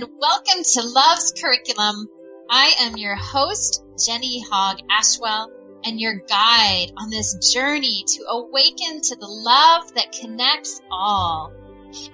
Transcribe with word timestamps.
and 0.00 0.08
welcome 0.20 0.62
to 0.62 0.82
Love's 0.82 1.32
Curriculum. 1.32 2.08
I 2.48 2.74
am 2.82 2.96
your 2.96 3.16
host, 3.16 3.82
Jenny 4.06 4.44
Hogg 4.48 4.78
Ashwell, 4.88 5.50
and 5.84 6.00
your 6.00 6.14
guide 6.14 6.92
on 6.96 7.10
this 7.10 7.52
journey 7.52 8.04
to 8.06 8.24
awaken 8.28 9.00
to 9.00 9.16
the 9.16 9.26
love 9.26 9.94
that 9.94 10.12
connects 10.12 10.80
all. 10.88 11.52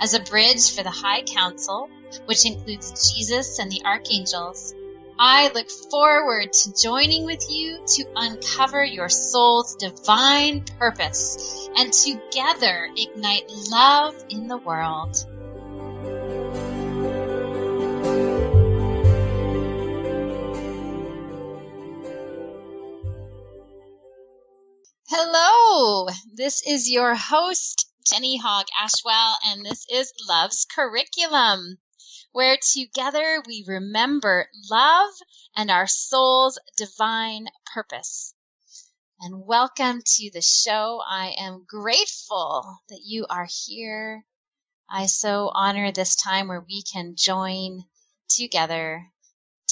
As 0.00 0.14
a 0.14 0.22
bridge 0.22 0.74
for 0.74 0.82
the 0.82 0.90
High 0.90 1.22
Council, 1.24 1.90
which 2.24 2.46
includes 2.46 3.12
Jesus 3.12 3.58
and 3.58 3.70
the 3.70 3.82
archangels, 3.84 4.74
I 5.18 5.50
look 5.52 5.70
forward 5.70 6.54
to 6.54 6.72
joining 6.72 7.26
with 7.26 7.50
you 7.50 7.80
to 7.86 8.06
uncover 8.16 8.82
your 8.82 9.10
soul's 9.10 9.76
divine 9.76 10.64
purpose 10.78 11.68
and 11.76 11.92
together 11.92 12.88
ignite 12.96 13.50
love 13.70 14.14
in 14.30 14.48
the 14.48 14.58
world. 14.58 15.26
Hello, 25.16 26.08
this 26.32 26.66
is 26.66 26.90
your 26.90 27.14
host, 27.14 27.88
Jenny 28.04 28.36
Hogg 28.36 28.66
Ashwell, 28.82 29.36
and 29.46 29.64
this 29.64 29.86
is 29.88 30.12
Love's 30.28 30.64
Curriculum, 30.64 31.78
where 32.32 32.58
together 32.60 33.40
we 33.46 33.64
remember 33.64 34.48
love 34.68 35.10
and 35.54 35.70
our 35.70 35.86
soul's 35.86 36.58
divine 36.76 37.46
purpose. 37.72 38.34
And 39.20 39.46
welcome 39.46 40.02
to 40.04 40.30
the 40.32 40.42
show. 40.42 41.00
I 41.08 41.36
am 41.38 41.64
grateful 41.64 42.80
that 42.88 43.02
you 43.04 43.24
are 43.30 43.46
here. 43.66 44.26
I 44.90 45.06
so 45.06 45.48
honor 45.54 45.92
this 45.92 46.16
time 46.16 46.48
where 46.48 46.64
we 46.68 46.82
can 46.82 47.14
join 47.14 47.84
together 48.28 49.06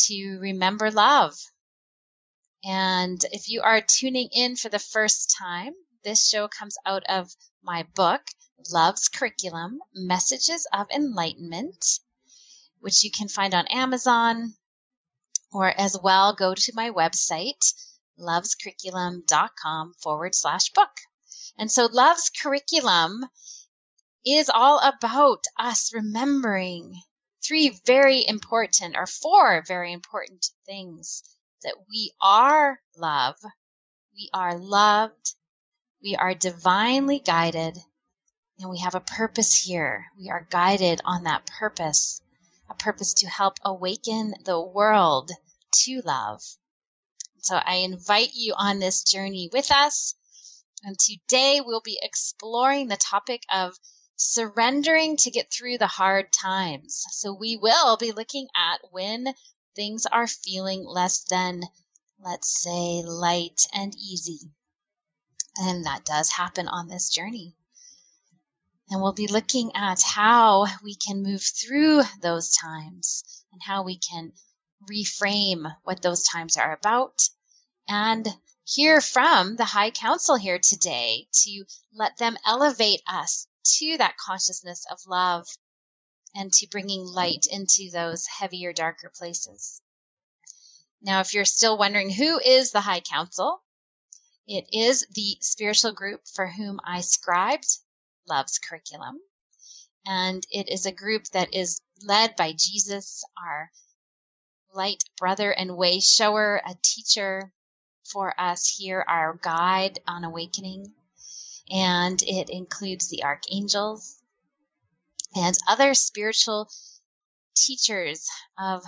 to 0.06 0.39
remember 0.41 0.92
love. 0.92 1.34
And 2.64 3.24
if 3.32 3.48
you 3.48 3.62
are 3.62 3.80
tuning 3.80 4.28
in 4.30 4.55
for 4.55 4.68
the 4.68 4.78
first 4.78 5.34
time, 5.36 5.74
this 6.05 6.28
show 6.28 6.46
comes 6.46 6.77
out 6.86 7.02
of 7.08 7.34
my 7.60 7.82
book, 7.94 8.22
Love's 8.70 9.08
Curriculum 9.08 9.80
Messages 9.92 10.68
of 10.72 10.88
Enlightenment, 10.90 11.98
which 12.78 13.02
you 13.02 13.10
can 13.10 13.28
find 13.28 13.52
on 13.52 13.66
Amazon 13.66 14.55
or 15.52 15.68
as 15.68 15.98
well 16.00 16.34
go 16.34 16.55
to 16.55 16.72
my 16.74 16.90
website, 16.90 17.74
lovescurriculum.com 18.18 19.94
forward 19.94 20.34
slash 20.34 20.70
book. 20.70 21.00
And 21.58 21.70
so 21.70 21.86
Love's 21.86 22.30
Curriculum 22.30 23.28
is 24.24 24.48
all 24.48 24.78
about 24.78 25.44
us 25.58 25.92
remembering 25.92 27.02
three 27.44 27.70
very 27.84 28.24
important 28.27 28.96
or 28.96 29.06
four 29.06 29.64
very 29.66 29.92
important 29.92 30.46
things 30.64 31.24
that 31.62 31.77
we 31.88 32.12
are 32.20 32.80
love, 32.96 33.36
we 34.14 34.28
are 34.34 34.56
loved, 34.56 35.34
we 36.02 36.16
are 36.16 36.34
divinely 36.34 37.18
guided, 37.18 37.78
and 38.58 38.70
we 38.70 38.78
have 38.78 38.94
a 38.94 39.00
purpose 39.00 39.64
here. 39.64 40.06
We 40.18 40.30
are 40.30 40.46
guided 40.50 41.00
on 41.05 41.24
that 41.24 41.46
purpose, 41.46 42.20
a 42.68 42.74
purpose 42.74 43.14
to 43.14 43.28
help 43.28 43.58
awaken 43.64 44.34
the 44.44 44.60
world 44.60 45.30
to 45.84 46.02
love. 46.05 46.42
So 47.38 47.56
I 47.56 47.77
invite 47.77 48.34
you 48.34 48.55
on 48.56 48.78
this 48.78 49.02
journey 49.02 49.50
with 49.52 49.72
us. 49.72 50.14
And 50.84 50.96
today 50.98 51.60
we'll 51.60 51.80
be 51.80 51.98
exploring 52.00 52.88
the 52.88 52.96
topic 52.96 53.42
of 53.52 53.78
surrendering 54.17 55.17
to 55.18 55.30
get 55.30 55.52
through 55.52 55.78
the 55.78 55.86
hard 55.86 56.33
times. 56.33 57.05
So 57.11 57.33
we 57.33 57.56
will 57.56 57.96
be 57.96 58.12
looking 58.12 58.46
at 58.55 58.80
when 58.90 59.34
things 59.74 60.06
are 60.06 60.27
feeling 60.27 60.84
less 60.84 61.24
than, 61.24 61.62
let's 62.18 62.62
say, 62.62 63.02
light 63.02 63.66
and 63.72 63.94
easy. 63.96 64.40
And 65.56 65.86
that 65.86 66.05
does 66.05 66.30
happen 66.30 66.68
on 66.68 66.88
this 66.88 67.08
journey. 67.08 67.55
And 68.90 69.00
we'll 69.00 69.12
be 69.12 69.27
looking 69.27 69.72
at 69.74 70.02
how 70.02 70.66
we 70.83 70.94
can 70.94 71.22
move 71.22 71.42
through 71.42 72.02
those 72.20 72.50
times 72.50 73.44
and 73.52 73.62
how 73.62 73.83
we 73.83 73.98
can 73.98 74.33
reframe 74.90 75.74
what 75.84 76.02
those 76.02 76.24
times 76.24 76.56
are 76.56 76.72
about 76.72 77.28
and 77.89 78.28
hear 78.64 79.00
from 79.00 79.56
the 79.56 79.64
High 79.64 79.90
Council 79.90 80.36
here 80.36 80.58
today 80.58 81.27
to 81.33 81.64
let 81.92 82.16
them 82.18 82.36
elevate 82.46 83.02
us 83.06 83.46
to 83.64 83.96
that 83.98 84.16
consciousness 84.16 84.84
of 84.90 84.98
love 85.06 85.46
and 86.35 86.53
to 86.53 86.67
bringing 86.69 87.05
light 87.05 87.47
into 87.51 87.91
those 87.91 88.27
heavier, 88.27 88.73
darker 88.73 89.11
places. 89.15 89.81
Now, 91.03 91.20
if 91.20 91.35
you're 91.35 91.45
still 91.45 91.77
wondering 91.77 92.11
who 92.11 92.39
is 92.39 92.70
the 92.70 92.81
High 92.81 93.01
Council, 93.01 93.61
it 94.47 94.67
is 94.73 95.07
the 95.11 95.37
spiritual 95.41 95.93
group 95.93 96.27
for 96.29 96.47
whom 96.47 96.81
I 96.85 97.01
scribed 97.01 97.79
Love's 98.29 98.59
curriculum. 98.59 99.19
And 100.07 100.47
it 100.51 100.69
is 100.69 100.87
a 100.87 100.93
group 100.93 101.25
that 101.33 101.55
is 101.55 101.81
led 102.03 102.37
by 102.37 102.53
Jesus, 102.53 103.25
our 103.37 103.70
light 104.73 105.05
brother 105.17 105.53
and 105.53 105.77
way 105.77 106.01
shower, 106.01 106.61
a 106.64 106.75
teacher 106.83 107.53
for 108.05 108.39
us 108.41 108.67
here, 108.67 109.05
our 109.07 109.35
guide 109.35 110.01
on 110.07 110.25
awakening. 110.25 110.93
And 111.70 112.20
it 112.23 112.51
includes 112.51 113.09
the 113.09 113.25
archangels, 113.25 114.21
and 115.35 115.57
other 115.69 115.95
spiritual 115.95 116.70
teachers 117.55 118.27
of 118.59 118.83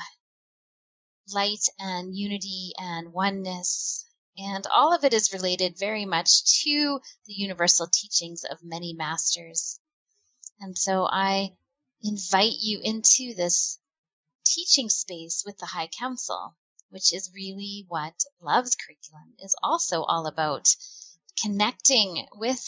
light 1.32 1.68
and 1.78 2.14
unity 2.14 2.72
and 2.78 3.12
oneness. 3.12 4.06
And 4.36 4.66
all 4.66 4.92
of 4.92 5.04
it 5.04 5.14
is 5.14 5.32
related 5.32 5.78
very 5.78 6.04
much 6.04 6.62
to 6.62 7.00
the 7.26 7.32
universal 7.32 7.86
teachings 7.86 8.44
of 8.44 8.58
many 8.62 8.92
masters. 8.92 9.78
And 10.60 10.76
so 10.76 11.06
I 11.06 11.56
invite 12.02 12.56
you 12.60 12.80
into 12.82 13.34
this 13.34 13.78
teaching 14.44 14.90
space 14.90 15.42
with 15.46 15.56
the 15.58 15.66
High 15.66 15.88
Council, 15.88 16.54
which 16.90 17.14
is 17.14 17.30
really 17.34 17.86
what 17.88 18.14
Love's 18.40 18.76
curriculum 18.76 19.34
is 19.38 19.54
also 19.62 20.02
all 20.02 20.26
about. 20.26 20.68
Connecting 21.42 22.26
with 22.34 22.64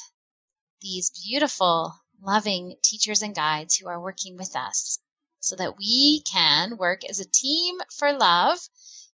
these 0.80 1.10
beautiful 1.10 1.94
loving 2.22 2.76
teachers 2.82 3.22
and 3.22 3.34
guides 3.34 3.76
who 3.76 3.88
are 3.88 4.00
working 4.00 4.36
with 4.36 4.54
us 4.56 4.98
so 5.40 5.56
that 5.56 5.76
we 5.76 6.22
can 6.22 6.76
work 6.76 7.04
as 7.04 7.20
a 7.20 7.30
team 7.30 7.78
for 7.96 8.12
love 8.12 8.58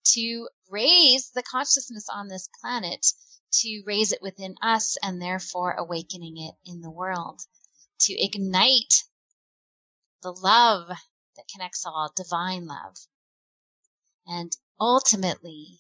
to 0.03 0.47
raise 0.69 1.29
the 1.31 1.43
consciousness 1.43 2.07
on 2.09 2.27
this 2.27 2.49
planet, 2.61 3.05
to 3.51 3.83
raise 3.85 4.11
it 4.11 4.21
within 4.21 4.55
us 4.61 4.97
and 5.03 5.21
therefore 5.21 5.73
awakening 5.73 6.37
it 6.37 6.55
in 6.65 6.81
the 6.81 6.89
world, 6.89 7.41
to 7.99 8.13
ignite 8.13 9.03
the 10.21 10.31
love 10.31 10.87
that 11.35 11.47
connects 11.53 11.85
all, 11.85 12.11
divine 12.15 12.65
love, 12.65 12.95
and 14.25 14.55
ultimately 14.79 15.79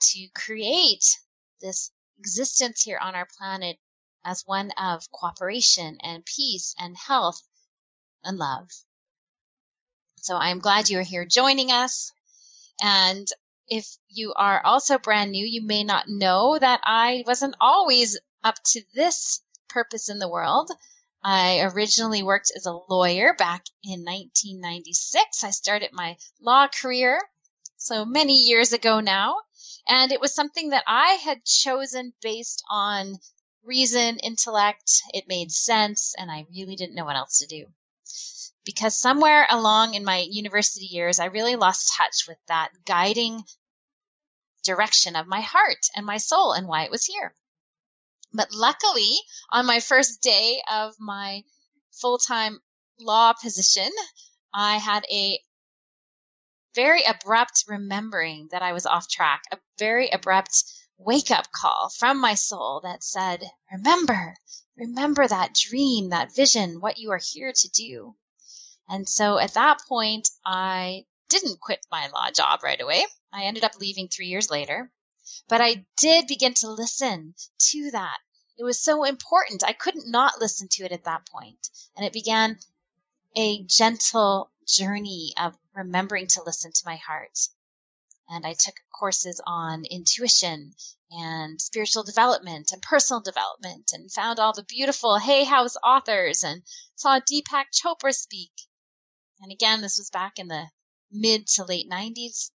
to 0.00 0.28
create 0.34 1.18
this 1.60 1.90
existence 2.18 2.82
here 2.82 2.98
on 2.98 3.14
our 3.14 3.26
planet 3.38 3.78
as 4.28 4.42
one 4.44 4.70
of 4.72 5.10
cooperation 5.10 5.96
and 6.02 6.22
peace 6.24 6.74
and 6.78 6.94
health 6.98 7.42
and 8.22 8.36
love. 8.36 8.68
So 10.16 10.36
I'm 10.36 10.58
glad 10.58 10.90
you're 10.90 11.00
here 11.00 11.24
joining 11.24 11.70
us. 11.70 12.12
And 12.82 13.26
if 13.68 13.96
you 14.10 14.34
are 14.34 14.62
also 14.62 14.98
brand 14.98 15.32
new, 15.32 15.46
you 15.46 15.62
may 15.62 15.82
not 15.82 16.08
know 16.08 16.58
that 16.58 16.80
I 16.84 17.24
wasn't 17.26 17.56
always 17.58 18.18
up 18.44 18.56
to 18.72 18.82
this 18.94 19.40
purpose 19.70 20.10
in 20.10 20.18
the 20.18 20.28
world. 20.28 20.70
I 21.24 21.60
originally 21.60 22.22
worked 22.22 22.52
as 22.54 22.66
a 22.66 22.78
lawyer 22.88 23.32
back 23.32 23.64
in 23.82 24.04
1996. 24.04 25.42
I 25.42 25.50
started 25.50 25.90
my 25.92 26.18
law 26.40 26.68
career, 26.68 27.18
so 27.78 28.04
many 28.04 28.34
years 28.34 28.74
ago 28.74 29.00
now. 29.00 29.36
And 29.88 30.12
it 30.12 30.20
was 30.20 30.34
something 30.34 30.70
that 30.70 30.84
I 30.86 31.12
had 31.12 31.46
chosen 31.46 32.12
based 32.20 32.62
on 32.70 33.18
reason, 33.68 34.18
intellect. 34.18 35.02
It 35.14 35.28
made 35.28 35.52
sense, 35.52 36.14
and 36.18 36.30
I 36.30 36.46
really 36.50 36.74
didn't 36.74 36.96
know 36.96 37.04
what 37.04 37.16
else 37.16 37.38
to 37.38 37.46
do. 37.46 37.66
Because 38.64 38.98
somewhere 38.98 39.46
along 39.48 39.94
in 39.94 40.04
my 40.04 40.18
university 40.28 40.86
years, 40.86 41.20
I 41.20 41.26
really 41.26 41.54
lost 41.54 41.94
touch 41.96 42.26
with 42.26 42.38
that 42.48 42.70
guiding 42.84 43.44
direction 44.64 45.14
of 45.14 45.26
my 45.26 45.40
heart 45.40 45.86
and 45.94 46.04
my 46.04 46.16
soul 46.16 46.52
and 46.52 46.66
why 46.66 46.84
it 46.84 46.90
was 46.90 47.04
here. 47.04 47.34
But 48.32 48.52
luckily, 48.52 49.16
on 49.50 49.64
my 49.66 49.80
first 49.80 50.20
day 50.20 50.60
of 50.70 50.94
my 50.98 51.44
full 51.92 52.18
time 52.18 52.60
law 52.98 53.32
position, 53.32 53.90
I 54.52 54.78
had 54.78 55.04
a 55.10 55.38
very 56.74 57.02
abrupt 57.04 57.64
remembering 57.66 58.48
that 58.50 58.62
I 58.62 58.72
was 58.72 58.86
off 58.86 59.08
track, 59.08 59.42
a 59.50 59.58
very 59.78 60.10
abrupt 60.10 60.64
wake 60.98 61.30
up 61.30 61.50
call 61.52 61.88
from 61.90 62.20
my 62.20 62.34
soul 62.34 62.80
that 62.82 63.04
said, 63.04 63.42
remember, 63.72 64.34
remember 64.76 65.26
that 65.26 65.54
dream, 65.54 66.10
that 66.10 66.34
vision, 66.34 66.80
what 66.80 66.98
you 66.98 67.12
are 67.12 67.20
here 67.22 67.52
to 67.52 67.68
do. 67.70 68.14
And 68.88 69.08
so 69.08 69.38
at 69.38 69.54
that 69.54 69.80
point, 69.88 70.28
I 70.44 71.06
didn't 71.28 71.60
quit 71.60 71.86
my 71.90 72.08
law 72.08 72.30
job 72.30 72.62
right 72.62 72.80
away. 72.80 73.04
I 73.32 73.44
ended 73.44 73.64
up 73.64 73.78
leaving 73.78 74.08
three 74.08 74.26
years 74.26 74.50
later. 74.50 74.90
But 75.48 75.60
I 75.60 75.86
did 75.98 76.26
begin 76.26 76.54
to 76.54 76.70
listen 76.70 77.34
to 77.70 77.90
that. 77.92 78.18
It 78.58 78.64
was 78.64 78.82
so 78.82 79.04
important. 79.04 79.62
I 79.62 79.72
couldn't 79.72 80.10
not 80.10 80.40
listen 80.40 80.68
to 80.72 80.84
it 80.84 80.92
at 80.92 81.04
that 81.04 81.28
point. 81.28 81.68
And 81.96 82.04
it 82.04 82.12
began 82.12 82.58
a 83.36 83.62
gentle 83.64 84.50
journey 84.66 85.32
of 85.38 85.56
remembering 85.74 86.26
to 86.28 86.42
listen 86.44 86.72
to 86.72 86.82
my 86.86 86.96
heart. 86.96 87.38
And 88.28 88.46
I 88.46 88.54
took 88.54 88.74
courses 88.92 89.40
on 89.46 89.84
intuition 89.84 90.74
and 91.10 91.60
spiritual 91.60 92.02
development 92.02 92.72
and 92.72 92.82
personal 92.82 93.20
development 93.20 93.92
and 93.94 94.12
found 94.12 94.38
all 94.38 94.52
the 94.52 94.64
beautiful 94.64 95.18
Hay 95.18 95.44
House 95.44 95.76
authors 95.82 96.44
and 96.44 96.62
saw 96.94 97.20
Deepak 97.20 97.66
Chopra 97.72 98.12
speak. 98.12 98.52
And 99.40 99.50
again, 99.50 99.80
this 99.80 99.98
was 99.98 100.10
back 100.10 100.38
in 100.38 100.48
the 100.48 100.66
mid 101.10 101.46
to 101.54 101.64
late 101.64 101.88
90s. 101.88 102.50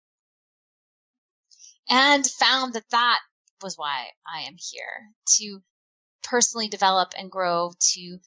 And 1.88 2.26
found 2.26 2.74
that 2.74 2.88
that 2.90 3.20
was 3.62 3.76
why 3.76 4.10
I 4.26 4.42
am 4.42 4.56
here 4.58 5.14
to 5.38 5.62
personally 6.22 6.68
develop 6.68 7.12
and 7.16 7.30
grow, 7.30 7.72
to 7.92 8.18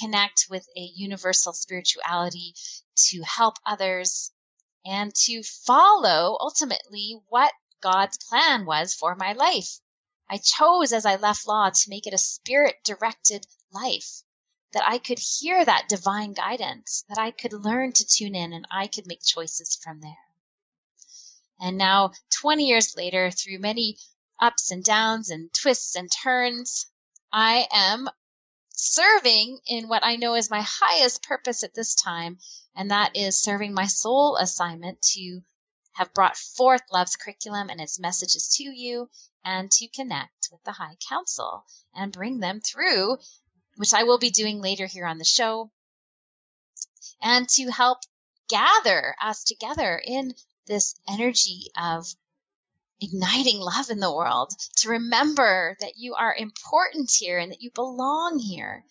connect 0.00 0.46
with 0.48 0.66
a 0.76 0.80
universal 0.80 1.52
spirituality, 1.52 2.54
to 2.96 3.22
help 3.22 3.58
others, 3.66 4.31
and 4.84 5.14
to 5.14 5.42
follow 5.42 6.36
ultimately 6.40 7.20
what 7.28 7.52
God's 7.80 8.18
plan 8.18 8.64
was 8.64 8.94
for 8.94 9.14
my 9.14 9.32
life. 9.32 9.80
I 10.28 10.38
chose 10.38 10.92
as 10.92 11.04
I 11.04 11.16
left 11.16 11.46
law 11.46 11.70
to 11.70 11.90
make 11.90 12.06
it 12.06 12.14
a 12.14 12.18
spirit 12.18 12.76
directed 12.84 13.46
life, 13.70 14.22
that 14.72 14.86
I 14.86 14.98
could 14.98 15.18
hear 15.18 15.64
that 15.64 15.88
divine 15.88 16.32
guidance, 16.32 17.04
that 17.08 17.18
I 17.18 17.30
could 17.30 17.52
learn 17.52 17.92
to 17.92 18.06
tune 18.06 18.34
in 18.34 18.52
and 18.52 18.66
I 18.70 18.86
could 18.86 19.06
make 19.06 19.22
choices 19.22 19.76
from 19.76 20.00
there. 20.00 20.16
And 21.60 21.76
now, 21.76 22.12
20 22.40 22.64
years 22.64 22.96
later, 22.96 23.30
through 23.30 23.58
many 23.58 23.98
ups 24.40 24.70
and 24.70 24.82
downs 24.82 25.30
and 25.30 25.52
twists 25.52 25.94
and 25.94 26.10
turns, 26.10 26.86
I 27.32 27.68
am 27.70 28.08
serving 28.82 29.60
in 29.66 29.86
what 29.88 30.04
I 30.04 30.16
know 30.16 30.34
is 30.34 30.50
my 30.50 30.62
highest 30.66 31.22
purpose 31.22 31.62
at 31.62 31.74
this 31.74 31.94
time, 31.94 32.38
and 32.74 32.90
that 32.90 33.16
is 33.16 33.40
serving 33.40 33.72
my 33.72 33.86
soul 33.86 34.36
assignment 34.36 35.00
to 35.12 35.42
have 35.92 36.12
brought 36.14 36.36
forth 36.36 36.82
love's 36.90 37.16
curriculum 37.16 37.70
and 37.70 37.80
its 37.80 38.00
messages 38.00 38.56
to 38.56 38.64
you 38.64 39.08
and 39.44 39.70
to 39.70 39.88
connect 39.88 40.48
with 40.50 40.62
the 40.64 40.72
High 40.72 40.96
Council 41.08 41.64
and 41.94 42.12
bring 42.12 42.40
them 42.40 42.60
through, 42.60 43.18
which 43.76 43.94
I 43.94 44.02
will 44.02 44.18
be 44.18 44.30
doing 44.30 44.60
later 44.60 44.86
here 44.86 45.06
on 45.06 45.18
the 45.18 45.24
show, 45.24 45.70
and 47.20 47.48
to 47.50 47.70
help 47.70 47.98
gather 48.48 49.14
us 49.22 49.44
together 49.44 50.02
in 50.04 50.34
this 50.66 50.94
energy 51.08 51.70
of 51.76 52.14
igniting 53.02 53.58
love 53.58 53.90
in 53.90 53.98
the 53.98 54.14
world, 54.14 54.54
to 54.76 54.88
remember 54.88 55.76
that 55.80 55.94
you 55.96 56.14
are 56.14 56.34
important 56.34 57.10
here 57.10 57.38
and 57.38 57.50
that 57.50 57.60
you 57.60 57.70
belong 57.74 58.38
here. 58.38 58.84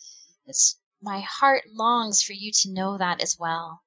It's, 0.46 0.78
my 1.02 1.22
heart 1.22 1.64
longs 1.72 2.22
for 2.22 2.34
you 2.34 2.52
to 2.52 2.72
know 2.72 2.98
that 2.98 3.22
as 3.22 3.38
well. 3.40 3.82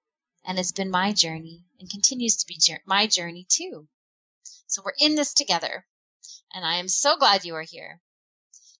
And 0.44 0.58
it's 0.58 0.72
been 0.72 0.90
my 0.90 1.12
journey 1.12 1.64
and 1.78 1.90
continues 1.90 2.36
to 2.36 2.46
be 2.46 2.58
my 2.86 3.06
journey 3.06 3.46
too. 3.48 3.86
So 4.66 4.82
we're 4.84 4.94
in 4.98 5.14
this 5.14 5.34
together. 5.34 5.86
And 6.52 6.64
I 6.64 6.76
am 6.76 6.88
so 6.88 7.16
glad 7.16 7.44
you 7.44 7.54
are 7.54 7.62
here. 7.62 8.00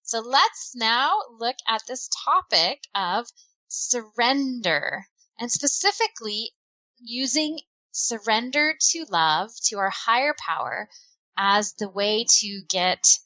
So 0.03 0.19
let's 0.19 0.75
now 0.75 1.11
look 1.39 1.55
at 1.67 1.83
this 1.87 2.09
topic 2.25 2.83
of 2.93 3.27
surrender 3.67 5.05
and 5.39 5.51
specifically 5.51 6.51
using 6.99 7.59
surrender 7.91 8.75
to 8.91 9.05
love, 9.09 9.51
to 9.65 9.77
our 9.77 9.89
higher 9.89 10.35
power, 10.37 10.89
as 11.37 11.73
the 11.73 11.89
way 11.89 12.25
to 12.27 12.61
get 12.69 13.19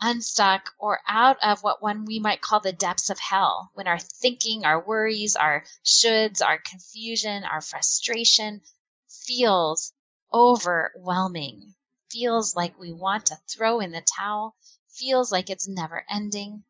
unstuck 0.00 0.74
or 0.78 1.00
out 1.08 1.38
of 1.42 1.62
what 1.62 1.82
one 1.82 2.04
we 2.04 2.18
might 2.18 2.40
call 2.40 2.60
the 2.60 2.72
depths 2.72 3.08
of 3.08 3.18
hell 3.18 3.70
when 3.74 3.88
our 3.88 3.98
thinking, 3.98 4.64
our 4.64 4.84
worries, 4.84 5.36
our 5.36 5.64
shoulds, 5.84 6.42
our 6.42 6.58
confusion, 6.58 7.44
our 7.44 7.60
frustration 7.60 8.60
feels 9.08 9.92
overwhelming, 10.32 11.74
feels 12.10 12.54
like 12.54 12.78
we 12.78 12.92
want 12.92 13.26
to 13.26 13.40
throw 13.48 13.80
in 13.80 13.90
the 13.90 14.02
towel, 14.02 14.54
feels 14.88 15.32
like 15.32 15.48
it's 15.48 15.68
never 15.68 16.04
ending. 16.10 16.62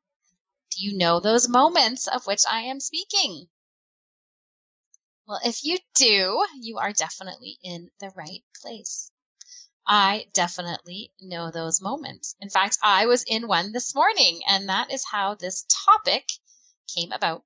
Do 0.70 0.85
you 0.85 0.97
know 0.97 1.20
those 1.20 1.49
moments 1.49 2.06
of 2.06 2.26
which 2.26 2.43
I 2.49 2.62
am 2.62 2.81
speaking? 2.81 3.49
Well, 5.26 5.41
if 5.44 5.64
you 5.64 5.79
do, 5.94 6.47
you 6.61 6.79
are 6.79 6.93
definitely 6.93 7.58
in 7.62 7.91
the 7.99 8.11
right 8.11 8.44
place. 8.61 9.11
I 9.86 10.26
definitely 10.32 11.12
know 11.20 11.50
those 11.50 11.80
moments. 11.80 12.34
In 12.40 12.50
fact, 12.50 12.78
I 12.82 13.06
was 13.06 13.22
in 13.22 13.46
one 13.46 13.72
this 13.72 13.94
morning, 13.94 14.40
and 14.48 14.68
that 14.68 14.90
is 14.90 15.04
how 15.04 15.34
this 15.34 15.64
topic 15.86 16.26
came 16.94 17.12
about. 17.12 17.44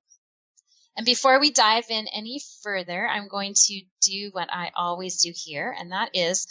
And 0.97 1.05
before 1.05 1.39
we 1.39 1.51
dive 1.51 1.89
in 1.89 2.07
any 2.07 2.41
further, 2.63 3.07
I'm 3.07 3.27
going 3.27 3.53
to 3.67 3.81
do 4.01 4.29
what 4.31 4.51
I 4.51 4.71
always 4.75 5.21
do 5.21 5.31
here, 5.35 5.75
and 5.77 5.91
that 5.91 6.15
is 6.15 6.47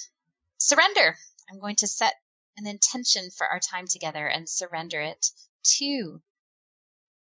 surrender. 0.59 1.17
I'm 1.51 1.59
going 1.59 1.77
to 1.77 1.89
set 1.89 2.15
an 2.57 2.67
intention 2.67 3.31
for 3.31 3.47
our 3.47 3.61
time 3.61 3.87
together 3.87 4.27
and 4.27 4.49
surrender 4.49 5.01
it 5.01 5.27
to 5.79 6.23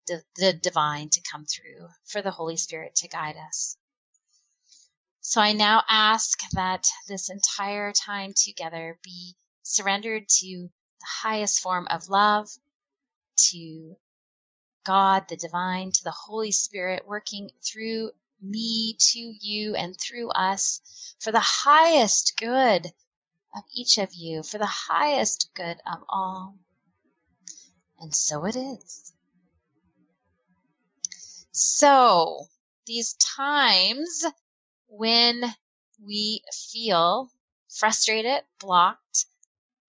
the, 0.06 0.22
the 0.36 0.52
divine 0.52 1.08
to 1.10 1.22
come 1.22 1.46
through, 1.46 1.88
for 2.04 2.20
the 2.20 2.30
Holy 2.30 2.56
Spirit 2.56 2.94
to 2.96 3.08
guide 3.08 3.36
us. 3.36 3.76
So 5.22 5.40
I 5.40 5.52
now 5.52 5.82
ask 5.88 6.38
that 6.52 6.86
this 7.06 7.28
entire 7.28 7.92
time 7.92 8.32
together 8.34 8.98
be 9.02 9.36
surrendered 9.62 10.28
to 10.28 10.70
the 11.00 11.06
highest 11.06 11.60
form 11.60 11.86
of 11.90 12.08
love, 12.08 12.48
to 13.50 13.96
God, 14.84 15.28
the 15.28 15.36
divine, 15.36 15.92
to 15.92 16.04
the 16.04 16.10
Holy 16.10 16.52
Spirit 16.52 17.06
working 17.06 17.50
through 17.62 18.10
me, 18.40 18.96
to 18.98 19.18
you, 19.18 19.74
and 19.74 19.94
through 20.00 20.30
us 20.30 21.14
for 21.20 21.32
the 21.32 21.40
highest 21.40 22.38
good 22.38 22.86
of 23.54 23.62
each 23.74 23.98
of 23.98 24.14
you, 24.14 24.42
for 24.42 24.56
the 24.58 24.66
highest 24.66 25.50
good 25.54 25.76
of 25.86 26.02
all. 26.08 26.56
And 27.98 28.14
so 28.14 28.46
it 28.46 28.56
is. 28.56 29.12
So, 31.52 32.46
these 32.86 33.14
times 33.14 34.24
when 34.90 35.44
we 36.04 36.42
feel 36.52 37.30
frustrated, 37.68 38.42
blocked, 38.58 39.26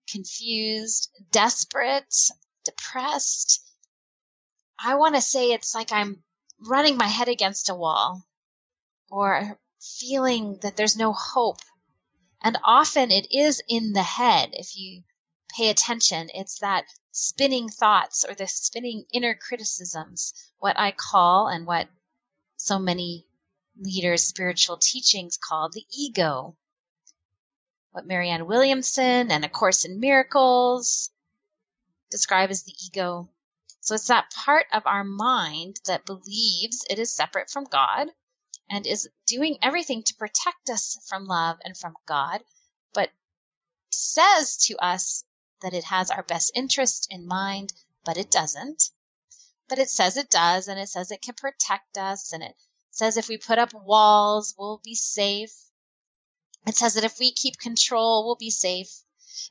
confused, 0.08 1.10
desperate, 1.32 2.14
depressed, 2.64 3.62
I 4.80 4.96
want 4.96 5.16
to 5.16 5.22
say 5.22 5.52
it's 5.52 5.74
like 5.74 5.92
I'm 5.92 6.24
running 6.60 6.98
my 6.98 7.08
head 7.08 7.30
against 7.30 7.70
a 7.70 7.76
wall 7.76 8.24
or 9.10 9.60
feeling 9.80 10.60
that 10.62 10.78
there's 10.78 10.96
no 10.96 11.14
hope. 11.14 11.62
And 12.44 12.58
often 12.64 13.12
it 13.12 13.28
is 13.32 13.62
in 13.68 13.94
the 13.94 14.04
head. 14.04 14.52
If 14.54 14.78
you 14.78 15.04
pay 15.50 15.70
attention, 15.70 16.30
it's 16.34 16.60
that 16.60 16.86
spinning 17.12 17.70
thoughts 17.70 18.24
or 18.24 18.36
the 18.36 18.48
spinning 18.48 19.06
inner 19.12 19.36
criticisms, 19.36 20.34
what 20.60 20.80
I 20.80 20.92
call 20.92 21.48
and 21.48 21.66
what 21.66 21.90
so 22.58 22.78
many 22.78 23.26
leaders' 23.82 24.24
spiritual 24.24 24.78
teachings 24.78 25.38
called 25.38 25.74
the 25.74 25.86
ego. 25.92 26.56
What 27.92 28.06
Marianne 28.06 28.48
Williamson 28.48 29.32
and 29.32 29.44
A 29.44 29.50
Course 29.50 29.84
in 29.84 30.00
Miracles 30.00 31.10
describe 32.10 32.50
as 32.50 32.64
the 32.64 32.76
ego. 32.86 33.30
So 33.82 33.96
it's 33.96 34.08
that 34.08 34.32
part 34.32 34.68
of 34.72 34.86
our 34.86 35.04
mind 35.04 35.80
that 35.86 36.06
believes 36.06 36.86
it 36.90 37.00
is 37.00 37.12
separate 37.12 37.50
from 37.50 37.66
God 37.66 38.10
and 38.70 38.86
is 38.86 39.10
doing 39.26 39.58
everything 39.62 40.04
to 40.04 40.16
protect 40.16 40.70
us 40.70 40.98
from 41.10 41.26
love 41.26 41.58
and 41.66 41.76
from 41.76 41.96
God, 42.06 42.44
but 42.94 43.10
says 43.90 44.58
to 44.68 44.78
us 44.78 45.24
that 45.62 45.74
it 45.74 45.86
has 45.86 46.12
our 46.12 46.24
best 46.24 46.52
interest 46.56 47.08
in 47.10 47.28
mind, 47.28 47.74
but 48.06 48.18
it 48.18 48.32
doesn't. 48.32 48.92
But 49.68 49.80
it 49.80 49.90
says 49.90 50.16
it 50.16 50.30
does, 50.30 50.68
and 50.68 50.80
it 50.80 50.90
says 50.90 51.12
it 51.12 51.22
can 51.22 51.34
protect 51.34 51.98
us, 51.98 52.34
and 52.34 52.44
it 52.44 52.56
says 52.92 53.18
if 53.18 53.28
we 53.28 53.38
put 53.38 53.58
up 53.58 53.74
walls, 53.74 54.54
we'll 54.58 54.82
be 54.84 54.96
safe. 54.96 55.54
It 56.68 56.76
says 56.76 56.94
that 56.94 57.04
if 57.04 57.18
we 57.20 57.32
keep 57.32 57.58
control, 57.58 58.26
we'll 58.26 58.36
be 58.36 58.52
safe. 58.52 58.92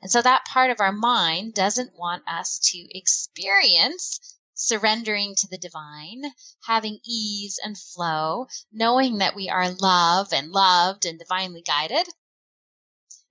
And 0.01 0.11
so 0.11 0.21
that 0.21 0.45
part 0.45 0.71
of 0.71 0.79
our 0.79 0.91
mind 0.91 1.53
doesn't 1.53 1.97
want 1.97 2.23
us 2.27 2.59
to 2.71 2.97
experience 2.97 4.37
surrendering 4.53 5.33
to 5.35 5.47
the 5.47 5.57
divine, 5.57 6.23
having 6.67 6.99
ease 7.03 7.59
and 7.63 7.77
flow, 7.77 8.47
knowing 8.71 9.17
that 9.17 9.35
we 9.35 9.49
are 9.49 9.71
love 9.71 10.31
and 10.31 10.51
loved 10.51 11.05
and 11.05 11.17
divinely 11.17 11.63
guided. 11.63 12.07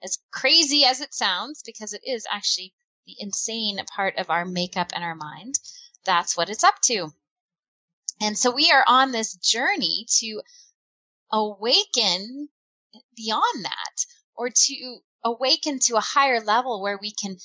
As 0.03 0.19
crazy 0.33 0.85
as 0.85 1.01
it 1.01 1.15
sounds, 1.15 1.63
because 1.63 1.93
it 1.93 2.03
is 2.05 2.27
actually 2.31 2.75
the 3.07 3.17
insane 3.19 3.79
part 3.87 4.17
of 4.19 4.29
our 4.29 4.45
makeup 4.45 4.91
and 4.95 5.05
our 5.05 5.15
mind, 5.15 5.59
that's 6.05 6.37
what 6.37 6.51
it's 6.51 6.65
up 6.65 6.81
to. 6.83 7.13
And 8.21 8.37
so 8.37 8.51
we 8.51 8.71
are 8.71 8.85
on 8.87 9.13
this 9.13 9.35
journey 9.35 10.07
to 10.19 10.43
awaken 11.33 12.49
beyond 13.17 13.65
that 13.65 14.07
or 14.35 14.51
to 14.51 14.99
awaken 15.25 15.79
to 15.81 15.97
a 15.97 16.01
higher 16.01 16.41
level 16.41 16.83
where 16.83 16.99
we 17.01 17.13
can 17.13 17.37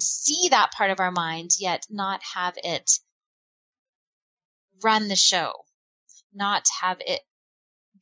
see 0.00 0.48
that 0.50 0.72
part 0.72 0.90
of 0.90 1.00
our 1.00 1.10
mind 1.10 1.50
yet 1.58 1.86
not 1.90 2.20
have 2.34 2.54
it 2.56 2.98
run 4.82 5.08
the 5.08 5.16
show, 5.16 5.52
not 6.32 6.66
have 6.80 6.98
it 7.00 7.20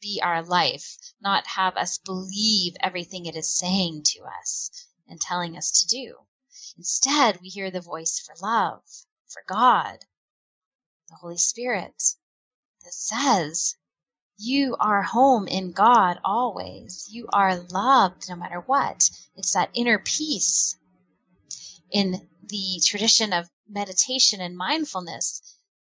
be 0.01 0.21
our 0.23 0.43
life, 0.43 0.97
not 1.21 1.47
have 1.47 1.77
us 1.77 1.99
believe 1.99 2.75
everything 2.81 3.27
it 3.27 3.37
is 3.37 3.57
saying 3.57 4.03
to 4.05 4.21
us 4.23 4.71
and 5.09 5.21
telling 5.21 5.57
us 5.57 5.81
to 5.81 5.87
do. 5.87 6.17
Instead, 6.77 7.41
we 7.41 7.49
hear 7.49 7.71
the 7.71 7.81
voice 7.81 8.21
for 8.21 8.35
love, 8.43 8.83
for 9.29 9.43
God, 9.47 9.99
the 11.15 11.21
Holy 11.21 11.39
Spirit, 11.39 11.95
that 12.83 12.93
says, 12.93 13.77
You 14.37 14.75
are 14.81 15.03
home 15.03 15.47
in 15.47 15.71
God 15.71 16.19
always. 16.25 17.09
You 17.09 17.29
are 17.33 17.57
loved 17.57 18.29
no 18.29 18.35
matter 18.35 18.59
what. 18.61 19.09
It's 19.37 19.53
that 19.53 19.71
inner 19.75 20.01
peace. 20.01 20.77
In 21.93 22.29
the 22.43 22.83
tradition 22.85 23.33
of 23.33 23.49
meditation 23.69 24.41
and 24.41 24.57
mindfulness, 24.57 25.41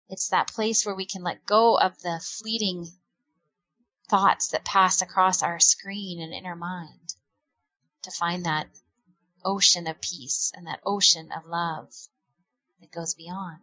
it's 0.09 0.27
that 0.29 0.51
place 0.51 0.85
where 0.85 0.95
we 0.95 1.05
can 1.05 1.23
let 1.23 1.45
go 1.45 1.77
of 1.77 1.97
the 1.99 2.19
fleeting 2.21 2.85
thoughts 4.09 4.49
that 4.49 4.65
pass 4.65 5.01
across 5.01 5.41
our 5.41 5.61
screen 5.61 6.21
and 6.21 6.33
inner 6.33 6.57
mind 6.57 7.15
to 8.03 8.11
find 8.11 8.45
that 8.45 8.67
ocean 9.45 9.87
of 9.87 10.01
peace 10.01 10.51
and 10.53 10.67
that 10.67 10.81
ocean 10.85 11.31
of 11.31 11.45
love 11.45 11.93
that 12.81 12.91
goes 12.91 13.13
beyond. 13.13 13.61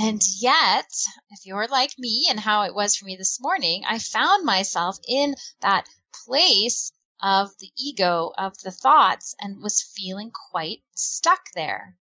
And 0.00 0.22
yet, 0.38 0.92
if 1.30 1.44
you're 1.44 1.66
like 1.66 1.98
me 1.98 2.28
and 2.30 2.38
how 2.38 2.62
it 2.62 2.72
was 2.72 2.94
for 2.94 3.04
me 3.04 3.16
this 3.16 3.40
morning, 3.40 3.82
I 3.84 3.98
found 3.98 4.44
myself 4.44 4.96
in 5.08 5.34
that 5.58 5.88
place 6.24 6.92
of 7.20 7.58
the 7.58 7.72
ego, 7.76 8.32
of 8.38 8.56
the 8.58 8.70
thoughts, 8.70 9.34
and 9.40 9.60
was 9.60 9.82
feeling 9.82 10.30
quite 10.30 10.84
stuck 10.94 11.50
there. 11.52 11.98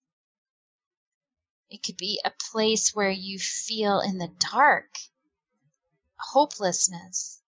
It 1.72 1.82
could 1.82 1.98
be 1.98 2.22
a 2.24 2.32
place 2.52 2.94
where 2.94 3.10
you 3.10 3.40
feel 3.40 4.00
in 4.00 4.20
the 4.20 4.32
dark, 4.52 5.00
hopelessness, 6.20 7.42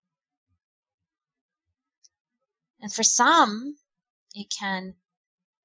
and 2.79 2.91
for 2.91 3.03
some, 3.03 3.77
it 4.33 4.49
can 4.49 4.95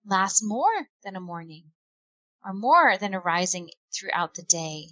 last 0.04 0.42
more 0.42 0.90
than 1.02 1.16
a 1.16 1.20
morning 1.20 1.72
or 2.44 2.52
more 2.52 2.96
than 2.98 3.14
arising 3.14 3.70
throughout 3.92 4.34
the 4.34 4.42
day. 4.42 4.88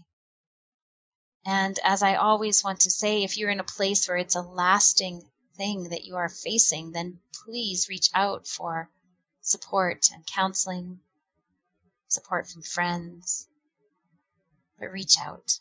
And 1.45 1.79
as 1.83 2.03
I 2.03 2.15
always 2.15 2.65
want 2.65 2.81
to 2.81 2.91
say, 2.91 3.23
if 3.23 3.37
you're 3.37 3.51
in 3.51 3.61
a 3.61 3.65
place 3.65 4.09
where 4.09 4.17
it's 4.17 4.37
a 4.37 4.43
lasting 4.43 5.29
thing 5.57 5.91
that 5.91 6.05
you 6.05 6.17
are 6.17 6.29
facing, 6.29 6.93
then 6.93 7.21
please 7.45 7.89
reach 7.89 8.09
out 8.15 8.47
for 8.47 8.89
support 9.41 10.09
and 10.13 10.25
counseling, 10.27 11.01
support 12.09 12.49
from 12.49 12.63
friends, 12.63 13.49
but 14.79 14.93
reach 14.93 15.19
out. 15.19 15.59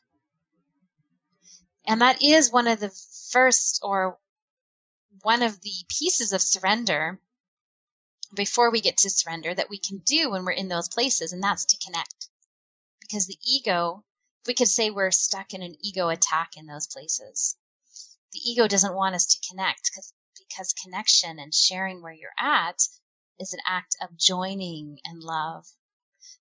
And 1.85 2.01
that 2.01 2.21
is 2.21 2.51
one 2.51 2.67
of 2.67 2.79
the 2.79 2.91
first 3.31 3.79
or 3.83 4.17
one 5.23 5.41
of 5.41 5.59
the 5.61 5.73
pieces 5.89 6.31
of 6.31 6.41
surrender 6.41 7.19
before 8.33 8.71
we 8.71 8.81
get 8.81 8.97
to 8.97 9.09
surrender 9.09 9.53
that 9.53 9.69
we 9.69 9.77
can 9.77 9.97
do 9.99 10.31
when 10.31 10.45
we're 10.45 10.51
in 10.51 10.69
those 10.69 10.87
places, 10.87 11.33
and 11.33 11.43
that's 11.43 11.65
to 11.65 11.85
connect. 11.85 12.29
Because 13.01 13.27
the 13.27 13.37
ego, 13.45 14.05
we 14.47 14.53
could 14.53 14.69
say 14.69 14.89
we're 14.89 15.11
stuck 15.11 15.53
in 15.53 15.61
an 15.61 15.75
ego 15.81 16.09
attack 16.09 16.55
in 16.55 16.65
those 16.65 16.87
places. 16.87 17.57
The 18.31 18.39
ego 18.39 18.67
doesn't 18.67 18.95
want 18.95 19.15
us 19.15 19.25
to 19.25 19.49
connect 19.49 19.91
because, 19.93 20.73
connection 20.73 21.39
and 21.39 21.53
sharing 21.53 22.01
where 22.01 22.13
you're 22.13 22.29
at 22.37 22.81
is 23.39 23.53
an 23.53 23.59
act 23.65 23.95
of 24.01 24.17
joining 24.17 24.99
and 25.05 25.21
love. 25.21 25.65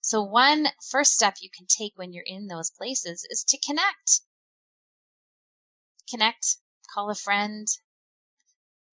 So 0.00 0.22
one 0.22 0.68
first 0.90 1.12
step 1.12 1.36
you 1.40 1.50
can 1.50 1.66
take 1.66 1.92
when 1.96 2.12
you're 2.12 2.24
in 2.26 2.46
those 2.46 2.70
places 2.70 3.26
is 3.30 3.44
to 3.44 3.58
connect. 3.58 4.20
Connect, 6.08 6.56
call 6.92 7.10
a 7.10 7.14
friend, 7.14 7.68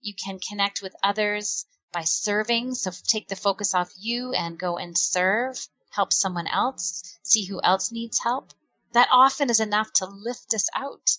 you 0.01 0.13
can 0.13 0.39
connect 0.39 0.82
with 0.82 0.96
others 1.04 1.66
by 1.91 2.03
serving. 2.03 2.75
So 2.75 2.91
take 2.91 3.27
the 3.27 3.36
focus 3.36 3.74
off 3.74 3.91
you 3.98 4.34
and 4.34 4.60
go 4.60 4.77
and 4.77 4.98
serve, 4.98 5.67
help 5.89 6.13
someone 6.13 6.48
else, 6.48 7.17
see 7.24 7.46
who 7.46 7.62
else 7.62 7.91
needs 7.91 8.20
help. 8.20 8.53
That 8.94 9.10
often 9.12 9.50
is 9.50 9.60
enough 9.60 9.91
to 9.94 10.06
lift 10.06 10.53
us 10.53 10.70
out. 10.75 11.17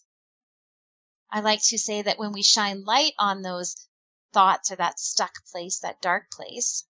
I 1.30 1.40
like 1.40 1.62
to 1.64 1.78
say 1.78 2.02
that 2.02 2.18
when 2.18 2.32
we 2.32 2.42
shine 2.42 2.84
light 2.84 3.12
on 3.18 3.42
those 3.42 3.76
thoughts 4.32 4.72
or 4.72 4.76
that 4.76 4.98
stuck 4.98 5.44
place, 5.46 5.80
that 5.80 6.00
dark 6.00 6.30
place, 6.30 6.84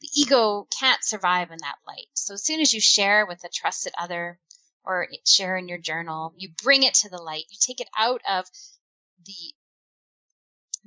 the 0.00 0.08
ego 0.14 0.66
can't 0.78 1.02
survive 1.04 1.50
in 1.50 1.58
that 1.60 1.78
light. 1.86 2.08
So 2.14 2.34
as 2.34 2.44
soon 2.44 2.60
as 2.60 2.72
you 2.72 2.80
share 2.80 3.26
with 3.26 3.44
a 3.44 3.48
trusted 3.48 3.92
other 3.98 4.38
or 4.84 5.08
share 5.24 5.56
in 5.56 5.68
your 5.68 5.78
journal, 5.78 6.32
you 6.36 6.50
bring 6.62 6.82
it 6.82 6.94
to 6.94 7.08
the 7.08 7.20
light. 7.20 7.44
You 7.50 7.58
take 7.60 7.80
it 7.80 7.88
out 7.98 8.22
of 8.28 8.46
the 9.24 9.54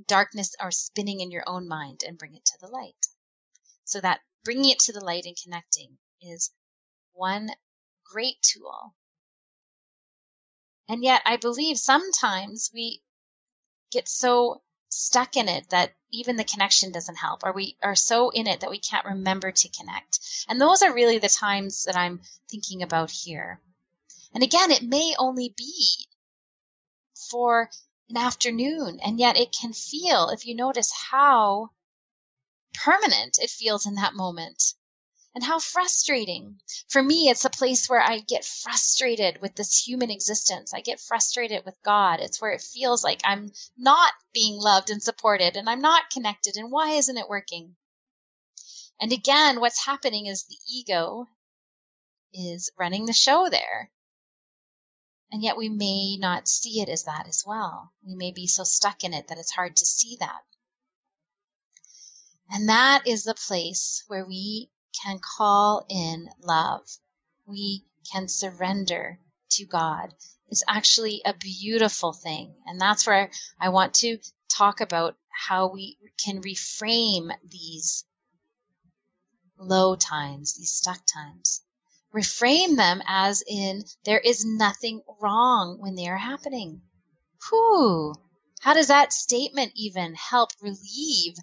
darkness 0.08 0.56
are 0.60 0.72
spinning 0.72 1.20
in 1.20 1.32
your 1.32 1.44
own 1.48 1.68
mind 1.68 2.04
and 2.08 2.18
bring 2.18 2.36
it 2.36 2.46
to 2.46 2.58
the 2.62 2.68
light. 2.68 3.08
So 3.86 4.02
that 4.02 4.22
bringing 4.44 4.72
it 4.72 4.80
to 4.80 4.94
the 4.94 5.04
light 5.04 5.26
and 5.26 5.38
connecting 5.42 5.98
is 6.22 6.52
one 7.14 7.50
great 8.06 8.42
tool. 8.42 8.94
And 10.88 11.04
yet 11.04 11.22
I 11.26 11.38
believe 11.38 11.78
sometimes 11.78 12.72
we 12.74 13.02
get 13.92 14.08
so 14.08 14.62
stuck 14.90 15.38
in 15.38 15.48
it 15.48 15.70
that 15.70 15.94
even 16.12 16.36
the 16.36 16.44
connection 16.44 16.92
doesn't 16.92 17.16
help, 17.16 17.44
or 17.44 17.54
we 17.54 17.78
are 17.84 17.96
so 17.96 18.32
in 18.32 18.48
it 18.48 18.62
that 18.62 18.72
we 18.72 18.80
can't 18.80 19.06
remember 19.06 19.52
to 19.52 19.70
connect. 19.70 20.20
And 20.48 20.60
those 20.60 20.82
are 20.82 20.94
really 20.94 21.20
the 21.20 21.30
times 21.30 21.84
that 21.84 21.96
I'm 21.96 22.22
thinking 22.50 22.82
about 22.82 23.12
here. 23.12 23.60
And 24.34 24.44
again, 24.44 24.72
it 24.72 24.84
may 24.84 25.14
only 25.18 25.54
be 25.56 25.88
for 27.30 27.70
an 28.10 28.18
afternoon. 28.18 29.00
And 29.04 29.20
yet 29.20 29.38
it 29.38 29.56
can 29.60 29.74
feel, 29.74 30.30
if 30.30 30.46
you 30.46 30.56
notice 30.56 30.92
how 30.92 31.70
permanent 32.74 33.38
it 33.40 33.50
feels 33.50 33.86
in 33.86 33.96
that 33.96 34.14
moment 34.14 34.74
and 35.36 35.44
how 35.44 35.60
frustrating. 35.60 36.60
For 36.88 37.02
me, 37.02 37.30
it's 37.30 37.46
a 37.46 37.50
place 37.50 37.88
where 37.88 38.02
I 38.02 38.20
get 38.20 38.44
frustrated 38.44 39.42
with 39.42 39.56
this 39.56 39.78
human 39.78 40.10
existence. 40.10 40.74
I 40.74 40.82
get 40.82 41.00
frustrated 41.00 41.66
with 41.66 41.76
God. 41.84 42.20
It's 42.20 42.42
where 42.42 42.52
it 42.52 42.62
feels 42.62 43.04
like 43.04 43.22
I'm 43.24 43.52
not 43.78 44.14
being 44.34 44.60
loved 44.60 44.90
and 44.90 45.02
supported 45.02 45.56
and 45.56 45.70
I'm 45.70 45.82
not 45.82 46.10
connected. 46.10 46.58
And 46.58 46.72
why 46.72 46.92
isn't 46.92 47.18
it 47.18 47.30
working? 47.30 47.76
And 49.00 49.14
again, 49.14 49.60
what's 49.60 49.86
happening 49.86 50.26
is 50.26 50.44
the 50.44 50.58
ego 50.68 51.28
is 52.34 52.72
running 52.78 53.06
the 53.06 53.14
show 53.14 53.50
there. 53.50 53.92
And 55.32 55.44
yet 55.44 55.58
we 55.58 55.70
may 55.70 56.18
not 56.18 56.48
see 56.48 56.82
it 56.82 56.90
as 56.90 57.04
that 57.04 57.28
as 57.28 57.44
well. 57.46 57.92
We 58.06 58.16
may 58.16 58.32
be 58.32 58.48
so 58.48 58.64
stuck 58.64 59.04
in 59.04 59.14
it 59.14 59.28
that 59.28 59.38
it's 59.38 59.52
hard 59.52 59.76
to 59.78 59.86
see 59.86 60.18
that. 60.20 60.42
And 62.52 62.70
that 62.70 63.06
is 63.06 63.24
the 63.24 63.36
place 63.36 64.04
where 64.08 64.26
we 64.26 64.72
can 65.04 65.20
call 65.20 65.86
in 65.88 66.30
love. 66.42 66.82
We 67.46 67.86
can 68.12 68.28
surrender 68.28 69.20
to 69.52 69.66
God. 69.66 70.16
It's 70.48 70.64
actually 70.68 71.22
a 71.26 71.36
beautiful 71.36 72.12
thing. 72.12 72.56
And 72.66 72.82
that's 72.82 73.06
where 73.06 73.30
I 73.60 73.70
want 73.70 73.94
to 73.96 74.18
talk 74.50 74.82
about 74.82 75.16
how 75.30 75.68
we 75.68 76.00
can 76.18 76.42
reframe 76.42 77.32
these 77.48 78.04
low 79.60 79.96
times, 79.96 80.56
these 80.58 80.72
stuck 80.72 81.06
times 81.06 81.62
reframe 82.14 82.76
them 82.76 83.02
as 83.08 83.44
in 83.48 83.84
there 84.04 84.20
is 84.20 84.44
nothing 84.46 85.04
wrong 85.20 85.78
when 85.80 85.96
they 85.96 86.08
are 86.08 86.18
happening. 86.18 86.82
Whew. 87.50 88.16
How 88.62 88.74
does 88.74 88.88
that 88.88 89.14
statement 89.14 89.72
even 89.76 90.16
help 90.16 90.52
relieve 90.62 91.36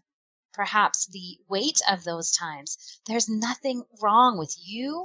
perhaps 0.52 1.06
the 1.06 1.38
weight 1.48 1.80
of 1.88 2.04
those 2.04 2.32
times? 2.32 2.78
There's 3.06 3.28
nothing 3.28 3.84
wrong 4.02 4.38
with 4.38 4.54
you. 4.58 5.04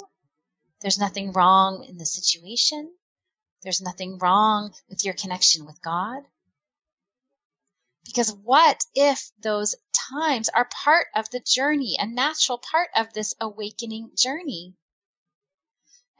There's 0.81 0.99
nothing 0.99 1.31
wrong 1.31 1.85
in 1.85 1.97
the 1.97 2.05
situation. 2.05 2.91
There's 3.61 3.81
nothing 3.81 4.17
wrong 4.17 4.73
with 4.89 5.05
your 5.05 5.13
connection 5.13 5.65
with 5.65 5.81
God. 5.81 6.23
Because 8.03 8.33
what 8.33 8.83
if 8.95 9.31
those 9.39 9.75
times 9.93 10.49
are 10.49 10.65
part 10.65 11.07
of 11.15 11.29
the 11.29 11.39
journey, 11.39 11.95
a 11.99 12.07
natural 12.07 12.57
part 12.57 12.89
of 12.95 13.13
this 13.13 13.35
awakening 13.39 14.11
journey? 14.17 14.75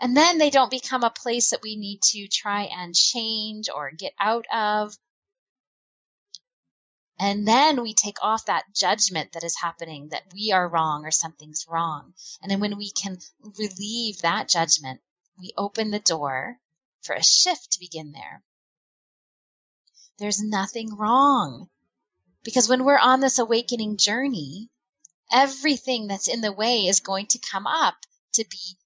And 0.02 0.18
then 0.18 0.40
they 0.40 0.50
don't 0.50 0.72
become 0.72 1.04
a 1.04 1.12
place 1.12 1.52
that 1.52 1.62
we 1.62 1.76
need 1.76 2.02
to 2.02 2.28
try 2.28 2.64
and 2.64 2.96
change 2.96 3.70
or 3.70 3.92
get 3.92 4.14
out 4.20 4.46
of. 4.52 4.98
And 7.20 7.48
then 7.48 7.84
we 7.84 7.94
take 7.94 8.18
off 8.24 8.48
that 8.48 8.74
judgment 8.74 9.34
that 9.34 9.44
is 9.44 9.56
happening 9.56 10.10
that 10.10 10.24
we 10.34 10.52
are 10.54 10.68
wrong 10.68 11.06
or 11.06 11.12
something's 11.12 11.68
wrong. 11.70 12.16
And 12.42 12.50
then 12.50 12.60
when 12.60 12.80
we 12.80 12.90
can 12.90 13.20
relieve 13.60 14.18
that 14.22 14.50
judgment, 14.50 15.02
we 15.40 15.54
open 15.56 15.92
the 15.92 16.00
door 16.00 16.58
for 17.04 17.14
a 17.14 17.24
shift 17.24 17.74
to 17.74 17.80
begin 17.80 18.12
there. 18.12 18.42
There's 20.18 20.42
nothing 20.42 20.96
wrong. 20.96 21.70
Because 22.44 22.68
when 22.68 22.86
we're 22.86 22.98
on 22.98 23.20
this 23.20 23.38
awakening 23.38 23.98
journey, 23.98 24.70
everything 25.32 26.08
that's 26.08 26.28
in 26.28 26.42
the 26.42 26.52
way 26.52 26.88
is 26.88 27.02
going 27.02 27.28
to 27.28 27.40
come 27.52 27.68
up 27.68 27.98
to 28.34 28.46
be 28.50 28.78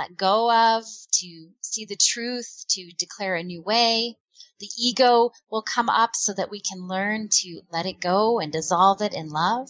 let 0.00 0.16
go 0.16 0.50
of, 0.50 0.84
to 1.12 1.50
see 1.60 1.84
the 1.84 1.96
truth, 1.96 2.64
to 2.70 2.90
declare 2.92 3.36
a 3.36 3.42
new 3.42 3.62
way. 3.62 4.16
The 4.58 4.70
ego 4.78 5.32
will 5.50 5.62
come 5.62 5.90
up 5.90 6.16
so 6.16 6.32
that 6.32 6.50
we 6.50 6.60
can 6.60 6.88
learn 6.88 7.28
to 7.42 7.60
let 7.70 7.84
it 7.84 8.00
go 8.00 8.40
and 8.40 8.50
dissolve 8.50 9.02
it 9.02 9.12
in 9.12 9.28
love. 9.28 9.68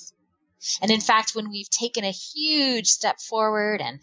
And 0.81 0.91
in 0.93 1.01
fact, 1.01 1.35
when 1.35 1.51
we've 1.51 1.69
taken 1.69 2.05
a 2.05 2.13
huge 2.13 2.87
step 2.87 3.21
forward 3.21 3.81
and 3.81 4.01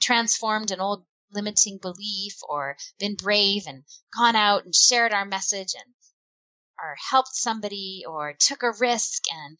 transformed 0.00 0.70
an 0.70 0.80
old 0.80 1.06
limiting 1.32 1.78
belief 1.78 2.36
or 2.46 2.76
been 2.98 3.14
brave 3.14 3.64
and 3.66 3.84
gone 4.14 4.36
out 4.36 4.66
and 4.66 4.74
shared 4.74 5.14
our 5.14 5.24
message 5.24 5.72
and 5.74 5.94
or 6.78 6.96
helped 7.10 7.34
somebody 7.34 8.04
or 8.06 8.34
took 8.38 8.62
a 8.62 8.72
risk 8.72 9.22
and 9.32 9.56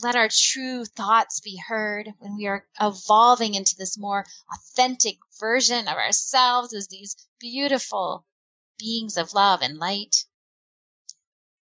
let 0.00 0.16
our 0.16 0.28
true 0.30 0.84
thoughts 0.84 1.40
be 1.40 1.56
heard 1.56 2.12
when 2.18 2.36
we 2.36 2.46
are 2.46 2.66
evolving 2.80 3.54
into 3.54 3.74
this 3.76 3.98
more 3.98 4.24
authentic 4.52 5.18
version 5.40 5.88
of 5.88 5.96
ourselves 5.96 6.72
as 6.72 6.88
these 6.88 7.16
beautiful 7.40 8.24
beings 8.78 9.16
of 9.16 9.34
love 9.34 9.60
and 9.62 9.78
light. 9.78 10.24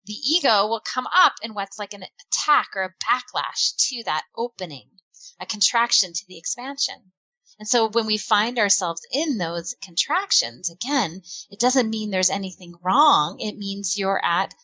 The 0.06 0.14
ego 0.14 0.66
will 0.66 0.80
come 0.80 1.06
up 1.14 1.34
in 1.42 1.54
what's 1.54 1.78
like 1.78 1.92
an 1.92 2.04
attack 2.04 2.70
or 2.74 2.82
a 2.82 2.94
backlash 3.04 3.76
to 3.88 4.04
that 4.04 4.24
opening, 4.36 4.88
a 5.40 5.46
contraction 5.46 6.12
to 6.12 6.26
the 6.26 6.38
expansion. 6.38 7.12
And 7.58 7.68
so 7.68 7.88
when 7.88 8.06
we 8.06 8.18
find 8.18 8.58
ourselves 8.58 9.06
in 9.12 9.38
those 9.38 9.76
contractions, 9.82 10.70
again, 10.70 11.22
it 11.50 11.60
doesn't 11.60 11.90
mean 11.90 12.10
there's 12.10 12.30
anything 12.30 12.74
wrong. 12.82 13.38
It 13.38 13.56
means 13.56 13.96
you're 13.96 14.22
at 14.24 14.54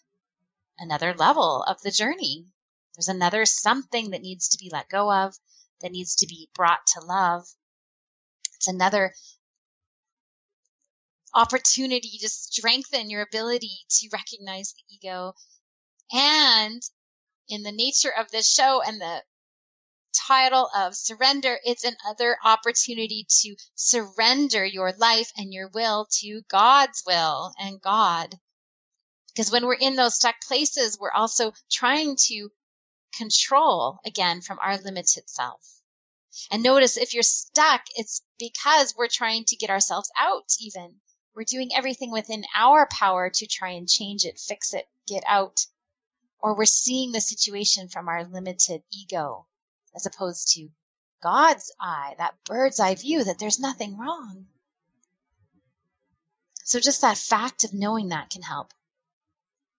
another 0.78 1.14
level 1.14 1.62
of 1.62 1.80
the 1.82 1.90
journey. 1.90 2.46
There's 3.00 3.16
another 3.16 3.46
something 3.46 4.10
that 4.10 4.20
needs 4.20 4.50
to 4.50 4.58
be 4.58 4.68
let 4.70 4.90
go 4.90 5.10
of, 5.10 5.34
that 5.80 5.90
needs 5.90 6.16
to 6.16 6.26
be 6.26 6.50
brought 6.54 6.86
to 6.88 7.00
love. 7.00 7.46
It's 8.56 8.68
another 8.68 9.14
opportunity 11.34 12.18
to 12.20 12.28
strengthen 12.28 13.08
your 13.08 13.22
ability 13.22 13.86
to 13.88 14.10
recognize 14.12 14.74
the 14.74 14.82
ego. 14.94 15.32
And 16.12 16.82
in 17.48 17.62
the 17.62 17.72
nature 17.72 18.12
of 18.14 18.30
this 18.30 18.46
show 18.46 18.82
and 18.82 19.00
the 19.00 19.22
title 20.28 20.68
of 20.76 20.94
surrender, 20.94 21.58
it's 21.64 21.84
another 21.86 22.36
opportunity 22.44 23.26
to 23.40 23.56
surrender 23.76 24.62
your 24.62 24.92
life 24.92 25.32
and 25.38 25.54
your 25.54 25.68
will 25.68 26.06
to 26.18 26.42
God's 26.50 27.02
will 27.06 27.54
and 27.58 27.80
God. 27.80 28.34
Because 29.28 29.50
when 29.50 29.64
we're 29.64 29.72
in 29.72 29.96
those 29.96 30.16
stuck 30.16 30.38
places, 30.46 30.98
we're 31.00 31.10
also 31.10 31.54
trying 31.70 32.16
to 32.26 32.50
control 33.12 34.00
again 34.04 34.40
from 34.40 34.58
our 34.60 34.78
limited 34.78 35.28
self. 35.28 35.80
And 36.50 36.62
notice 36.62 36.96
if 36.96 37.12
you're 37.12 37.22
stuck, 37.22 37.82
it's 37.96 38.22
because 38.38 38.94
we're 38.96 39.08
trying 39.08 39.44
to 39.46 39.56
get 39.56 39.70
ourselves 39.70 40.10
out 40.18 40.52
even. 40.60 41.00
We're 41.34 41.44
doing 41.44 41.74
everything 41.74 42.10
within 42.10 42.44
our 42.56 42.86
power 42.86 43.30
to 43.30 43.46
try 43.46 43.70
and 43.70 43.88
change 43.88 44.24
it, 44.24 44.38
fix 44.38 44.74
it, 44.74 44.88
get 45.06 45.24
out. 45.26 45.66
Or 46.38 46.56
we're 46.56 46.64
seeing 46.64 47.12
the 47.12 47.20
situation 47.20 47.88
from 47.88 48.08
our 48.08 48.24
limited 48.24 48.82
ego 48.92 49.46
as 49.94 50.06
opposed 50.06 50.52
to 50.54 50.70
God's 51.22 51.72
eye, 51.78 52.14
that 52.18 52.42
bird's 52.44 52.80
eye 52.80 52.94
view 52.94 53.24
that 53.24 53.38
there's 53.38 53.58
nothing 53.58 53.98
wrong. 53.98 54.46
So 56.64 56.80
just 56.80 57.00
that 57.02 57.18
fact 57.18 57.64
of 57.64 57.74
knowing 57.74 58.08
that 58.08 58.30
can 58.30 58.42
help. 58.42 58.72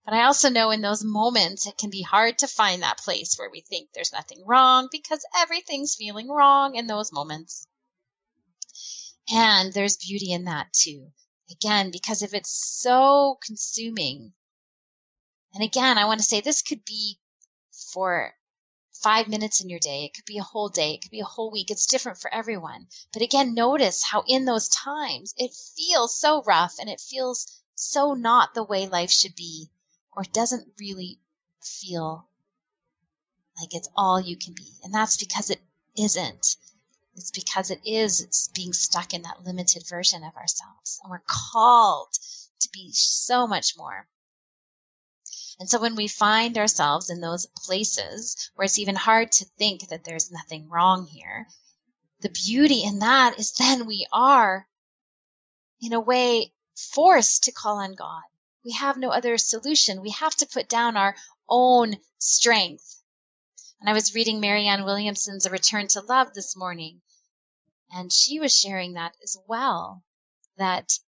But 0.03 0.15
I 0.15 0.23
also 0.23 0.49
know 0.49 0.71
in 0.71 0.81
those 0.81 1.03
moments 1.03 1.67
it 1.67 1.77
can 1.77 1.91
be 1.91 2.01
hard 2.01 2.39
to 2.39 2.47
find 2.47 2.81
that 2.81 2.97
place 2.97 3.37
where 3.37 3.51
we 3.51 3.61
think 3.61 3.93
there's 3.93 4.11
nothing 4.11 4.43
wrong 4.45 4.89
because 4.91 5.23
everything's 5.37 5.95
feeling 5.95 6.27
wrong 6.27 6.75
in 6.75 6.87
those 6.87 7.11
moments. 7.11 7.67
And 9.31 9.71
there's 9.71 9.97
beauty 9.97 10.33
in 10.33 10.45
that 10.45 10.73
too. 10.73 11.13
Again, 11.51 11.91
because 11.91 12.23
if 12.23 12.33
it's 12.33 12.51
so 12.51 13.37
consuming, 13.45 14.33
and 15.53 15.63
again, 15.63 15.99
I 15.99 16.05
want 16.05 16.19
to 16.19 16.25
say 16.25 16.41
this 16.41 16.63
could 16.63 16.83
be 16.83 17.19
for 17.93 18.35
five 18.91 19.27
minutes 19.27 19.61
in 19.61 19.69
your 19.69 19.79
day. 19.79 20.05
It 20.05 20.15
could 20.15 20.25
be 20.25 20.39
a 20.39 20.43
whole 20.43 20.69
day. 20.69 20.95
It 20.95 21.03
could 21.03 21.11
be 21.11 21.21
a 21.21 21.25
whole 21.25 21.51
week. 21.51 21.69
It's 21.69 21.85
different 21.85 22.19
for 22.19 22.33
everyone. 22.33 22.87
But 23.13 23.21
again, 23.21 23.53
notice 23.53 24.03
how 24.03 24.23
in 24.27 24.45
those 24.45 24.67
times 24.67 25.33
it 25.37 25.53
feels 25.53 26.19
so 26.19 26.41
rough 26.41 26.79
and 26.79 26.89
it 26.89 26.99
feels 26.99 27.61
so 27.75 28.13
not 28.13 28.55
the 28.55 28.63
way 28.63 28.87
life 28.87 29.11
should 29.11 29.35
be 29.35 29.69
or 30.13 30.23
doesn't 30.23 30.67
really 30.79 31.19
feel 31.63 32.27
like 33.59 33.73
it's 33.73 33.89
all 33.95 34.19
you 34.19 34.35
can 34.35 34.53
be. 34.53 34.67
And 34.83 34.93
that's 34.93 35.17
because 35.17 35.49
it 35.49 35.59
isn't. 35.97 36.55
It's 37.15 37.31
because 37.31 37.71
it 37.71 37.81
is 37.85 38.21
it's 38.21 38.47
being 38.49 38.73
stuck 38.73 39.13
in 39.13 39.23
that 39.23 39.43
limited 39.45 39.87
version 39.87 40.23
of 40.23 40.35
ourselves. 40.35 40.99
And 41.03 41.11
we're 41.11 41.21
called 41.27 42.13
to 42.61 42.69
be 42.71 42.91
so 42.93 43.47
much 43.47 43.77
more. 43.77 44.07
And 45.59 45.69
so 45.69 45.79
when 45.79 45.95
we 45.95 46.07
find 46.07 46.57
ourselves 46.57 47.09
in 47.09 47.21
those 47.21 47.45
places 47.45 48.49
where 48.55 48.65
it's 48.65 48.79
even 48.79 48.95
hard 48.95 49.31
to 49.33 49.45
think 49.57 49.89
that 49.89 50.03
there's 50.03 50.31
nothing 50.31 50.69
wrong 50.69 51.05
here, 51.05 51.47
the 52.21 52.29
beauty 52.29 52.83
in 52.83 52.99
that 52.99 53.37
is 53.37 53.51
then 53.53 53.85
we 53.85 54.07
are, 54.11 54.67
in 55.81 55.93
a 55.93 55.99
way, 55.99 56.51
forced 56.75 57.43
to 57.43 57.51
call 57.51 57.77
on 57.77 57.93
God 57.93 58.23
we 58.63 58.71
have 58.73 58.97
no 58.97 59.09
other 59.09 59.37
solution. 59.37 60.01
We 60.01 60.11
have 60.11 60.35
to 60.37 60.45
put 60.45 60.69
down 60.69 60.97
our 60.97 61.15
own 61.49 61.97
strength. 62.19 63.01
And 63.79 63.89
I 63.89 63.93
was 63.93 64.13
reading 64.13 64.39
Marianne 64.39 64.85
Williamson's 64.85 65.45
A 65.45 65.49
Return 65.49 65.87
to 65.89 66.01
Love 66.01 66.33
this 66.33 66.55
morning, 66.55 67.01
and 67.91 68.13
she 68.13 68.39
was 68.39 68.55
sharing 68.55 68.93
that 68.93 69.15
as 69.23 69.35
well. 69.47 70.03
That 70.57 70.99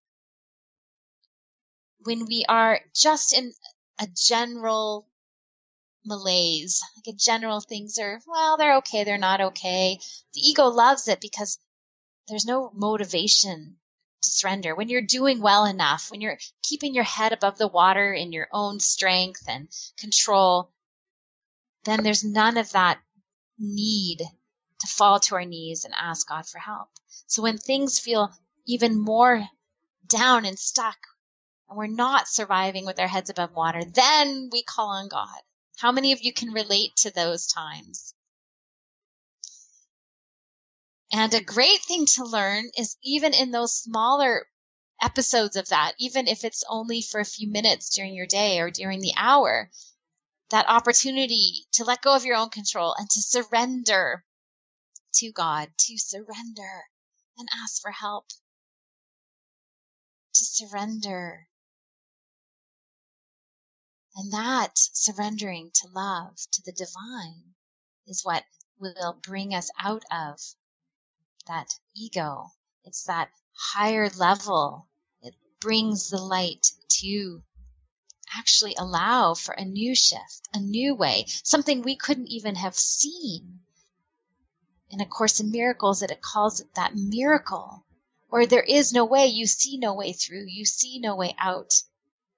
when 2.00 2.26
we 2.26 2.44
are 2.48 2.80
just 2.94 3.32
in 3.32 3.52
a 4.00 4.08
general 4.08 5.06
malaise, 6.04 6.82
like 6.96 7.14
a 7.14 7.16
general 7.16 7.60
things 7.60 7.98
are, 7.98 8.20
well, 8.26 8.56
they're 8.56 8.78
okay, 8.78 9.04
they're 9.04 9.18
not 9.18 9.40
okay. 9.40 9.98
The 10.32 10.40
ego 10.40 10.66
loves 10.66 11.06
it 11.08 11.20
because 11.20 11.58
there's 12.28 12.44
no 12.44 12.70
motivation 12.74 13.76
surrender, 14.30 14.74
when 14.74 14.88
you're 14.88 15.02
doing 15.02 15.40
well 15.40 15.64
enough, 15.64 16.10
when 16.10 16.20
you're 16.20 16.38
keeping 16.62 16.94
your 16.94 17.04
head 17.04 17.32
above 17.32 17.58
the 17.58 17.68
water 17.68 18.12
in 18.12 18.32
your 18.32 18.48
own 18.52 18.80
strength 18.80 19.44
and 19.48 19.68
control, 19.98 20.70
then 21.84 22.02
there's 22.02 22.24
none 22.24 22.56
of 22.56 22.70
that 22.72 23.00
need 23.58 24.18
to 24.80 24.86
fall 24.86 25.20
to 25.20 25.34
our 25.34 25.44
knees 25.44 25.84
and 25.84 25.94
ask 25.98 26.28
God 26.28 26.46
for 26.46 26.58
help. 26.58 26.88
So 27.26 27.42
when 27.42 27.58
things 27.58 27.98
feel 27.98 28.32
even 28.66 28.98
more 28.98 29.46
down 30.08 30.44
and 30.44 30.58
stuck, 30.58 30.98
and 31.68 31.78
we're 31.78 31.86
not 31.86 32.28
surviving 32.28 32.86
with 32.86 32.98
our 32.98 33.08
heads 33.08 33.30
above 33.30 33.54
water, 33.54 33.82
then 33.84 34.48
we 34.52 34.62
call 34.62 34.88
on 34.88 35.08
God. 35.08 35.40
How 35.78 35.92
many 35.92 36.12
of 36.12 36.22
you 36.22 36.32
can 36.32 36.52
relate 36.52 36.96
to 36.98 37.10
those 37.10 37.46
times? 37.46 38.13
And 41.12 41.32
a 41.34 41.42
great 41.42 41.82
thing 41.84 42.06
to 42.14 42.24
learn 42.24 42.70
is 42.76 42.96
even 43.02 43.34
in 43.34 43.50
those 43.50 43.76
smaller 43.76 44.48
episodes 45.02 45.56
of 45.56 45.68
that, 45.68 45.94
even 45.98 46.26
if 46.26 46.44
it's 46.44 46.64
only 46.68 47.02
for 47.02 47.20
a 47.20 47.24
few 47.24 47.48
minutes 47.48 47.94
during 47.94 48.14
your 48.14 48.26
day 48.26 48.58
or 48.60 48.70
during 48.70 49.00
the 49.00 49.12
hour, 49.16 49.70
that 50.50 50.68
opportunity 50.68 51.66
to 51.72 51.84
let 51.84 52.02
go 52.02 52.14
of 52.14 52.24
your 52.24 52.36
own 52.36 52.50
control 52.50 52.94
and 52.98 53.08
to 53.10 53.22
surrender 53.22 54.24
to 55.14 55.30
God, 55.32 55.70
to 55.78 55.98
surrender 55.98 56.84
and 57.36 57.48
ask 57.52 57.80
for 57.80 57.90
help, 57.90 58.28
to 60.34 60.44
surrender. 60.44 61.48
And 64.16 64.32
that 64.32 64.72
surrendering 64.76 65.70
to 65.74 65.88
love, 65.88 66.36
to 66.52 66.62
the 66.62 66.72
divine, 66.72 67.54
is 68.06 68.24
what 68.24 68.44
will 68.78 69.18
bring 69.22 69.54
us 69.54 69.70
out 69.78 70.04
of 70.10 70.40
that 71.46 71.68
ego. 71.94 72.50
It's 72.84 73.04
that 73.04 73.30
higher 73.52 74.08
level. 74.10 74.88
It 75.22 75.34
brings 75.60 76.10
the 76.10 76.18
light 76.18 76.66
to 77.00 77.42
actually 78.36 78.74
allow 78.76 79.34
for 79.34 79.52
a 79.52 79.64
new 79.64 79.94
shift, 79.94 80.48
a 80.52 80.60
new 80.60 80.94
way, 80.94 81.24
something 81.42 81.82
we 81.82 81.96
couldn't 81.96 82.28
even 82.28 82.56
have 82.56 82.74
seen. 82.74 83.60
In 84.90 85.00
A 85.00 85.06
Course 85.06 85.40
in 85.40 85.50
Miracles, 85.50 86.00
that 86.00 86.10
it 86.10 86.22
calls 86.22 86.60
it 86.60 86.74
that 86.74 86.94
miracle, 86.94 87.84
where 88.28 88.46
there 88.46 88.62
is 88.62 88.92
no 88.92 89.04
way, 89.04 89.26
you 89.26 89.46
see 89.46 89.78
no 89.78 89.94
way 89.94 90.12
through, 90.12 90.46
you 90.46 90.64
see 90.64 90.98
no 90.98 91.14
way 91.16 91.34
out, 91.38 91.72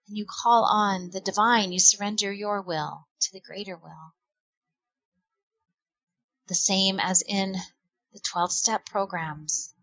and 0.08 0.16
you 0.16 0.26
call 0.28 0.64
on 0.64 1.10
the 1.10 1.20
divine, 1.20 1.72
you 1.72 1.78
surrender 1.78 2.32
your 2.32 2.62
will 2.62 3.06
to 3.20 3.32
the 3.32 3.40
greater 3.40 3.76
will. 3.76 4.14
The 6.48 6.54
same 6.54 7.00
as 7.00 7.22
in 7.22 7.56
the 8.16 8.22
12 8.22 8.50
step 8.50 8.86
programs. 8.86 9.74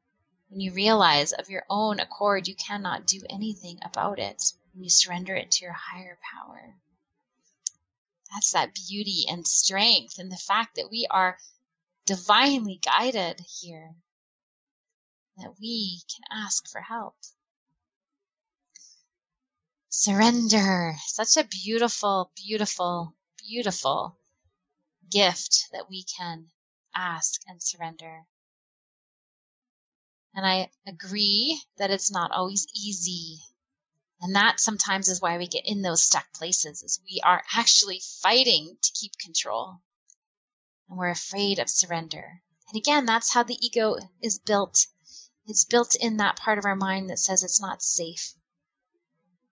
when 0.50 0.60
you 0.60 0.74
realize 0.74 1.34
of 1.34 1.52
your 1.52 1.64
own 1.70 2.00
accord 2.00 2.48
you 2.48 2.56
cannot 2.56 3.06
do 3.06 3.22
anything 3.30 3.78
about 3.84 4.18
it, 4.18 4.42
when 4.74 4.84
you 4.84 4.90
surrender 4.90 5.36
it 5.36 5.52
to 5.52 5.66
your 5.66 5.74
higher 5.74 6.18
power. 6.34 6.76
That's 8.32 8.54
that 8.54 8.74
beauty 8.74 9.26
and 9.30 9.48
strength 9.48 10.18
and 10.18 10.32
the 10.32 10.38
fact 10.38 10.78
that 10.78 10.90
we 10.90 11.06
are 11.12 11.38
divinely 12.08 12.80
guided 12.84 13.40
here, 13.62 13.94
that 15.38 15.54
we 15.60 16.02
can 16.12 16.24
ask 16.32 16.68
for 16.68 16.82
help. 16.82 17.16
Surrender. 19.90 20.96
Such 21.06 21.38
a 21.38 21.48
beautiful, 21.48 22.32
beautiful, 22.36 23.14
beautiful 23.48 24.18
gift 25.12 25.70
that 25.72 25.88
we 25.88 26.04
can 26.04 26.48
ask 26.96 27.42
and 27.48 27.62
surrender. 27.62 28.26
And 30.36 30.46
I 30.46 30.72
agree 30.88 31.62
that 31.78 31.92
it's 31.92 32.12
not 32.12 32.32
always 32.32 32.66
easy. 32.74 33.40
And 34.20 34.36
that 34.36 34.60
sometimes 34.60 35.10
is 35.10 35.22
why 35.22 35.38
we 35.38 35.48
get 35.48 35.66
in 35.66 35.82
those 35.82 36.04
stuck 36.04 36.32
places 36.34 36.82
is 36.82 37.02
we 37.04 37.20
are 37.24 37.44
actually 37.54 38.02
fighting 38.22 38.78
to 38.82 38.92
keep 38.94 39.18
control. 39.18 39.82
And 40.90 40.98
we're 40.98 41.10
afraid 41.10 41.60
of 41.60 41.70
surrender. 41.70 42.42
And 42.70 42.78
again, 42.78 43.06
that's 43.06 43.34
how 43.34 43.44
the 43.44 43.58
ego 43.64 43.98
is 44.22 44.40
built. 44.40 44.88
It's 45.46 45.66
built 45.66 45.96
in 45.96 46.18
that 46.18 46.38
part 46.38 46.58
of 46.58 46.66
our 46.66 46.76
mind 46.76 47.10
that 47.10 47.20
says 47.20 47.44
it's 47.44 47.62
not 47.62 47.84
safe 47.84 48.34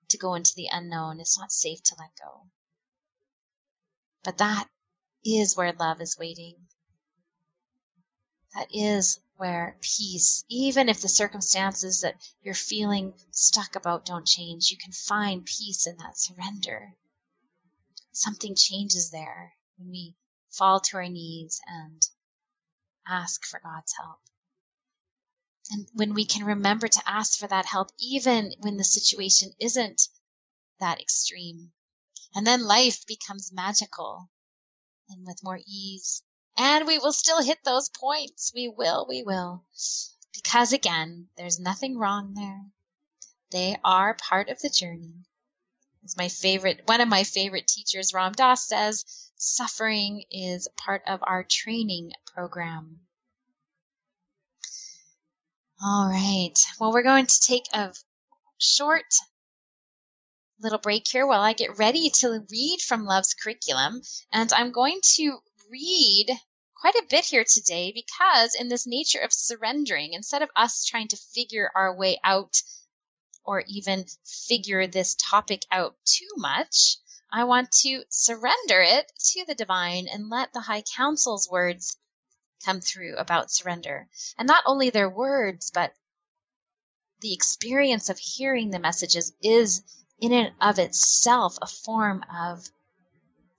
to 0.10 0.18
go 0.18 0.34
into 0.36 0.54
the 0.56 0.70
unknown. 0.72 1.20
It's 1.20 1.38
not 1.38 1.52
safe 1.52 1.84
to 1.84 1.96
let 2.00 2.16
go. 2.18 2.48
But 4.24 4.38
that 4.38 4.70
is 5.24 5.56
where 5.56 5.74
love 5.74 6.02
is 6.02 6.18
waiting. 6.18 6.68
That 8.54 8.68
is 8.74 9.20
where 9.38 9.78
peace, 9.82 10.44
even 10.50 10.90
if 10.90 11.02
the 11.02 11.10
circumstances 11.10 12.02
that 12.02 12.22
you're 12.42 12.54
feeling 12.54 13.14
stuck 13.32 13.76
about 13.76 14.06
don't 14.06 14.28
change, 14.28 14.70
you 14.70 14.78
can 14.78 14.92
find 14.92 15.46
peace 15.46 15.88
in 15.88 15.98
that 15.98 16.20
surrender. 16.20 16.96
Something 18.12 18.56
changes 18.56 19.10
there 19.10 19.56
when 19.78 19.90
we 19.90 20.16
fall 20.50 20.82
to 20.82 20.98
our 20.98 21.08
knees 21.08 21.62
and 21.66 22.06
ask 23.08 23.46
for 23.46 23.60
God's 23.62 23.94
help. 23.94 24.20
And 25.72 25.88
when 25.94 26.14
we 26.14 26.26
can 26.26 26.46
remember 26.46 26.90
to 26.90 27.10
ask 27.10 27.40
for 27.40 27.48
that 27.48 27.66
help, 27.66 27.92
even 28.00 28.54
when 28.60 28.76
the 28.76 28.84
situation 28.84 29.54
isn't 29.60 30.10
that 30.80 31.00
extreme. 31.00 31.72
And 32.36 32.46
then 32.46 32.66
life 32.66 33.06
becomes 33.06 33.54
magical 33.54 34.30
and 35.10 35.26
with 35.26 35.44
more 35.44 35.62
ease 35.66 36.24
and 36.58 36.88
we 36.88 36.98
will 36.98 37.14
still 37.14 37.42
hit 37.42 37.60
those 37.64 37.90
points. 37.90 38.52
We 38.54 38.68
will, 38.68 39.06
we 39.08 39.24
will. 39.24 39.64
Because 40.34 40.74
again, 40.74 41.28
there's 41.38 41.60
nothing 41.60 41.98
wrong 41.98 42.34
there. 42.34 42.62
They 43.52 43.78
are 43.84 44.14
part 44.14 44.50
of 44.50 44.60
the 44.60 44.70
journey. 44.70 45.14
As 46.04 46.18
my 46.18 46.30
favorite, 46.30 46.82
one 46.86 47.02
of 47.02 47.08
my 47.08 47.24
favorite 47.24 47.68
teachers, 47.68 48.14
Ram 48.14 48.32
Dass 48.32 48.68
says, 48.68 49.06
suffering 49.36 50.24
is 50.32 50.68
part 50.78 51.04
of 51.08 51.20
our 51.24 51.44
training 51.44 52.12
program. 52.34 53.02
All 55.84 56.10
right. 56.10 56.54
Well, 56.80 56.92
we're 56.92 57.04
going 57.04 57.26
to 57.26 57.40
take 57.40 57.66
a 57.74 57.94
short 58.58 59.06
little 60.60 60.80
break 60.80 61.08
here 61.08 61.26
while 61.26 61.42
I 61.42 61.54
get 61.54 61.78
ready 61.78 62.10
to 62.20 62.46
read 62.52 62.82
from 62.82 63.06
Love's 63.06 63.34
curriculum. 63.34 64.02
And 64.32 64.54
I'm 64.54 64.72
going 64.72 65.00
to 65.16 65.40
read 65.72 66.28
quite 66.76 66.96
a 66.96 67.06
bit 67.10 67.24
here 67.24 67.46
today 67.46 67.94
because 67.94 68.56
in 68.56 68.68
this 68.68 68.86
nature 68.86 69.20
of 69.20 69.32
surrendering, 69.32 70.14
instead 70.14 70.42
of 70.42 70.50
us 70.56 70.84
trying 70.86 71.08
to 71.08 71.16
figure 71.16 71.72
our 71.74 71.96
way 71.96 72.20
out 72.24 72.62
or 73.46 73.64
even 73.68 74.06
figure 74.26 74.86
this 74.86 75.16
topic 75.16 75.66
out 75.72 75.96
too 76.06 76.28
much, 76.36 76.98
I 77.32 77.46
want 77.46 77.72
to 77.84 78.04
surrender 78.10 78.82
it 78.82 79.12
to 79.32 79.46
the 79.46 79.56
divine 79.56 80.08
and 80.08 80.30
let 80.30 80.52
the 80.52 80.60
high 80.60 80.84
council's 80.96 81.50
words 81.50 81.96
come 82.66 82.82
through 82.82 83.16
about 83.16 83.52
surrender. 83.52 84.10
And 84.38 84.48
not 84.48 84.64
only 84.66 84.90
their 84.90 85.10
words, 85.10 85.72
but 85.72 85.94
the 87.22 87.34
experience 87.34 88.10
of 88.10 88.20
hearing 88.20 88.70
the 88.70 88.80
messages 88.80 89.32
is 89.42 89.82
in 90.20 90.34
and 90.34 90.54
of 90.60 90.80
itself 90.80 91.58
a 91.62 91.68
form 91.68 92.26
of 92.34 92.70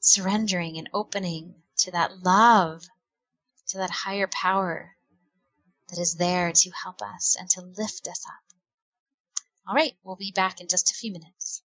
surrendering 0.00 0.78
and 0.78 0.90
opening 0.92 1.61
to 1.82 1.90
that 1.92 2.22
love, 2.22 2.84
to 3.68 3.78
that 3.78 3.90
higher 3.90 4.28
power 4.28 4.96
that 5.88 5.98
is 5.98 6.14
there 6.14 6.52
to 6.52 6.70
help 6.70 7.02
us 7.02 7.36
and 7.38 7.48
to 7.50 7.60
lift 7.60 8.08
us 8.08 8.24
up. 8.26 8.56
All 9.66 9.74
right, 9.74 9.94
we'll 10.02 10.16
be 10.16 10.32
back 10.34 10.60
in 10.60 10.68
just 10.68 10.90
a 10.90 10.94
few 10.94 11.12
minutes. 11.12 11.62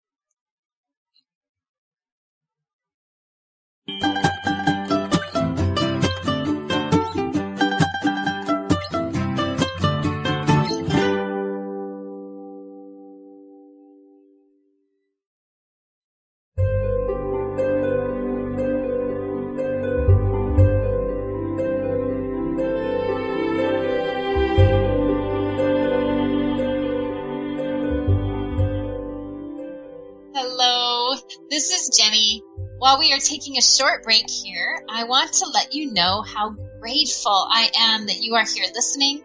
While 32.79 32.98
we 32.98 33.12
are 33.14 33.18
taking 33.18 33.57
a 33.57 33.62
short 33.62 34.03
break 34.03 34.29
here, 34.29 34.85
I 34.88 35.05
want 35.05 35.33
to 35.35 35.48
let 35.48 35.72
you 35.72 35.92
know 35.92 36.20
how 36.20 36.50
grateful 36.81 37.46
I 37.50 37.70
am 37.74 38.07
that 38.07 38.20
you 38.20 38.35
are 38.35 38.44
here 38.44 38.66
listening. 38.74 39.22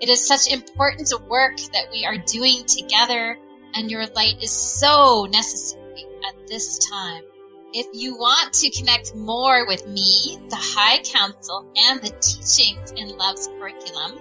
It 0.00 0.08
is 0.08 0.24
such 0.24 0.46
important 0.46 1.12
work 1.28 1.56
that 1.56 1.90
we 1.90 2.04
are 2.04 2.18
doing 2.18 2.64
together, 2.64 3.36
and 3.74 3.90
your 3.90 4.06
light 4.06 4.40
is 4.42 4.52
so 4.52 5.26
necessary 5.28 6.06
at 6.28 6.46
this 6.46 6.78
time. 6.78 7.24
If 7.72 7.86
you 7.94 8.16
want 8.16 8.52
to 8.52 8.70
connect 8.70 9.16
more 9.16 9.66
with 9.66 9.86
me, 9.88 10.38
the 10.48 10.56
High 10.56 10.98
Council, 11.02 11.66
and 11.74 12.00
the 12.00 12.10
teachings 12.20 12.92
in 12.92 13.16
Love's 13.16 13.48
curriculum, 13.58 14.18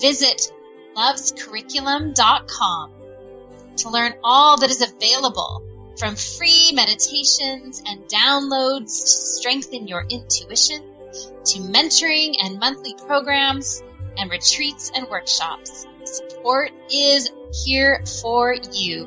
visit 0.00 0.50
lovescurriculum.com 0.96 2.92
to 3.76 3.90
learn 3.90 4.14
all 4.24 4.56
that 4.58 4.70
is 4.70 4.80
available 4.82 5.65
from 5.98 6.16
free 6.16 6.72
meditations 6.74 7.82
and 7.86 8.00
downloads 8.08 9.00
to 9.00 9.06
strengthen 9.06 9.88
your 9.88 10.04
intuition, 10.08 10.82
to 11.44 11.60
mentoring 11.60 12.36
and 12.42 12.58
monthly 12.58 12.94
programs, 13.06 13.82
and 14.18 14.30
retreats 14.30 14.90
and 14.94 15.08
workshops, 15.08 15.86
support 16.04 16.70
is 16.90 17.30
here 17.64 18.02
for 18.22 18.56
you. 18.72 19.06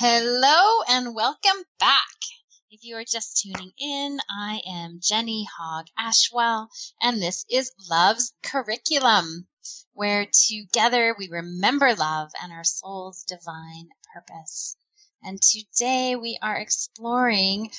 Hello 0.00 0.84
and 0.88 1.12
welcome 1.12 1.64
back. 1.80 2.14
If 2.70 2.84
you 2.84 2.94
are 2.94 3.04
just 3.04 3.42
tuning 3.42 3.72
in, 3.80 4.20
I 4.30 4.62
am 4.64 5.00
Jenny 5.02 5.48
Hogg 5.58 5.86
Ashwell, 5.98 6.68
and 7.02 7.20
this 7.20 7.44
is 7.50 7.72
Love's 7.90 8.32
Curriculum, 8.44 9.48
where 9.94 10.28
together 10.46 11.16
we 11.18 11.28
remember 11.28 11.96
love 11.96 12.30
and 12.40 12.52
our 12.52 12.62
soul's 12.62 13.24
divine 13.24 13.88
purpose. 14.14 14.76
And 15.24 15.42
today 15.42 16.14
we 16.14 16.38
are 16.40 16.56
exploring 16.56 17.72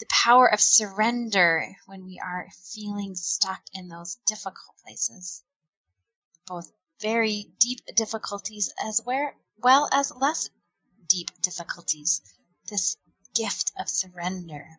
the 0.00 0.06
power 0.10 0.52
of 0.52 0.60
surrender 0.60 1.76
when 1.86 2.04
we 2.04 2.18
are 2.18 2.48
feeling 2.74 3.14
stuck 3.14 3.62
in 3.72 3.86
those 3.86 4.18
difficult 4.26 4.76
places, 4.82 5.44
both 6.48 6.72
very 7.00 7.46
deep 7.60 7.78
difficulties 7.94 8.72
as 8.84 9.00
well 9.04 9.88
as 9.92 10.12
less 10.16 10.50
deep 11.08 11.30
difficulties, 11.40 12.20
this 12.68 12.96
gift 13.34 13.72
of 13.78 13.88
surrender. 13.88 14.78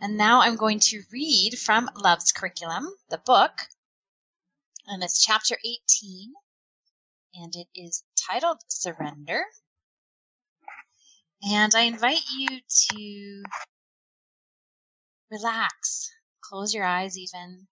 And 0.00 0.16
now 0.16 0.40
I'm 0.40 0.56
going 0.56 0.80
to 0.80 1.02
read 1.10 1.58
from 1.58 1.90
Love's 1.96 2.32
Curriculum, 2.32 2.88
the 3.08 3.18
book, 3.18 3.52
and 4.86 5.02
it's 5.02 5.24
chapter 5.24 5.56
18, 5.64 6.34
and 7.34 7.56
it 7.56 7.68
is 7.74 8.04
titled 8.28 8.58
Surrender. 8.68 9.42
And 11.42 11.74
I 11.74 11.82
invite 11.82 12.22
you 12.36 12.60
to 12.90 13.42
relax, 15.30 16.10
close 16.40 16.74
your 16.74 16.84
eyes 16.84 17.18
even. 17.18 17.66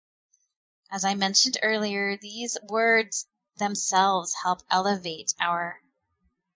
As 0.91 1.05
I 1.05 1.15
mentioned 1.15 1.59
earlier, 1.63 2.17
these 2.17 2.57
words 2.69 3.27
themselves 3.59 4.35
help 4.43 4.63
elevate 4.71 5.35
our 5.41 5.81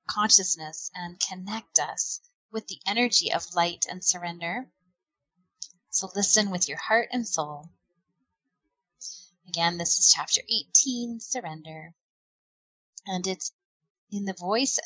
consciousness 0.09 0.91
and 0.95 1.21
connect 1.21 1.79
us 1.79 2.21
with 2.51 2.67
the 2.67 2.81
energy 2.87 3.33
of 3.33 3.55
light 3.55 3.85
and 3.89 4.05
surrender. 4.05 4.67
So 5.91 6.11
listen 6.15 6.51
with 6.51 6.69
your 6.69 6.79
heart 6.79 7.09
and 7.13 7.27
soul. 7.27 7.69
Again, 9.49 9.79
this 9.79 9.99
is 9.99 10.13
chapter 10.15 10.41
18, 10.49 11.21
Surrender. 11.21 11.95
And 13.07 13.27
it's 13.27 13.53
in 14.11 14.25
the 14.25 14.35
voice 14.35 14.79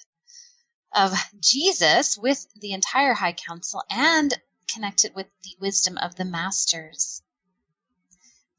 of 0.95 1.13
Jesus 1.41 2.17
with 2.19 2.47
the 2.55 2.73
entire 2.73 3.15
High 3.15 3.33
Council 3.33 3.83
and 3.91 4.33
connected 4.69 5.15
with 5.15 5.27
the 5.43 5.57
wisdom 5.59 5.99
of 5.99 6.15
the 6.15 6.25
Masters. 6.25 7.23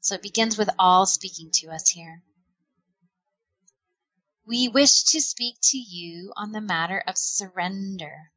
So 0.00 0.16
it 0.16 0.22
begins 0.22 0.58
with 0.58 0.68
all 0.78 1.06
speaking 1.06 1.50
to 1.54 1.68
us 1.68 1.88
here. 1.88 2.22
We 4.46 4.68
wish 4.68 5.04
to 5.04 5.22
speak 5.22 5.56
to 5.70 5.78
you 5.78 6.34
on 6.36 6.52
the 6.52 6.60
matter 6.60 6.98
of 7.06 7.16
surrender 7.16 8.30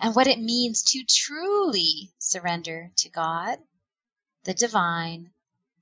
and 0.00 0.14
what 0.14 0.26
it 0.26 0.40
means 0.40 0.82
to 0.84 1.04
truly 1.04 2.14
surrender 2.18 2.90
to 2.96 3.10
God, 3.10 3.58
the 4.44 4.54
divine, 4.54 5.34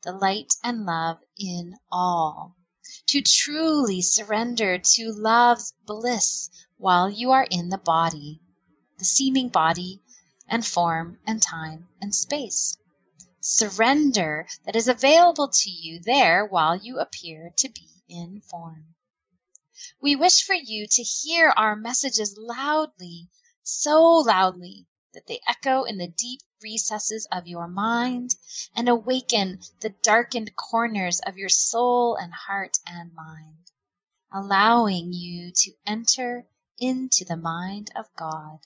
the 0.03 0.11
light 0.11 0.55
and 0.65 0.87
love 0.87 1.23
in 1.39 1.79
all. 1.89 2.57
To 3.07 3.23
truly 3.23 4.03
surrender 4.03 4.79
to 4.79 5.13
love's 5.13 5.73
bliss 5.87 6.51
while 6.77 7.09
you 7.09 7.31
are 7.31 7.47
in 7.49 7.69
the 7.69 7.79
body, 7.79 8.41
the 8.99 9.05
seeming 9.05 9.51
body 9.51 10.03
and 10.49 10.67
form 10.67 11.21
and 11.25 11.41
time 11.41 11.89
and 12.01 12.13
space. 12.13 12.77
Surrender 13.41 14.49
that 14.65 14.75
is 14.75 14.89
available 14.89 15.49
to 15.49 15.71
you 15.71 16.01
there 16.01 16.45
while 16.45 16.75
you 16.75 16.99
appear 16.99 17.53
to 17.59 17.69
be 17.69 17.89
in 18.09 18.41
form. 18.41 18.97
We 20.01 20.15
wish 20.15 20.43
for 20.43 20.55
you 20.55 20.87
to 20.87 21.03
hear 21.03 21.49
our 21.57 21.75
messages 21.75 22.37
loudly, 22.37 23.31
so 23.63 24.03
loudly 24.03 24.87
that 25.15 25.27
they 25.27 25.41
echo 25.49 25.85
in 25.85 25.97
the 25.97 26.07
deep 26.07 26.43
recesses 26.63 27.27
of 27.33 27.49
your 27.49 27.67
mind 27.67 28.37
and 28.77 28.89
awaken 28.89 29.61
the 29.81 29.89
darkened 29.89 30.55
corners 30.55 31.21
of 31.21 31.39
your 31.39 31.49
soul 31.49 32.15
and 32.17 32.33
heart 32.33 32.79
and 32.87 33.15
mind, 33.15 33.71
allowing 34.31 35.15
you 35.15 35.51
to 35.51 35.73
enter 35.87 36.47
into 36.79 37.25
the 37.25 37.39
mind 37.39 37.91
of 37.97 38.15
God, 38.17 38.59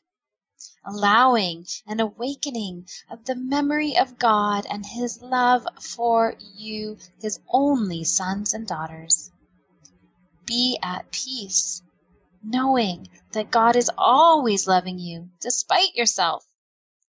allowing 0.84 1.66
an 1.86 2.00
awakening 2.00 2.88
of 3.08 3.24
the 3.24 3.36
memory 3.36 3.96
of 3.96 4.18
God 4.18 4.66
and 4.66 4.84
His 4.84 5.22
love 5.22 5.64
for 5.80 6.34
you, 6.40 6.98
His 7.20 7.38
only 7.48 8.02
sons 8.02 8.52
and 8.52 8.66
daughters. 8.66 9.30
Be 10.46 10.78
at 10.82 11.10
peace 11.10 11.82
knowing 12.42 13.08
that 13.32 13.50
God 13.50 13.74
is 13.74 13.90
always 13.96 14.66
loving 14.66 14.98
you 14.98 15.30
despite 15.40 15.94
yourself, 15.94 16.44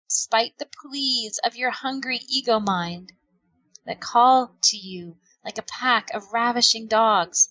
despite 0.08 0.58
the 0.58 0.70
pleas 0.82 1.40
of 1.44 1.56
your 1.58 1.72
hungry 1.72 2.22
ego 2.30 2.60
mind 2.60 3.12
that 3.86 4.00
call 4.00 4.56
to 4.62 4.78
you 4.78 5.18
like 5.44 5.58
a 5.58 5.64
pack 5.64 6.10
of 6.14 6.32
ravishing 6.32 6.88
dogs, 6.88 7.50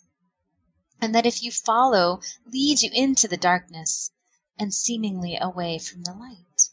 and 1.01 1.15
that 1.15 1.27
if 1.27 1.43
you 1.43 1.53
follow, 1.53 2.21
lead 2.47 2.81
you 2.81 2.91
into 2.93 3.29
the 3.29 3.37
darkness 3.37 4.11
and 4.59 4.73
seemingly 4.73 5.37
away 5.39 5.79
from 5.79 6.03
the 6.03 6.15
light. 6.15 6.71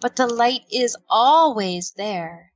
But 0.00 0.16
the 0.16 0.26
light 0.26 0.66
is 0.70 0.96
always 1.08 1.92
there. 1.92 2.52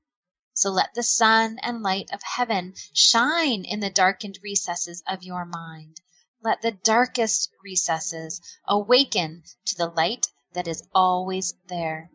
So 0.61 0.71
let 0.71 0.95
the 0.95 1.03
sun 1.03 1.59
and 1.63 1.83
light 1.83 2.11
of 2.13 2.21
heaven 2.23 2.75
shine 2.93 3.65
in 3.65 3.81
the 3.81 3.91
darkened 3.91 4.39
recesses 4.43 5.03
of 5.07 5.23
your 5.23 5.45
mind 5.45 6.01
let 6.43 6.63
the 6.63 6.73
darkest 6.73 7.51
recesses 7.63 8.41
awaken 8.67 9.43
to 9.67 9.77
the 9.77 9.89
light 9.89 10.29
that 10.55 10.67
is 10.67 10.83
always 10.95 11.55
there. 11.67 12.11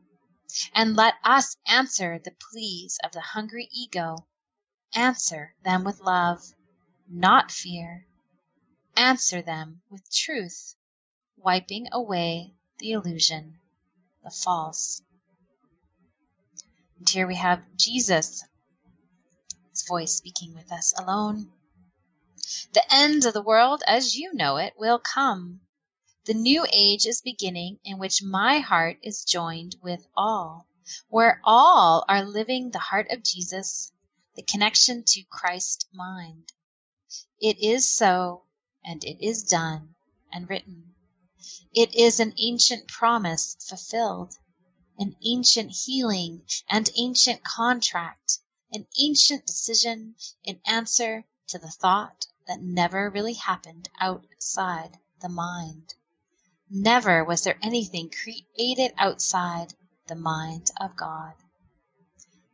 And 0.74 0.96
let 0.96 1.16
us 1.24 1.58
answer 1.68 2.18
the 2.18 2.36
pleas 2.50 2.98
of 3.04 3.12
the 3.12 3.22
hungry 3.22 3.70
ego. 3.72 4.26
Answer 4.94 5.54
them 5.64 5.84
with 5.84 6.00
love, 6.00 6.42
not 7.08 7.52
fear. 7.52 8.08
Answer 8.96 9.44
them 9.44 9.84
with 9.90 10.12
truth, 10.12 10.76
wiping 11.38 11.88
away 11.92 12.56
the 12.80 12.94
illusion, 12.94 13.60
the 14.24 14.32
false. 14.32 15.04
And 16.98 17.10
here 17.10 17.28
we 17.28 17.36
have 17.36 17.64
Jesus, 17.76 18.44
his 19.72 19.88
voice 19.88 20.16
speaking 20.16 20.54
with 20.54 20.72
us 20.72 20.94
alone 20.98 21.52
the 22.74 22.94
end 22.94 23.26
of 23.26 23.34
the 23.34 23.42
world 23.42 23.82
as 23.88 24.16
you 24.16 24.32
know 24.34 24.58
it 24.58 24.78
will 24.78 25.00
come. 25.00 25.62
The 26.26 26.36
new 26.36 26.68
age 26.72 27.08
is 27.08 27.22
beginning 27.22 27.80
in 27.84 27.98
which 27.98 28.22
my 28.22 28.60
heart 28.60 29.00
is 29.02 29.26
joined 29.26 29.78
with 29.82 30.06
all, 30.16 30.68
where 31.10 31.42
all 31.44 32.06
are 32.08 32.24
living 32.24 32.70
the 32.70 32.78
heart 32.80 33.08
of 33.10 33.24
Jesus, 33.24 33.92
the 34.36 34.44
connection 34.44 35.04
to 35.08 35.24
Christ 35.24 35.88
mind. 35.92 36.52
It 37.42 37.60
is 37.60 37.90
so, 37.90 38.44
and 38.84 39.04
it 39.04 39.26
is 39.26 39.44
done 39.44 39.96
and 40.32 40.48
written. 40.48 40.94
It 41.74 41.96
is 41.96 42.20
an 42.20 42.36
ancient 42.38 42.88
promise 42.88 43.56
fulfilled, 43.60 44.38
an 44.98 45.16
ancient 45.26 45.72
healing 45.72 46.42
and 46.70 46.90
ancient 46.96 47.44
contract, 47.44 48.40
an 48.72 48.88
ancient 49.00 49.46
decision 49.46 50.16
in 50.44 50.60
answer 50.66 51.26
to 51.48 51.60
the 51.60 51.70
thought 51.70 52.28
that 52.48 52.62
never 52.62 53.10
really 53.10 53.34
happened 53.34 53.90
outside 54.00 54.98
the 55.22 55.30
mind. 55.30 55.94
Never 56.70 57.24
was 57.24 57.44
there 57.44 57.60
anything 57.62 58.10
created 58.10 58.94
outside 58.98 59.74
the 60.08 60.16
mind 60.16 60.72
of 60.80 60.96
God. 60.96 61.34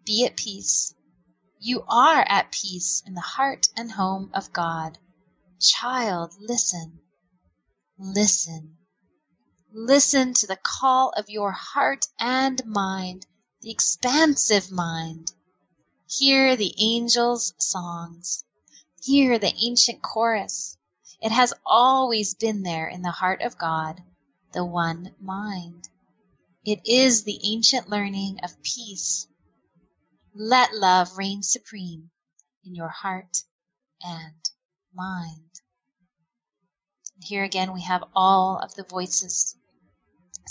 Be 0.06 0.26
at 0.26 0.36
peace. 0.36 0.94
You 1.60 1.84
are 1.88 2.22
at 2.22 2.52
peace 2.52 3.04
in 3.06 3.14
the 3.14 3.22
heart 3.22 3.68
and 3.78 3.92
home 3.92 4.32
of 4.34 4.52
God. 4.52 4.98
Child, 5.60 6.34
listen. 6.40 7.00
Listen. 7.98 8.78
Listen 9.74 10.34
to 10.34 10.48
the 10.48 10.60
call 10.62 11.12
of 11.12 11.30
your 11.30 11.54
heart 11.54 12.06
and 12.20 12.66
mind, 12.66 13.26
the 13.62 13.72
expansive 13.72 14.70
mind. 14.70 15.32
Hear 16.10 16.58
the 16.58 16.76
angels' 16.78 17.54
songs. 17.58 18.44
Hear 19.02 19.40
the 19.40 19.56
ancient 19.64 20.02
chorus. 20.02 20.78
It 21.22 21.32
has 21.32 21.54
always 21.66 22.34
been 22.34 22.64
there 22.64 22.90
in 22.90 23.02
the 23.02 23.12
heart 23.12 23.42
of 23.42 23.58
God, 23.58 24.04
the 24.52 24.66
one 24.66 25.16
mind. 25.22 25.88
It 26.66 26.82
is 26.86 27.24
the 27.24 27.40
ancient 27.42 27.88
learning 27.88 28.42
of 28.44 28.62
peace. 28.62 29.26
Let 30.36 30.76
love 30.76 31.18
reign 31.18 31.44
supreme 31.44 32.12
in 32.66 32.76
your 32.76 32.90
heart 32.90 33.46
and 34.02 34.50
mind. 34.94 35.62
Here 37.22 37.46
again 37.46 37.72
we 37.72 37.84
have 37.84 38.04
all 38.14 38.58
of 38.58 38.76
the 38.76 38.84
voices 38.84 39.56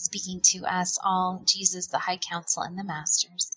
speaking 0.05 0.41
to 0.53 0.65
us, 0.67 0.99
all 1.05 1.43
Jesus, 1.45 1.87
the 1.87 1.99
High 1.99 2.19
Council, 2.19 2.63
and 2.63 2.79
the 2.79 2.85
Masters. 2.85 3.57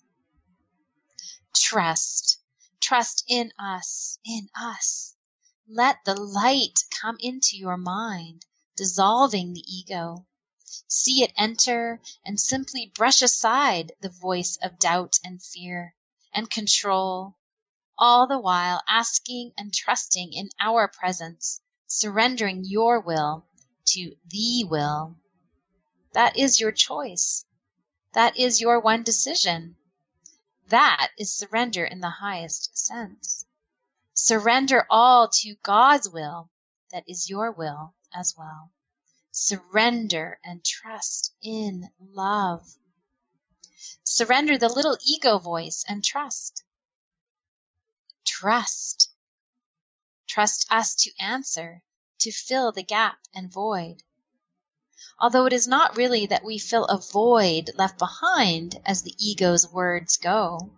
Trust 1.54 2.38
Trust 2.86 3.24
in 3.28 3.50
us, 3.58 4.18
in 4.26 4.50
us. 4.54 5.14
Let 5.66 6.04
the 6.04 6.14
light 6.14 6.84
come 6.90 7.16
into 7.18 7.56
your 7.56 7.78
mind, 7.78 8.44
dissolving 8.76 9.54
the 9.54 9.64
ego. 9.66 10.26
See 10.86 11.22
it 11.22 11.32
enter 11.34 12.02
and 12.26 12.38
simply 12.38 12.92
brush 12.94 13.22
aside 13.22 13.92
the 14.02 14.10
voice 14.10 14.58
of 14.60 14.78
doubt 14.78 15.18
and 15.24 15.42
fear 15.42 15.94
and 16.34 16.50
control, 16.50 17.38
all 17.96 18.26
the 18.26 18.38
while 18.38 18.82
asking 18.86 19.54
and 19.56 19.72
trusting 19.72 20.34
in 20.34 20.50
our 20.60 20.86
presence, 20.86 21.62
surrendering 21.86 22.64
your 22.66 23.00
will 23.00 23.46
to 23.86 24.14
the 24.26 24.64
will. 24.64 25.16
That 26.14 26.36
is 26.36 26.60
your 26.60 26.72
choice. 26.72 27.44
That 28.12 28.36
is 28.36 28.60
your 28.60 28.78
one 28.78 29.02
decision. 29.02 29.76
That 30.68 31.10
is 31.18 31.34
surrender 31.34 31.84
in 31.84 32.00
the 32.00 32.08
highest 32.08 32.78
sense. 32.78 33.44
Surrender 34.14 34.86
all 34.88 35.28
to 35.28 35.56
God's 35.62 36.08
will 36.08 36.50
that 36.92 37.02
is 37.08 37.28
your 37.28 37.50
will 37.50 37.94
as 38.14 38.36
well. 38.38 38.70
Surrender 39.32 40.38
and 40.44 40.64
trust 40.64 41.34
in 41.42 41.90
love. 41.98 42.76
Surrender 44.04 44.56
the 44.56 44.68
little 44.68 44.96
ego 45.04 45.38
voice 45.38 45.84
and 45.88 46.04
trust. 46.04 46.62
Trust. 48.24 49.10
Trust 50.28 50.70
us 50.70 50.94
to 50.94 51.10
answer, 51.18 51.82
to 52.20 52.30
fill 52.30 52.70
the 52.70 52.84
gap 52.84 53.18
and 53.34 53.52
void. 53.52 54.04
Although 55.20 55.46
it 55.46 55.52
is 55.52 55.66
not 55.66 55.96
really 55.96 56.26
that 56.26 56.44
we 56.44 56.58
fill 56.58 56.84
a 56.86 56.98
void 56.98 57.70
left 57.76 57.98
behind 57.98 58.80
as 58.84 59.02
the 59.02 59.14
ego's 59.18 59.66
words 59.66 60.16
go. 60.16 60.70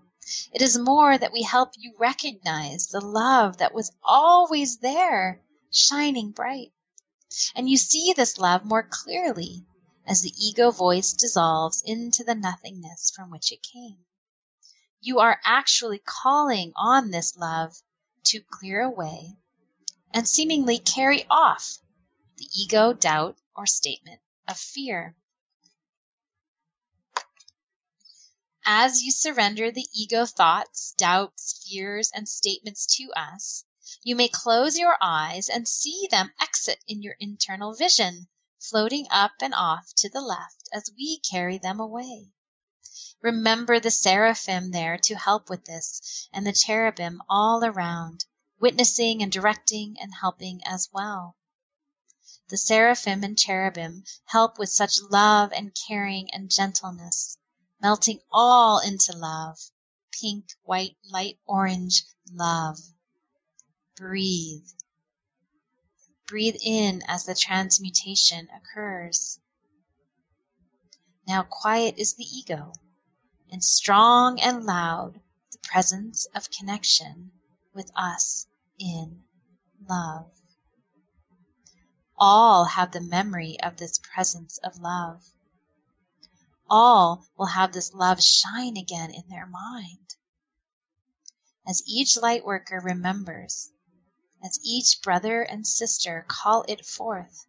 It 0.53 0.61
is 0.61 0.79
more 0.79 1.17
that 1.17 1.33
we 1.33 1.43
help 1.43 1.73
you 1.77 1.95
recognize 1.99 2.89
the 2.89 3.01
love 3.01 3.57
that 3.57 3.75
was 3.75 3.91
always 4.03 4.79
there, 4.79 5.41
shining 5.73 6.33
bright. 6.33 6.73
And 7.55 7.69
you 7.69 7.77
see 7.77 8.13
this 8.13 8.39
love 8.39 8.65
more 8.65 8.87
clearly 8.89 9.65
as 10.07 10.23
the 10.23 10.35
ego 10.37 10.71
voice 10.71 11.13
dissolves 11.13 11.83
into 11.85 12.23
the 12.23 12.35
nothingness 12.35 13.11
from 13.11 13.31
which 13.31 13.51
it 13.51 13.63
came. 13.63 14.05
You 15.01 15.19
are 15.19 15.41
actually 15.45 16.01
calling 16.05 16.73
on 16.77 17.11
this 17.11 17.37
love 17.37 17.75
to 18.25 18.41
clear 18.41 18.83
away 18.83 19.37
and 20.13 20.29
seemingly 20.29 20.79
carry 20.79 21.27
off 21.29 21.79
the 22.37 22.49
ego 22.55 22.93
doubt 22.93 23.39
or 23.55 23.67
statement 23.67 24.21
of 24.49 24.59
fear. 24.59 25.17
As 28.69 29.03
you 29.03 29.13
surrender 29.13 29.71
the 29.71 29.87
ego 29.95 30.27
thoughts, 30.27 30.93
doubts, 30.99 31.65
fears, 31.65 32.11
and 32.13 32.29
statements 32.29 32.87
to 32.97 33.13
us, 33.13 33.65
you 34.03 34.17
may 34.17 34.29
close 34.29 34.77
your 34.77 34.97
eyes 35.01 35.49
and 35.49 35.69
see 35.69 36.09
them 36.11 36.33
exit 36.41 36.83
in 36.89 37.01
your 37.01 37.17
internal 37.21 37.75
vision, 37.75 38.27
floating 38.59 39.07
up 39.11 39.35
and 39.41 39.55
off 39.55 39.93
to 39.99 40.09
the 40.09 40.21
left 40.21 40.69
as 40.73 40.91
we 40.97 41.21
carry 41.21 41.59
them 41.59 41.79
away. 41.79 42.33
Remember 43.23 43.79
the 43.79 43.91
seraphim 43.91 44.73
there 44.73 44.99
to 44.99 45.15
help 45.15 45.49
with 45.49 45.65
this, 45.65 46.29
and 46.33 46.45
the 46.45 46.53
cherubim 46.53 47.23
all 47.29 47.65
around, 47.65 48.25
witnessing 48.59 49.23
and 49.23 49.31
directing 49.31 49.97
and 50.01 50.13
helping 50.13 50.61
as 50.67 50.89
well. 50.93 51.37
The 52.49 52.57
seraphim 52.57 53.25
and 53.25 53.37
cherubim 53.37 54.05
help 54.27 54.59
with 54.59 54.71
such 54.71 55.01
love 55.11 55.53
and 55.53 55.77
caring 55.89 56.33
and 56.33 56.49
gentleness 56.49 57.37
melting 57.81 58.21
all 58.31 58.79
into 58.79 59.17
love. 59.17 59.59
Pink, 60.13 60.53
white, 60.63 60.97
light 61.11 61.39
orange, 61.47 62.05
love. 62.33 62.79
Breathe. 63.97 64.69
Breathe 66.27 66.57
in 66.61 67.03
as 67.09 67.25
the 67.25 67.35
transmutation 67.35 68.49
occurs. 68.51 69.41
Now 71.27 71.43
quiet 71.43 71.97
is 71.99 72.15
the 72.15 72.25
ego, 72.25 72.73
and 73.51 73.63
strong 73.63 74.41
and 74.41 74.65
loud 74.65 75.21
the 75.51 75.59
presence 75.59 76.27
of 76.35 76.51
connection 76.51 77.33
with 77.75 77.91
us 77.97 78.47
in 78.79 79.25
love. 79.89 80.31
All 82.19 82.65
have 82.65 82.93
the 82.93 83.01
memory 83.01 83.59
of 83.61 83.77
this 83.77 83.99
presence 83.99 84.59
of 84.59 84.79
love 84.79 85.23
all 86.69 87.27
will 87.37 87.47
have 87.47 87.73
this 87.73 87.95
love 87.95 88.23
shine 88.23 88.77
again 88.77 89.11
in 89.11 89.29
their 89.29 89.47
mind. 89.47 90.17
As 91.67 91.83
each 91.87 92.17
light 92.17 92.45
worker 92.45 92.81
remembers, 92.81 93.71
as 94.43 94.59
each 94.63 95.01
brother 95.03 95.43
and 95.43 95.67
sister 95.67 96.25
call 96.29 96.65
it 96.69 96.85
forth, 96.85 97.47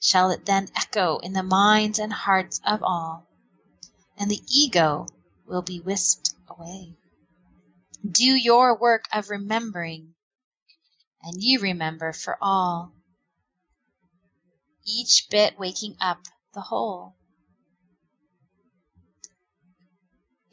shall 0.00 0.30
it 0.30 0.46
then 0.46 0.68
echo 0.74 1.18
in 1.18 1.32
the 1.32 1.42
minds 1.42 1.98
and 1.98 2.12
hearts 2.12 2.60
of 2.64 2.82
all, 2.82 3.26
and 4.16 4.30
the 4.30 4.42
ego 4.48 5.06
will 5.46 5.62
be 5.62 5.80
whisked 5.80 6.34
away. 6.48 6.94
Do 8.08 8.24
your 8.24 8.76
work 8.76 9.06
of 9.12 9.30
remembering, 9.30 10.14
and 11.22 11.42
you 11.42 11.58
remember 11.60 12.12
for 12.12 12.38
all, 12.40 12.92
each 14.86 15.28
bit 15.28 15.58
waking 15.58 15.96
up 16.00 16.24
the 16.54 16.60
whole. 16.60 17.16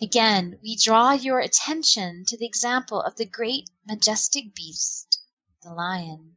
Again 0.02 0.60
we 0.62 0.76
draw 0.76 1.14
your 1.14 1.40
attention 1.40 2.26
to 2.26 2.38
the 2.38 2.46
example 2.46 3.02
of 3.02 3.16
the 3.16 3.26
great 3.26 3.70
majestic 3.86 4.54
beast, 4.54 5.20
the 5.62 5.74
lion, 5.74 6.36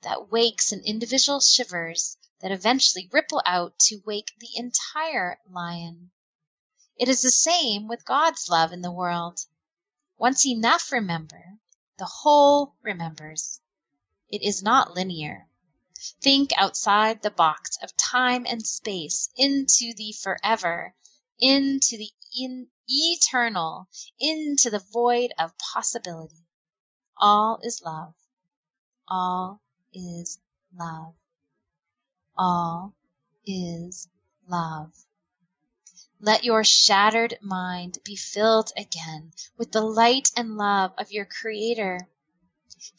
that 0.00 0.30
wakes 0.30 0.72
in 0.72 0.80
individual 0.80 1.40
shivers 1.40 2.16
that 2.40 2.50
eventually 2.50 3.08
ripple 3.12 3.40
out 3.46 3.78
to 3.78 4.02
wake 4.04 4.32
the 4.40 4.50
entire 4.56 5.38
lion. 5.48 6.10
It 6.96 7.08
is 7.08 7.22
the 7.22 7.30
same 7.30 7.86
with 7.86 8.04
God's 8.04 8.48
love 8.48 8.72
in 8.72 8.82
the 8.82 8.90
world. 8.90 9.46
Once 10.18 10.44
enough 10.44 10.90
remember, 10.90 11.58
the 11.98 12.04
whole 12.04 12.74
remembers. 12.82 13.60
It 14.28 14.42
is 14.42 14.62
not 14.62 14.94
linear. 14.94 15.48
Think 16.20 16.50
outside 16.56 17.22
the 17.22 17.30
box 17.30 17.78
of 17.82 17.96
time 17.96 18.44
and 18.48 18.66
space 18.66 19.28
into 19.36 19.94
the 19.96 20.12
forever, 20.12 20.94
into 21.38 21.96
the 21.96 22.10
in 22.36 22.68
eternal 22.88 23.88
into 24.18 24.68
the 24.70 24.80
void 24.92 25.32
of 25.38 25.56
possibility. 25.58 26.44
All 27.16 27.60
is 27.62 27.82
love. 27.82 28.14
All 29.06 29.60
is 29.92 30.40
love. 30.74 31.14
All 32.36 32.94
is 33.46 34.08
love. 34.48 34.92
Let 36.20 36.44
your 36.44 36.64
shattered 36.64 37.38
mind 37.40 37.98
be 38.04 38.16
filled 38.16 38.72
again 38.76 39.32
with 39.56 39.72
the 39.72 39.82
light 39.82 40.30
and 40.36 40.56
love 40.56 40.92
of 40.98 41.12
your 41.12 41.26
Creator. 41.26 42.08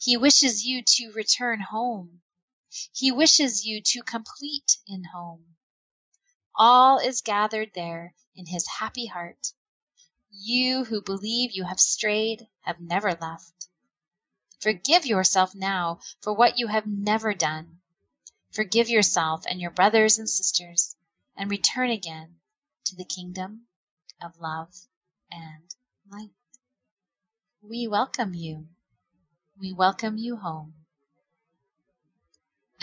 He 0.00 0.16
wishes 0.16 0.64
you 0.64 0.82
to 0.82 1.12
return 1.12 1.60
home. 1.60 2.20
He 2.92 3.12
wishes 3.12 3.64
you 3.64 3.80
to 3.82 4.02
complete 4.02 4.78
in 4.86 5.04
home. 5.04 5.56
All 6.56 6.98
is 6.98 7.20
gathered 7.20 7.72
there 7.74 8.14
in 8.34 8.46
his 8.46 8.66
happy 8.66 9.06
heart. 9.06 9.52
You 10.30 10.84
who 10.84 11.00
believe 11.00 11.52
you 11.52 11.64
have 11.64 11.78
strayed 11.78 12.48
have 12.62 12.80
never 12.80 13.14
left. 13.14 13.68
Forgive 14.60 15.06
yourself 15.06 15.54
now 15.54 16.00
for 16.20 16.32
what 16.32 16.58
you 16.58 16.66
have 16.68 16.86
never 16.86 17.34
done. 17.34 17.80
Forgive 18.50 18.88
yourself 18.88 19.44
and 19.46 19.60
your 19.60 19.70
brothers 19.70 20.18
and 20.18 20.28
sisters, 20.28 20.96
and 21.36 21.50
return 21.50 21.90
again 21.90 22.40
to 22.84 22.96
the 22.96 23.04
kingdom 23.04 23.66
of 24.22 24.38
love 24.38 24.74
and 25.30 25.74
light. 26.08 26.30
We 27.60 27.88
welcome 27.88 28.34
you. 28.34 28.68
We 29.58 29.72
welcome 29.72 30.18
you 30.18 30.36
home. 30.36 30.83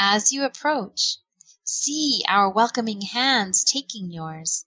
As 0.04 0.32
you 0.32 0.46
approach, 0.46 1.20
See 1.64 2.24
our 2.28 2.50
welcoming 2.50 3.02
hands 3.02 3.64
taking 3.64 4.10
yours, 4.10 4.66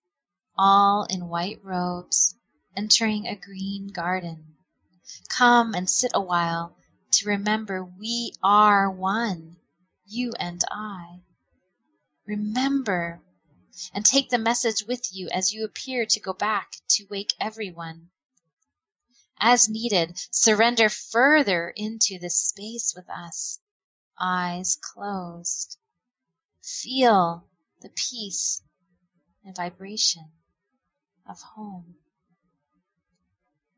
all 0.56 1.06
in 1.06 1.28
white 1.28 1.58
robes, 1.64 2.36
entering 2.76 3.26
a 3.26 3.34
green 3.34 3.88
garden. 3.88 4.56
Come 5.28 5.74
and 5.74 5.90
sit 5.90 6.12
awhile 6.14 6.76
to 7.10 7.28
remember 7.28 7.84
we 7.84 8.32
are 8.44 8.88
one, 8.88 9.56
you 10.06 10.32
and 10.38 10.62
I. 10.70 11.20
Remember, 12.26 13.20
and 13.92 14.06
take 14.06 14.30
the 14.30 14.38
message 14.38 14.84
with 14.84 15.12
you 15.12 15.28
as 15.30 15.52
you 15.52 15.64
appear 15.64 16.06
to 16.06 16.20
go 16.20 16.32
back 16.32 16.76
to 16.90 17.08
wake 17.10 17.34
everyone. 17.40 18.08
As 19.40 19.68
needed, 19.68 20.16
surrender 20.30 20.88
further 20.88 21.70
into 21.70 22.20
this 22.20 22.36
space 22.36 22.94
with 22.94 23.10
us, 23.10 23.58
eyes 24.20 24.76
closed. 24.80 25.78
Feel 26.62 27.44
the 27.80 27.90
peace 27.90 28.62
and 29.44 29.56
vibration 29.56 30.30
of 31.28 31.40
home. 31.40 31.96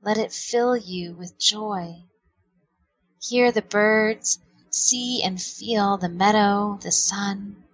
Let 0.03 0.19
it 0.19 0.33
fill 0.33 0.77
you 0.77 1.15
with 1.15 1.39
joy. 1.39 2.05
Hear 3.23 3.51
the 3.51 3.63
birds, 3.63 4.39
see 4.71 5.23
and 5.23 5.41
feel 5.41 5.97
the 5.97 6.09
meadow, 6.09 6.79
the 6.81 6.93
sun, 6.93 7.65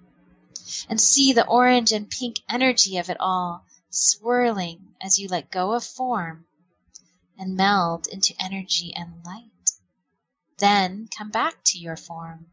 and 0.88 1.00
see 1.00 1.32
the 1.32 1.46
orange 1.46 1.92
and 1.92 2.08
pink 2.08 2.40
energy 2.48 2.96
of 2.96 3.10
it 3.10 3.18
all 3.20 3.66
swirling 3.90 4.94
as 5.02 5.18
you 5.18 5.28
let 5.28 5.50
go 5.50 5.72
of 5.72 5.84
form 5.84 6.46
and 7.36 7.56
meld 7.56 8.06
into 8.06 8.34
energy 8.40 8.94
and 8.94 9.24
light. 9.24 9.72
Then 10.58 11.08
come 11.08 11.30
back 11.30 11.62
to 11.64 11.78
your 11.78 11.96
form 11.96 12.46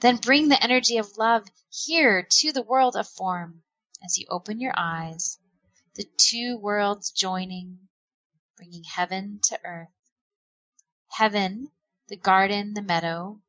then 0.00 0.16
bring 0.16 0.48
the 0.48 0.62
energy 0.62 0.96
of 0.96 1.16
love 1.16 1.48
here 1.70 2.22
to 2.22 2.52
the 2.52 2.62
world 2.62 2.96
of 2.96 3.08
form 3.08 3.62
as 4.04 4.18
you 4.18 4.26
open 4.28 4.60
your 4.60 4.74
eyes, 4.76 5.38
the 5.94 6.04
two 6.16 6.56
worlds 6.58 7.10
joining, 7.10 7.78
bringing 8.56 8.84
heaven 8.84 9.38
to 9.42 9.58
earth. 9.64 9.88
Heaven, 11.08 11.70
the 12.08 12.16
garden, 12.16 12.74
the 12.74 12.82
meadow, 12.82 13.40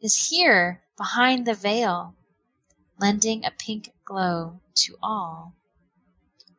is 0.00 0.28
here 0.28 0.82
behind 0.96 1.46
the 1.46 1.54
veil, 1.54 2.14
lending 2.98 3.44
a 3.44 3.50
pink 3.50 3.92
glow 4.04 4.60
to 4.74 4.96
all, 5.02 5.54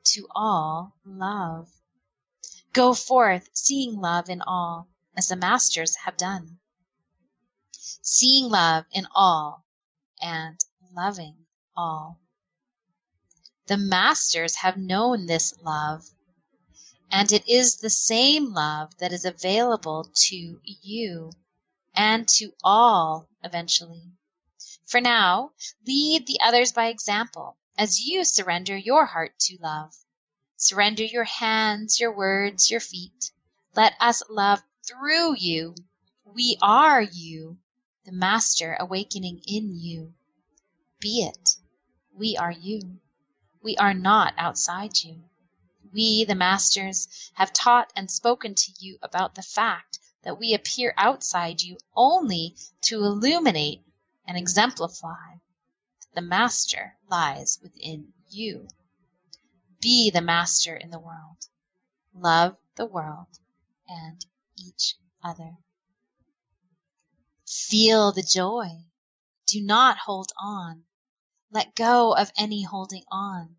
to 0.03 0.27
all 0.34 0.95
love. 1.05 1.69
Go 2.73 2.93
forth, 2.93 3.49
seeing 3.53 3.99
love 3.99 4.29
in 4.29 4.41
all, 4.41 4.88
as 5.15 5.27
the 5.27 5.36
masters 5.36 5.95
have 5.97 6.17
done 6.17 6.59
seeing 8.02 8.50
love 8.50 8.86
in 8.92 9.08
all 9.14 9.66
and 10.22 10.60
loving 10.94 11.46
all. 11.76 12.20
The 13.68 13.78
masters 13.78 14.56
have 14.56 14.78
known 14.78 15.26
this 15.26 15.54
love, 15.62 16.10
and 17.12 17.32
it 17.32 17.48
is 17.48 17.78
the 17.78 17.89
same 17.89 18.54
love 18.54 18.98
that 18.98 19.14
is 19.14 19.26
available 19.26 20.12
to 20.14 20.60
you 20.64 21.32
and 21.94 22.28
to 22.30 22.54
all 22.64 23.28
eventually. 23.44 24.12
For 24.86 25.02
now, 25.02 25.52
lead 25.86 26.28
the 26.28 26.39
others 26.44 26.72
by 26.72 26.88
example 26.88 27.58
as 27.78 28.02
you 28.02 28.24
surrender 28.26 28.76
your 28.76 29.06
heart 29.06 29.38
to 29.39 29.58
love. 29.62 29.96
Surrender 30.58 31.04
your 31.04 31.24
hands, 31.24 32.00
your 32.00 32.12
words, 32.12 32.70
your 32.70 32.80
feet. 32.80 33.32
Let 33.76 33.96
us 34.00 34.22
love 34.30 34.62
through 34.86 35.36
you. 35.38 35.76
We 36.26 36.58
are 36.62 37.02
you, 37.02 37.58
the 38.04 38.12
Master 38.12 38.76
awakening 38.80 39.41
in 39.45 39.76
you. 39.76 40.14
Be 40.99 41.24
it. 41.24 41.58
We 42.14 42.36
are 42.36 42.52
you. 42.52 42.99
We 43.62 43.78
are 43.78 43.93
not 43.93 44.34
outside 44.38 45.04
you. 45.04 45.24
We, 45.93 46.26
the 46.26 46.36
Masters, 46.36 47.08
have 47.34 47.54
taught 47.54 47.93
and 47.95 48.10
spoken 48.10 48.56
to 48.56 48.72
you 48.80 48.97
about 49.04 49.36
the 49.36 49.43
fact 49.43 49.99
that 50.24 50.39
we 50.39 50.54
appear 50.54 50.93
outside 50.97 51.62
you 51.62 51.78
only 51.95 52.56
to 52.84 53.04
illuminate 53.04 53.84
and 54.26 54.38
exemplify. 54.38 55.36
That 55.99 56.16
the 56.16 56.22
Master 56.22 56.97
lies 57.08 57.60
within 57.62 58.14
you. 58.30 58.68
Be 59.80 60.10
the 60.10 60.22
Master 60.22 60.76
in 60.76 60.89
the 60.89 60.99
world. 60.99 61.47
Love 62.14 62.58
the 62.76 62.86
world 62.86 63.39
and 63.88 64.26
each 64.58 64.95
other. 65.24 65.58
Feel 67.54 68.14
the 68.14 68.24
joy. 68.24 68.86
Do 69.45 69.62
not 69.62 69.97
hold 69.97 70.32
on. 70.38 70.86
Let 71.49 71.76
go 71.76 72.14
of 72.14 72.32
any 72.38 72.64
holding 72.64 73.04
on. 73.12 73.58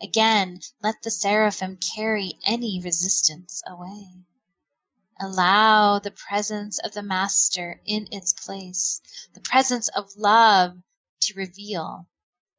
Again, 0.00 0.60
let 0.82 1.02
the 1.02 1.10
seraphim 1.10 1.78
carry 1.78 2.38
any 2.44 2.80
resistance 2.80 3.62
away. 3.66 4.24
Allow 5.20 6.00
the 6.00 6.10
presence 6.10 6.78
of 6.78 6.92
the 6.92 7.02
Master 7.02 7.80
in 7.86 8.08
its 8.10 8.34
place, 8.34 9.00
the 9.32 9.40
presence 9.40 9.88
of 9.88 10.16
love 10.16 10.82
to 11.20 11.34
reveal 11.34 12.06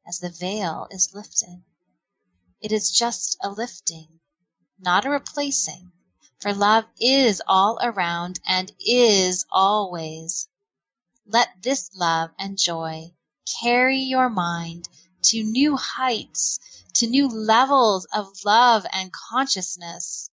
as 0.06 0.18
the 0.18 0.30
veil 0.30 0.88
is 0.90 1.14
lifted. 1.14 1.62
It 2.60 2.72
is 2.72 2.90
just 2.90 3.36
a 3.40 3.50
lifting, 3.50 4.20
not 4.78 5.04
a 5.04 5.10
replacing, 5.10 5.92
for 6.40 6.52
love 6.52 6.86
is 7.00 7.40
all 7.46 7.78
around 7.80 8.40
and 8.46 8.72
is 8.80 9.46
always. 9.50 10.48
Let 11.28 11.60
this 11.60 11.90
love 11.92 12.30
and 12.38 12.56
joy 12.56 13.12
carry 13.60 13.98
your 13.98 14.28
mind 14.28 14.88
to 15.22 15.42
new 15.42 15.76
heights, 15.76 16.60
to 16.94 17.08
new 17.08 17.26
levels 17.26 18.04
of 18.14 18.44
love 18.44 18.86
and 18.92 19.12
consciousness. 19.12 20.30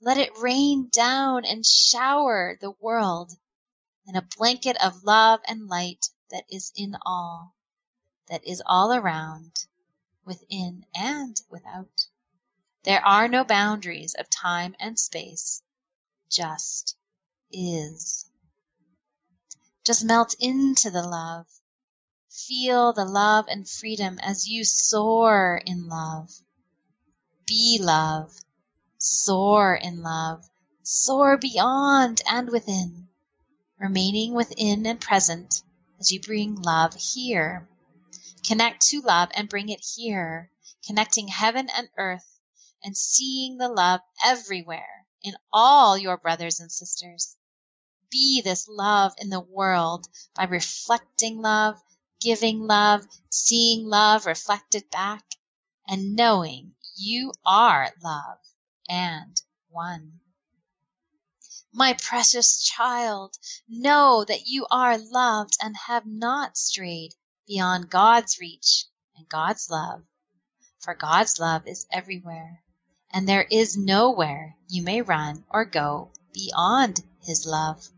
Let 0.00 0.18
it 0.18 0.38
rain 0.38 0.88
down 0.92 1.44
and 1.44 1.66
shower 1.66 2.56
the 2.60 2.70
world 2.70 3.32
in 4.06 4.14
a 4.14 4.22
blanket 4.22 4.76
of 4.80 5.02
love 5.02 5.40
and 5.48 5.66
light 5.66 6.10
that 6.30 6.44
is 6.48 6.72
in 6.76 6.96
all, 7.04 7.52
that 8.28 8.46
is 8.46 8.62
all 8.64 8.92
around, 8.92 9.66
within 10.24 10.86
and 10.94 11.40
without. 11.50 12.06
There 12.84 13.04
are 13.04 13.26
no 13.26 13.42
boundaries 13.42 14.14
of 14.14 14.30
time 14.30 14.76
and 14.78 14.96
space, 14.96 15.60
just 16.30 16.96
is. 17.50 18.30
Just 19.86 20.02
melt 20.02 20.34
into 20.40 20.90
the 20.90 21.04
love. 21.04 21.46
Feel 22.28 22.92
the 22.92 23.04
love 23.04 23.46
and 23.46 23.70
freedom 23.70 24.18
as 24.18 24.48
you 24.48 24.64
soar 24.64 25.62
in 25.64 25.86
love. 25.86 26.42
Be 27.46 27.78
love. 27.80 28.36
Soar 28.98 29.76
in 29.76 30.02
love. 30.02 30.50
Soar 30.82 31.36
beyond 31.36 32.20
and 32.28 32.50
within, 32.50 33.06
remaining 33.78 34.34
within 34.34 34.84
and 34.86 35.00
present 35.00 35.62
as 36.00 36.10
you 36.10 36.20
bring 36.20 36.60
love 36.60 36.94
here. 36.94 37.68
Connect 38.44 38.84
to 38.88 39.00
love 39.00 39.28
and 39.34 39.48
bring 39.48 39.68
it 39.68 39.86
here, 39.94 40.50
connecting 40.84 41.28
heaven 41.28 41.68
and 41.70 41.88
earth 41.96 42.40
and 42.82 42.96
seeing 42.96 43.58
the 43.58 43.68
love 43.68 44.00
everywhere 44.24 45.06
in 45.22 45.36
all 45.52 45.96
your 45.96 46.16
brothers 46.16 46.58
and 46.58 46.72
sisters 46.72 47.36
be 48.10 48.40
this 48.40 48.68
love 48.68 49.14
in 49.18 49.30
the 49.30 49.40
world 49.40 50.08
by 50.34 50.44
reflecting 50.44 51.40
love, 51.40 51.80
giving 52.20 52.60
love, 52.66 53.06
seeing 53.30 53.86
love 53.86 54.26
reflected 54.26 54.90
back, 54.90 55.24
and 55.88 56.16
knowing 56.16 56.74
you 56.96 57.32
are 57.44 57.92
love 58.02 58.38
and 58.88 59.40
one. 59.68 60.20
My 61.72 61.92
precious 61.92 62.62
child, 62.62 63.36
know 63.68 64.24
that 64.24 64.46
you 64.46 64.66
are 64.70 64.96
loved 64.96 65.58
and 65.60 65.76
have 65.76 66.06
not 66.06 66.56
strayed 66.56 67.14
beyond 67.46 67.90
God's 67.90 68.38
reach 68.40 68.86
and 69.14 69.28
God's 69.28 69.68
love, 69.68 70.02
for 70.78 70.94
God's 70.94 71.38
love 71.38 71.66
is 71.66 71.86
everywhere, 71.92 72.62
and 73.10 73.28
there 73.28 73.46
is 73.50 73.76
nowhere 73.76 74.56
you 74.68 74.82
may 74.82 75.02
run 75.02 75.44
or 75.50 75.64
go 75.64 76.12
beyond 76.32 77.04
His 77.20 77.44
love. 77.46 77.88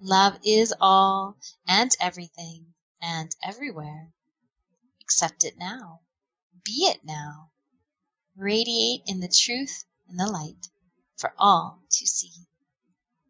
Love 0.00 0.38
is 0.44 0.74
all 0.80 1.36
and 1.66 1.96
everything 2.00 2.74
and 3.00 3.34
everywhere. 3.42 4.12
Accept 5.00 5.44
it 5.44 5.56
now. 5.58 6.00
Be 6.64 6.86
it 6.86 7.04
now. 7.04 7.50
Radiate 8.36 9.02
in 9.06 9.20
the 9.20 9.28
truth 9.28 9.84
and 10.08 10.18
the 10.18 10.26
light 10.26 10.68
for 11.16 11.32
all 11.38 11.82
to 11.90 12.06
see. 12.06 12.46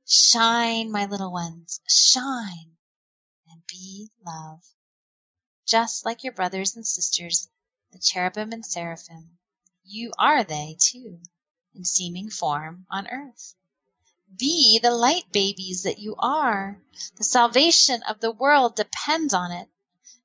Shine, 0.06 0.90
my 0.90 1.06
little 1.06 1.32
ones, 1.32 1.80
shine 1.88 2.76
and 3.48 3.62
be 3.68 4.10
love. 4.24 4.64
Just 5.66 6.04
like 6.04 6.24
your 6.24 6.32
brothers 6.32 6.76
and 6.76 6.86
sisters, 6.86 7.48
the 7.92 7.98
cherubim 7.98 8.52
and 8.52 8.66
seraphim, 8.66 9.38
you 9.84 10.12
are 10.18 10.44
they, 10.44 10.76
too, 10.80 11.20
in 11.74 11.84
seeming 11.84 12.30
form 12.30 12.86
on 12.90 13.08
earth. 13.08 13.54
Be 14.36 14.80
the 14.82 14.90
light 14.90 15.30
babies 15.30 15.84
that 15.84 15.98
you 15.98 16.16
are. 16.18 16.80
The 17.16 17.24
salvation 17.24 18.02
of 18.02 18.20
the 18.20 18.32
world 18.32 18.74
depends 18.74 19.32
on 19.32 19.52
it. 19.52 19.68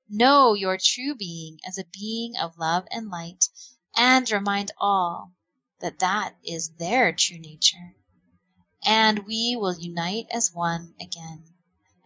Know 0.10 0.54
your 0.54 0.78
true 0.78 1.16
being 1.16 1.60
as 1.66 1.78
a 1.78 1.86
being 1.86 2.36
of 2.38 2.58
love 2.58 2.88
and 2.92 3.10
light, 3.10 3.48
and 3.96 4.30
remind 4.30 4.72
all 4.78 5.32
that 5.80 6.00
that 6.00 6.36
is 6.44 6.70
their 6.72 7.14
true 7.14 7.38
nature. 7.38 7.96
And 8.84 9.20
we 9.20 9.56
will 9.56 9.78
unite 9.78 10.28
as 10.32 10.52
one 10.52 10.96
again, 11.00 11.44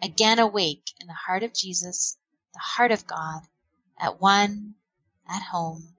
again 0.01 0.39
awake 0.39 0.93
in 0.99 1.07
the 1.07 1.13
heart 1.13 1.43
of 1.43 1.53
Jesus, 1.53 2.17
the 2.53 2.59
heart 2.59 2.91
of 2.91 3.07
God, 3.07 3.47
at 3.97 4.19
one, 4.19 4.75
at 5.27 5.41
home, 5.41 5.95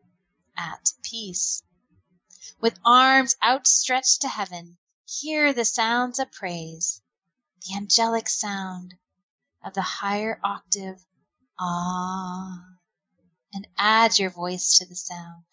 at 0.57 0.92
peace. 1.03 1.62
With 2.61 2.78
arms 2.84 3.36
outstretched 3.42 4.20
to 4.20 4.28
heaven, 4.28 4.76
Hear 5.09 5.53
the 5.53 5.65
sounds 5.65 6.19
of 6.19 6.33
praise, 6.33 7.01
the 7.61 7.77
angelic 7.77 8.29
sound 8.29 8.99
of 9.63 9.73
the 9.73 9.83
higher 9.83 10.41
octave 10.43 11.07
Ah, 11.61 12.59
and 13.53 13.69
add 13.79 14.19
your 14.19 14.31
voice 14.31 14.79
to 14.79 14.85
the 14.85 14.97
sound, 14.97 15.45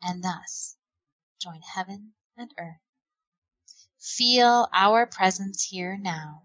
and 0.00 0.22
thus 0.22 0.76
join 1.40 1.60
heaven 1.60 2.14
and 2.36 2.54
earth. 2.56 2.80
Feel 3.98 4.68
our 4.72 5.06
presence 5.06 5.64
here 5.64 5.96
now 5.96 6.44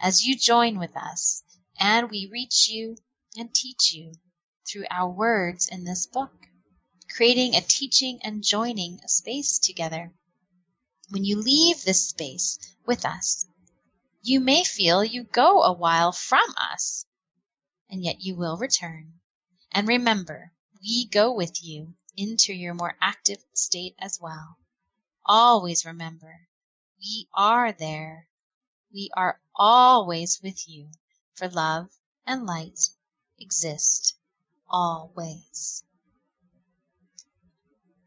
as 0.00 0.26
you 0.26 0.36
join 0.36 0.76
with 0.76 0.96
us 0.96 1.44
and 1.78 2.10
we 2.10 2.28
reach 2.32 2.68
you 2.68 2.96
and 3.36 3.54
teach 3.54 3.92
you 3.92 4.12
through 4.68 4.86
our 4.90 5.08
words 5.08 5.68
in 5.68 5.84
this 5.84 6.06
book, 6.06 6.48
creating 7.08 7.54
a 7.54 7.60
teaching 7.60 8.18
and 8.24 8.42
joining 8.42 8.98
space 9.06 9.60
together 9.60 10.12
when 11.10 11.24
you 11.24 11.40
leave 11.40 11.82
this 11.82 12.08
space 12.08 12.58
with 12.86 13.04
us, 13.04 13.46
you 14.22 14.40
may 14.40 14.62
feel 14.64 15.02
you 15.02 15.24
go 15.24 15.62
a 15.62 15.72
while 15.72 16.12
from 16.12 16.54
us, 16.56 17.04
and 17.90 18.04
yet 18.04 18.20
you 18.20 18.36
will 18.36 18.56
return. 18.56 19.12
And 19.72 19.88
remember, 19.88 20.52
we 20.80 21.06
go 21.06 21.32
with 21.32 21.64
you 21.64 21.94
into 22.16 22.52
your 22.52 22.74
more 22.74 22.96
active 23.00 23.42
state 23.54 23.94
as 23.98 24.20
well. 24.20 24.56
Always 25.24 25.84
remember, 25.84 26.48
we 27.00 27.28
are 27.34 27.72
there. 27.72 28.28
We 28.92 29.10
are 29.14 29.40
always 29.54 30.40
with 30.42 30.68
you, 30.68 30.90
for 31.34 31.48
love 31.48 31.88
and 32.26 32.46
light 32.46 32.90
exist 33.38 34.14
always. 34.68 35.82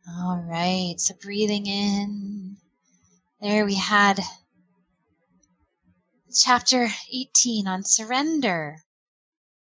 All 0.08 0.38
right, 0.38 0.96
so 1.00 1.16
breathing 1.16 1.66
in 1.66 2.58
there 3.44 3.66
we 3.66 3.76
had 3.76 4.22
chapter 6.34 6.88
18 7.12 7.68
on 7.68 7.84
surrender, 7.84 8.78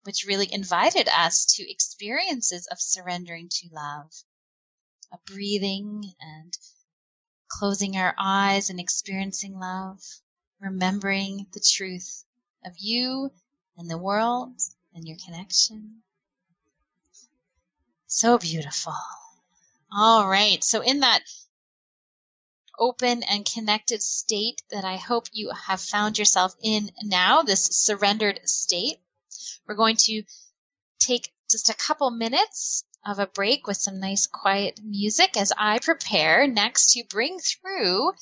which 0.02 0.26
really 0.26 0.52
invited 0.52 1.08
us 1.08 1.46
to 1.54 1.70
experiences 1.70 2.66
of 2.72 2.80
surrendering 2.80 3.48
to 3.48 3.68
love. 3.72 4.12
of 5.12 5.24
breathing 5.26 6.12
and 6.20 6.58
closing 7.48 7.96
our 7.96 8.14
eyes 8.18 8.70
and 8.70 8.80
experiencing 8.80 9.58
love, 9.58 10.02
remembering 10.60 11.46
the 11.52 11.60
truth 11.60 12.24
of 12.64 12.74
you 12.78 13.30
and 13.76 13.90
the 13.90 13.98
world 13.98 14.60
and 14.94 15.06
your 15.06 15.16
connection. 15.24 16.02
So 18.08 18.38
beautiful. 18.38 18.94
All 19.92 20.28
right. 20.28 20.64
So, 20.64 20.80
in 20.82 21.00
that 21.00 21.22
open 22.78 23.22
and 23.22 23.44
connected 23.44 24.02
state 24.02 24.62
that 24.70 24.84
I 24.84 24.96
hope 24.96 25.26
you 25.32 25.50
have 25.50 25.80
found 25.80 26.18
yourself 26.18 26.54
in 26.62 26.90
now, 27.02 27.42
this 27.42 27.64
surrendered 27.64 28.40
state, 28.48 28.98
we're 29.66 29.74
going 29.74 29.96
to 29.96 30.22
take 30.98 31.32
just 31.50 31.68
a 31.68 31.74
couple 31.74 32.10
minutes 32.10 32.84
of 33.04 33.18
a 33.18 33.26
break 33.26 33.66
with 33.66 33.76
some 33.76 34.00
nice 34.00 34.26
quiet 34.26 34.80
music 34.82 35.36
as 35.36 35.52
I 35.56 35.78
prepare 35.78 36.46
next 36.46 36.92
to 36.92 37.04
bring 37.08 37.38
through 37.38 38.12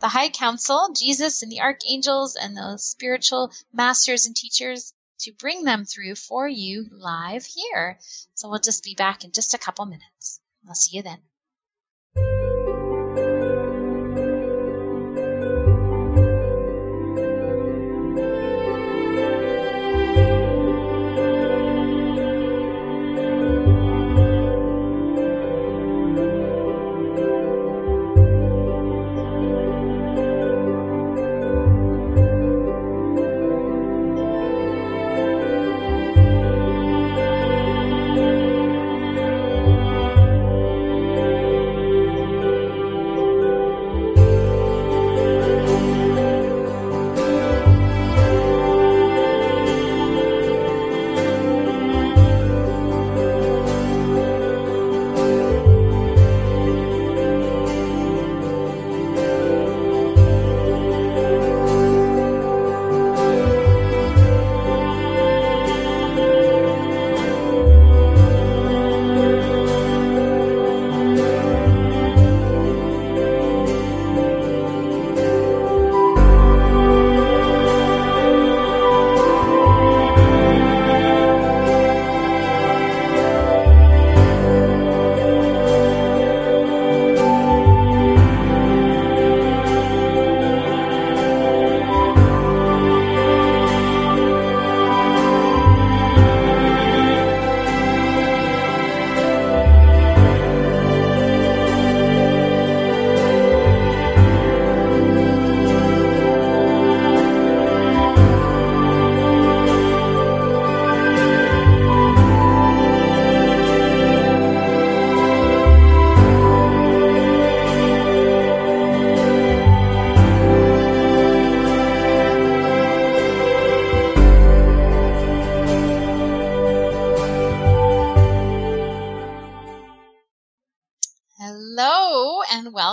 the 0.00 0.08
High 0.08 0.30
Council, 0.30 0.88
Jesus 0.94 1.42
and 1.42 1.50
the 1.50 1.60
archangels 1.60 2.36
and 2.36 2.56
the 2.56 2.76
spiritual 2.78 3.52
masters 3.72 4.26
and 4.26 4.34
teachers 4.34 4.92
to 5.20 5.32
bring 5.32 5.64
them 5.64 5.84
through 5.84 6.16
for 6.16 6.48
you 6.48 6.86
live 6.90 7.46
here. 7.46 7.98
So 8.34 8.48
we'll 8.48 8.58
just 8.58 8.84
be 8.84 8.94
back 8.94 9.24
in 9.24 9.32
just 9.32 9.54
a 9.54 9.58
couple 9.58 9.86
minutes. 9.86 10.40
I'll 10.68 10.74
see 10.74 10.96
you 10.96 11.02
then. 11.02 11.18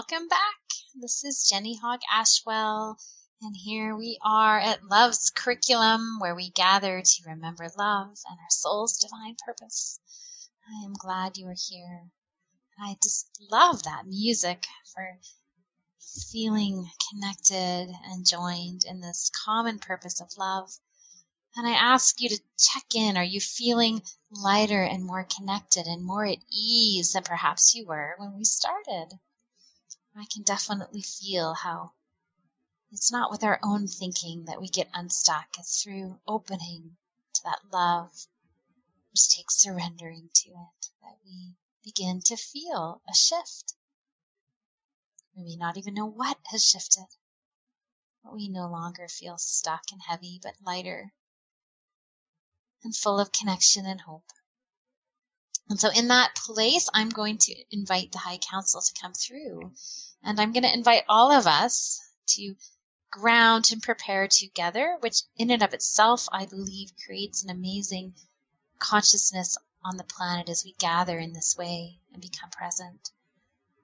Welcome 0.02 0.28
back. 0.28 0.56
This 1.00 1.24
is 1.24 1.48
Jenny 1.48 1.78
Hogg 1.78 2.00
Ashwell, 2.12 2.98
and 3.40 3.56
here 3.56 3.96
we 3.96 4.18
are 4.26 4.60
at 4.60 4.84
Love's 4.84 5.30
Curriculum, 5.30 6.18
where 6.20 6.34
we 6.34 6.50
gather 6.50 7.04
to 7.04 7.30
remember 7.30 7.70
love 7.78 8.08
and 8.08 8.40
our 8.40 8.50
soul's 8.50 8.98
divine 8.98 9.36
purpose. 9.46 10.00
I 10.68 10.86
am 10.86 10.94
glad 10.94 11.38
you 11.38 11.46
are 11.50 11.56
here. 11.70 12.10
I 12.80 12.98
just 13.04 13.28
love 13.52 13.84
that 13.84 14.08
music 14.08 14.66
for 14.92 15.20
feeling 16.32 16.90
connected 17.12 17.94
and 18.06 18.26
joined 18.26 18.86
in 18.86 19.02
this 19.02 19.30
common 19.46 19.78
purpose 19.78 20.20
of 20.20 20.36
love. 20.36 20.72
And 21.56 21.68
I 21.68 21.74
ask 21.74 22.20
you 22.20 22.30
to 22.30 22.42
check 22.58 22.96
in. 22.96 23.18
Are 23.18 23.24
you 23.24 23.40
feeling 23.40 24.02
lighter 24.32 24.82
and 24.82 25.06
more 25.06 25.26
connected 25.26 25.86
and 25.86 26.04
more 26.04 26.26
at 26.26 26.40
ease 26.52 27.14
than 27.14 27.22
perhaps 27.22 27.76
you 27.76 27.86
were 27.86 28.16
when 28.18 28.36
we 28.36 28.46
started? 28.46 29.20
I 30.16 30.26
can 30.26 30.44
definitely 30.44 31.02
feel 31.02 31.54
how 31.54 31.94
it's 32.92 33.12
not 33.12 33.32
with 33.32 33.44
our 33.44 33.60
own 33.64 33.88
thinking 33.88 34.46
that 34.46 34.60
we 34.60 34.68
get 34.68 34.90
unstuck. 34.94 35.48
It's 35.58 35.82
through 35.82 36.20
opening 36.28 36.98
to 37.34 37.44
that 37.44 37.72
love, 37.72 38.28
which 39.12 39.30
takes 39.30 39.56
surrendering 39.58 40.30
to 40.34 40.50
it, 40.50 40.90
that 41.02 41.18
we 41.24 41.56
begin 41.84 42.22
to 42.24 42.36
feel 42.36 43.02
a 43.10 43.16
shift. 43.16 43.74
We 45.36 45.44
may 45.44 45.56
not 45.56 45.78
even 45.78 45.94
know 45.94 46.08
what 46.08 46.38
has 46.48 46.66
shifted, 46.66 47.08
but 48.24 48.34
we 48.34 48.50
no 48.50 48.68
longer 48.68 49.08
feel 49.08 49.38
stuck 49.38 49.92
and 49.92 50.02
heavy, 50.02 50.40
but 50.44 50.62
lighter 50.62 51.14
and 52.84 52.96
full 52.96 53.20
of 53.20 53.32
connection 53.32 53.86
and 53.86 54.02
hope. 54.02 54.30
And 55.70 55.80
so 55.80 55.90
in 55.90 56.10
that 56.10 56.36
place, 56.36 56.90
I'm 56.94 57.10
going 57.10 57.38
to 57.38 57.56
invite 57.72 58.12
the 58.12 58.18
High 58.18 58.40
Council 58.40 58.82
to 58.82 59.02
come 59.02 59.14
through. 59.14 59.72
And 60.24 60.40
I'm 60.40 60.52
going 60.52 60.64
to 60.64 60.74
invite 60.74 61.04
all 61.08 61.32
of 61.32 61.48
us 61.48 62.02
to 62.36 62.56
ground 63.12 63.70
and 63.72 63.82
prepare 63.82 64.28
together, 64.28 64.98
which 65.02 65.22
in 65.38 65.52
and 65.52 65.64
of 65.64 65.74
itself, 65.74 66.28
I 66.32 66.46
believe, 66.46 66.92
creates 67.06 67.44
an 67.44 67.50
amazing 67.50 68.14
consciousness 68.80 69.58
on 69.84 69.98
the 69.98 70.04
planet 70.04 70.50
as 70.50 70.64
we 70.64 70.74
gather 70.74 71.18
in 71.18 71.34
this 71.34 71.56
way 71.58 72.00
and 72.14 72.22
become 72.22 72.50
present. 72.50 73.12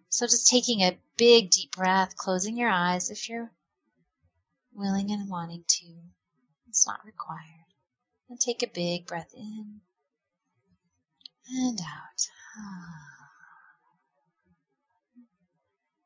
So 0.09 0.25
just 0.25 0.47
taking 0.47 0.81
a 0.81 0.97
big 1.17 1.51
deep 1.51 1.71
breath, 1.71 2.15
closing 2.15 2.57
your 2.57 2.69
eyes 2.69 3.09
if 3.09 3.29
you're 3.29 3.51
willing 4.73 5.11
and 5.11 5.29
wanting 5.29 5.63
to. 5.67 5.85
It's 6.69 6.87
not 6.87 7.05
required. 7.05 7.41
And 8.29 8.39
take 8.39 8.63
a 8.63 8.67
big 8.67 9.07
breath 9.07 9.33
in 9.35 9.81
and 11.49 11.79
out. 11.79 12.27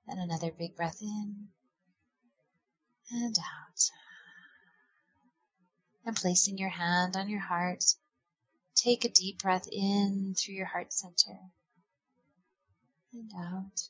And 0.07 0.19
another 0.19 0.51
big 0.51 0.75
breath 0.75 1.01
in. 1.01 1.47
And 3.11 3.37
out. 3.37 3.91
And 6.05 6.15
placing 6.15 6.57
your 6.57 6.69
hand 6.69 7.15
on 7.15 7.29
your 7.29 7.39
heart, 7.39 7.83
take 8.75 9.05
a 9.05 9.09
deep 9.09 9.39
breath 9.39 9.67
in 9.71 10.35
through 10.37 10.55
your 10.55 10.65
heart 10.65 10.93
center. 10.93 11.37
And 13.13 13.31
out. 13.37 13.89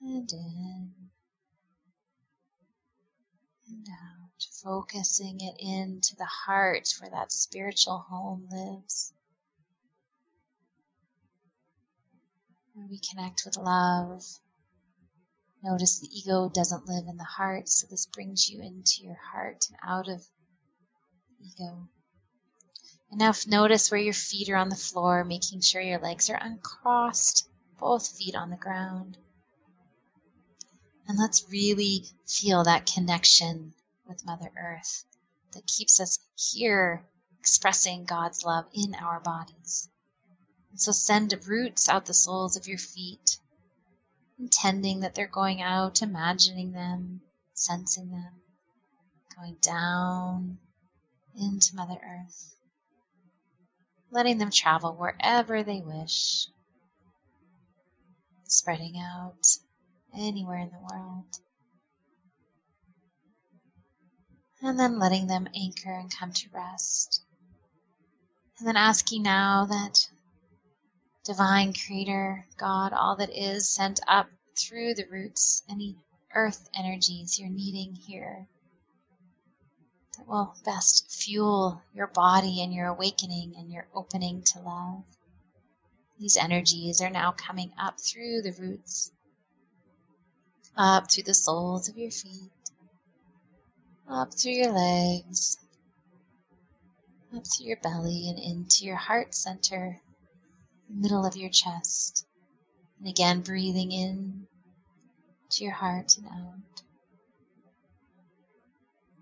And 0.00 0.30
in. 0.32 0.92
And 3.68 3.88
out, 3.88 4.25
focusing 4.44 5.40
it 5.40 5.56
into 5.58 6.16
the 6.16 6.24
heart 6.24 6.88
where 7.00 7.10
that 7.10 7.32
spiritual 7.32 7.98
home 7.98 8.48
lives. 8.50 9.12
Where 12.74 12.86
we 12.88 12.98
connect 12.98 13.44
with 13.44 13.56
love. 13.56 14.22
Notice 15.62 16.00
the 16.00 16.08
ego 16.12 16.48
doesn't 16.48 16.86
live 16.86 17.06
in 17.08 17.16
the 17.16 17.24
heart, 17.24 17.68
so 17.68 17.86
this 17.86 18.06
brings 18.06 18.50
you 18.50 18.60
into 18.60 19.02
your 19.02 19.18
heart 19.32 19.66
and 19.68 19.78
out 19.82 20.08
of 20.08 20.24
ego. 21.40 21.88
And 23.10 23.18
now 23.18 23.32
notice 23.46 23.90
where 23.90 24.00
your 24.00 24.12
feet 24.12 24.48
are 24.50 24.56
on 24.56 24.68
the 24.68 24.76
floor, 24.76 25.24
making 25.24 25.60
sure 25.60 25.80
your 25.80 25.98
legs 25.98 26.28
are 26.28 26.38
uncrossed, 26.40 27.48
both 27.78 28.08
feet 28.08 28.34
on 28.34 28.50
the 28.50 28.56
ground. 28.56 29.16
And 31.08 31.18
let's 31.18 31.48
really 31.50 32.04
feel 32.26 32.64
that 32.64 32.86
connection 32.92 33.72
with 34.06 34.24
Mother 34.24 34.50
Earth 34.58 35.04
that 35.52 35.66
keeps 35.66 36.00
us 36.00 36.18
here 36.36 37.04
expressing 37.40 38.04
God's 38.04 38.44
love 38.44 38.66
in 38.72 38.94
our 38.94 39.20
bodies. 39.20 39.88
And 40.70 40.80
so 40.80 40.92
send 40.92 41.34
roots 41.46 41.88
out 41.88 42.06
the 42.06 42.14
soles 42.14 42.56
of 42.56 42.66
your 42.66 42.78
feet, 42.78 43.38
intending 44.38 45.00
that 45.00 45.14
they're 45.14 45.26
going 45.26 45.62
out, 45.62 46.02
imagining 46.02 46.72
them, 46.72 47.22
sensing 47.54 48.10
them, 48.10 48.32
going 49.36 49.56
down 49.62 50.58
into 51.38 51.76
Mother 51.76 51.98
Earth, 52.04 52.54
letting 54.10 54.38
them 54.38 54.50
travel 54.50 54.94
wherever 54.94 55.62
they 55.62 55.80
wish, 55.80 56.48
spreading 58.44 58.98
out 58.98 59.46
anywhere 60.14 60.58
in 60.58 60.70
the 60.70 60.94
world. 60.94 61.26
And 64.66 64.80
then 64.80 64.98
letting 64.98 65.28
them 65.28 65.46
anchor 65.54 65.92
and 65.92 66.12
come 66.12 66.32
to 66.32 66.48
rest. 66.52 67.22
And 68.58 68.66
then 68.66 68.76
asking 68.76 69.22
now 69.22 69.66
that 69.66 70.08
divine 71.24 71.72
creator, 71.72 72.44
God, 72.58 72.92
all 72.92 73.14
that 73.16 73.30
is, 73.30 73.70
sent 73.70 74.00
up 74.08 74.28
through 74.58 74.94
the 74.94 75.06
roots 75.08 75.62
any 75.70 75.94
earth 76.34 76.68
energies 76.74 77.38
you're 77.38 77.48
needing 77.48 77.94
here 77.94 78.48
that 80.18 80.26
will 80.26 80.56
best 80.64 81.12
fuel 81.12 81.80
your 81.94 82.08
body 82.08 82.60
and 82.60 82.74
your 82.74 82.88
awakening 82.88 83.54
and 83.56 83.70
your 83.70 83.86
opening 83.94 84.42
to 84.42 84.58
love. 84.58 85.04
These 86.18 86.36
energies 86.36 87.00
are 87.00 87.10
now 87.10 87.30
coming 87.30 87.70
up 87.78 88.00
through 88.00 88.42
the 88.42 88.56
roots 88.58 89.12
up 90.76 91.08
through 91.08 91.22
the 91.22 91.34
soles 91.34 91.88
of 91.88 91.96
your 91.96 92.10
feet, 92.10 92.50
up 94.08 94.32
through 94.34 94.52
your 94.52 94.72
legs, 94.72 95.58
up 97.34 97.44
through 97.46 97.66
your 97.66 97.76
belly 97.78 98.28
and 98.28 98.38
into 98.38 98.84
your 98.84 98.96
heart 98.96 99.34
center, 99.34 100.00
middle 100.88 101.26
of 101.26 101.36
your 101.36 101.50
chest. 101.50 102.26
And 102.98 103.08
again, 103.08 103.40
breathing 103.40 103.92
in 103.92 104.46
to 105.50 105.64
your 105.64 105.72
heart 105.72 106.16
and 106.16 106.26
out. 106.26 106.82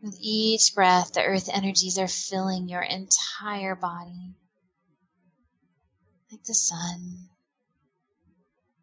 With 0.02 0.18
each 0.20 0.74
breath, 0.74 1.12
the 1.12 1.22
earth 1.22 1.48
energies 1.52 1.98
are 1.98 2.08
filling 2.08 2.68
your 2.68 2.82
entire 2.82 3.74
body 3.74 4.34
like 6.30 6.44
the 6.44 6.54
sun, 6.54 7.28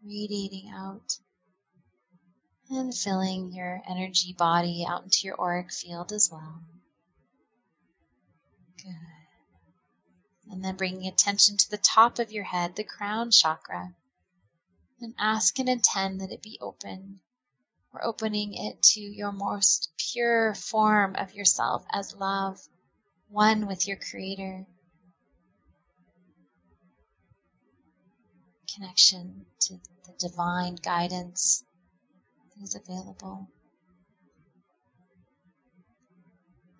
radiating 0.03 0.71
out 0.73 1.17
and 2.71 2.95
filling 2.95 3.51
your 3.51 3.81
energy 3.87 4.33
body 4.33 4.85
out 4.87 5.03
into 5.03 5.19
your 5.23 5.39
auric 5.39 5.71
field 5.71 6.13
as 6.13 6.29
well. 6.31 6.61
Good. 8.81 8.95
And 10.49 10.63
then 10.63 10.77
bringing 10.77 11.07
attention 11.07 11.57
to 11.57 11.69
the 11.69 11.77
top 11.77 12.17
of 12.17 12.31
your 12.31 12.45
head, 12.45 12.75
the 12.75 12.83
crown 12.83 13.29
chakra, 13.31 13.93
and 15.01 15.13
ask 15.19 15.59
and 15.59 15.67
intend 15.67 16.21
that 16.21 16.31
it 16.31 16.41
be 16.41 16.57
open. 16.61 17.19
We're 17.91 18.05
opening 18.05 18.53
it 18.53 18.81
to 18.93 19.01
your 19.01 19.33
most 19.33 19.91
pure 19.97 20.55
form 20.55 21.15
of 21.15 21.33
yourself 21.33 21.85
as 21.91 22.15
love, 22.15 22.59
one 23.27 23.67
with 23.67 23.85
your 23.85 23.97
Creator. 23.97 24.65
Connection 28.73 29.45
to 29.59 29.73
the 30.05 30.13
divine 30.17 30.75
guidance 30.75 31.65
is 32.63 32.75
available. 32.75 33.49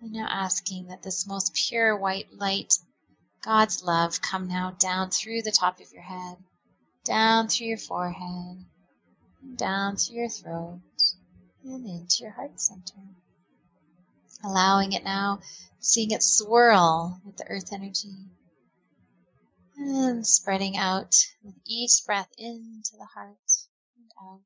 And 0.00 0.12
now 0.12 0.26
asking 0.28 0.88
that 0.88 1.02
this 1.02 1.26
most 1.26 1.54
pure 1.54 1.96
white 1.96 2.32
light, 2.32 2.74
God's 3.42 3.82
love, 3.82 4.20
come 4.20 4.48
now 4.48 4.72
down 4.78 5.10
through 5.10 5.42
the 5.42 5.52
top 5.52 5.80
of 5.80 5.92
your 5.92 6.02
head, 6.02 6.36
down 7.04 7.48
through 7.48 7.68
your 7.68 7.78
forehead, 7.78 8.64
down 9.56 9.96
through 9.96 10.16
your 10.16 10.28
throat, 10.28 10.80
and 11.64 11.86
into 11.86 12.16
your 12.20 12.32
heart 12.32 12.60
center. 12.60 13.00
Allowing 14.44 14.92
it 14.92 15.04
now, 15.04 15.40
seeing 15.78 16.10
it 16.10 16.22
swirl 16.22 17.20
with 17.24 17.36
the 17.36 17.46
earth 17.48 17.72
energy, 17.72 18.26
and 19.76 20.26
spreading 20.26 20.76
out 20.76 21.14
with 21.44 21.54
each 21.64 22.02
breath 22.04 22.30
into 22.38 22.96
the 22.98 23.06
heart 23.14 23.36
and 23.96 24.10
out 24.20 24.40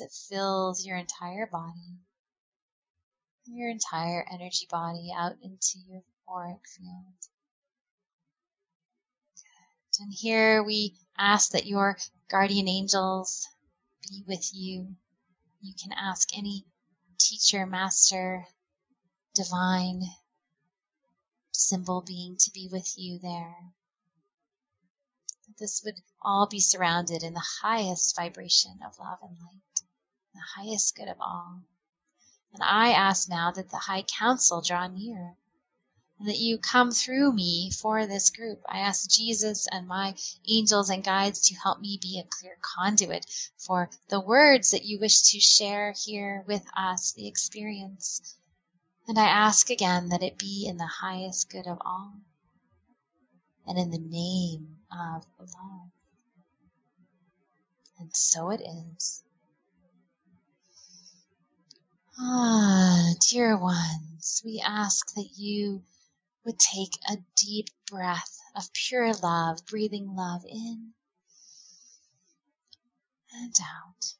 it 0.00 0.12
fills 0.28 0.84
your 0.84 0.96
entire 0.96 1.46
body, 1.46 1.98
your 3.46 3.68
entire 3.68 4.24
energy 4.30 4.66
body 4.70 5.12
out 5.14 5.36
into 5.42 5.78
your 5.86 6.02
auric 6.28 6.66
field. 6.66 7.14
Good. 9.36 10.02
And 10.04 10.12
here 10.12 10.62
we 10.62 10.94
ask 11.18 11.52
that 11.52 11.66
your 11.66 11.98
guardian 12.30 12.68
angels 12.68 13.48
be 14.08 14.24
with 14.26 14.50
you. 14.54 14.96
You 15.60 15.74
can 15.80 15.92
ask 15.92 16.36
any 16.36 16.64
teacher, 17.18 17.66
master, 17.66 18.46
divine 19.34 20.02
symbol 21.52 22.02
being 22.02 22.36
to 22.38 22.50
be 22.50 22.68
with 22.70 22.94
you 22.96 23.18
there. 23.18 23.56
This 25.58 25.82
would 25.84 26.00
all 26.20 26.46
be 26.46 26.60
surrounded 26.60 27.22
in 27.22 27.34
the 27.34 27.46
highest 27.60 28.16
vibration 28.16 28.80
of 28.84 28.98
love 28.98 29.18
and 29.22 29.38
light 29.38 29.71
the 30.34 30.40
highest 30.56 30.96
good 30.96 31.08
of 31.08 31.20
all. 31.20 31.62
And 32.54 32.62
I 32.62 32.90
ask 32.90 33.28
now 33.28 33.50
that 33.52 33.70
the 33.70 33.78
High 33.78 34.02
Council 34.02 34.60
draw 34.60 34.86
near 34.88 35.36
and 36.18 36.28
that 36.28 36.38
you 36.38 36.58
come 36.58 36.92
through 36.92 37.32
me 37.32 37.70
for 37.70 38.06
this 38.06 38.30
group. 38.30 38.62
I 38.68 38.80
ask 38.80 39.10
Jesus 39.10 39.66
and 39.72 39.88
my 39.88 40.14
angels 40.46 40.90
and 40.90 41.02
guides 41.02 41.48
to 41.48 41.54
help 41.56 41.80
me 41.80 41.98
be 42.00 42.20
a 42.20 42.28
clear 42.28 42.56
conduit 42.60 43.26
for 43.56 43.90
the 44.08 44.20
words 44.20 44.70
that 44.70 44.84
you 44.84 45.00
wish 45.00 45.22
to 45.32 45.40
share 45.40 45.94
here 46.04 46.44
with 46.46 46.64
us, 46.76 47.12
the 47.12 47.26
experience. 47.26 48.36
And 49.08 49.18
I 49.18 49.26
ask 49.26 49.70
again 49.70 50.10
that 50.10 50.22
it 50.22 50.38
be 50.38 50.66
in 50.68 50.76
the 50.76 50.86
highest 50.86 51.50
good 51.50 51.66
of 51.66 51.78
all 51.84 52.14
and 53.66 53.78
in 53.78 53.90
the 53.90 53.98
name 53.98 54.76
of 54.92 55.26
love. 55.40 55.90
And 57.98 58.14
so 58.14 58.50
it 58.50 58.60
is. 58.60 59.24
Ah, 62.18 63.14
dear 63.30 63.56
ones, 63.56 64.42
we 64.44 64.60
ask 64.60 65.14
that 65.14 65.30
you 65.36 65.82
would 66.44 66.58
take 66.58 66.98
a 67.08 67.16
deep 67.36 67.68
breath 67.86 68.38
of 68.54 68.72
pure 68.72 69.14
love, 69.14 69.64
breathing 69.66 70.14
love 70.14 70.44
in 70.44 70.92
and 73.32 73.54
out. 73.60 74.14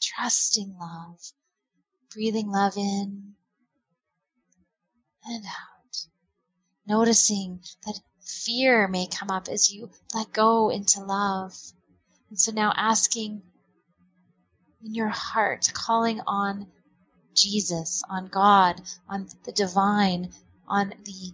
Trusting 0.00 0.76
love, 0.78 1.32
breathing 2.10 2.50
love 2.50 2.76
in 2.76 3.34
and 5.24 5.44
out. 5.46 6.06
Noticing 6.86 7.64
that 7.86 7.98
fear 8.20 8.86
may 8.86 9.06
come 9.06 9.30
up 9.30 9.48
as 9.48 9.72
you 9.72 9.90
let 10.14 10.32
go 10.32 10.68
into 10.68 11.00
love. 11.00 11.56
And 12.28 12.38
so 12.38 12.52
now 12.52 12.72
asking 12.76 13.42
in 14.84 14.94
your 14.94 15.08
heart, 15.08 15.70
calling 15.74 16.20
on 16.26 16.66
Jesus, 17.34 18.02
on 18.08 18.28
God, 18.28 18.80
on 19.08 19.28
the 19.44 19.52
divine, 19.52 20.30
on 20.66 20.94
the 21.04 21.32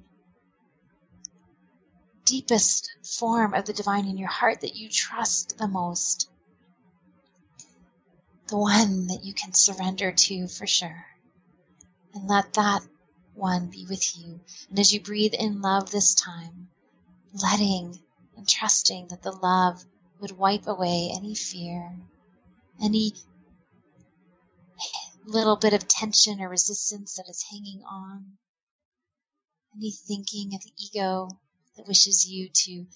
deepest 2.24 2.90
form 3.02 3.54
of 3.54 3.64
the 3.64 3.72
divine 3.72 4.06
in 4.06 4.16
your 4.16 4.28
heart 4.28 4.60
that 4.60 4.76
you 4.76 4.88
trust 4.88 5.58
the 5.58 5.68
most, 5.68 6.30
the 8.48 8.56
one 8.56 9.08
that 9.08 9.24
you 9.24 9.34
can 9.34 9.52
surrender 9.52 10.12
to 10.12 10.46
for 10.48 10.66
sure. 10.66 11.04
And 12.14 12.28
let 12.28 12.54
that 12.54 12.82
one 13.34 13.66
be 13.68 13.86
with 13.88 14.18
you. 14.18 14.40
And 14.70 14.78
as 14.78 14.92
you 14.92 15.00
breathe 15.00 15.34
in 15.34 15.62
love 15.62 15.90
this 15.90 16.14
time, 16.14 16.68
letting 17.32 17.98
and 18.36 18.48
trusting 18.48 19.08
that 19.08 19.22
the 19.22 19.32
love 19.32 19.84
would 20.20 20.36
wipe 20.36 20.66
away 20.66 21.10
any 21.14 21.34
fear, 21.34 21.92
any 22.82 23.12
little 25.24 25.56
bit 25.56 25.72
of 25.72 25.86
tension 25.88 26.40
or 26.40 26.48
resistance 26.48 27.16
that 27.16 27.28
is 27.28 27.44
hanging 27.50 27.82
on, 27.88 28.38
any 29.76 29.90
thinking 29.90 30.54
of 30.54 30.62
the 30.62 30.72
ego 30.76 31.28
that 31.76 31.86
wishes 31.86 32.28
you 32.28 32.48
to 32.48 32.86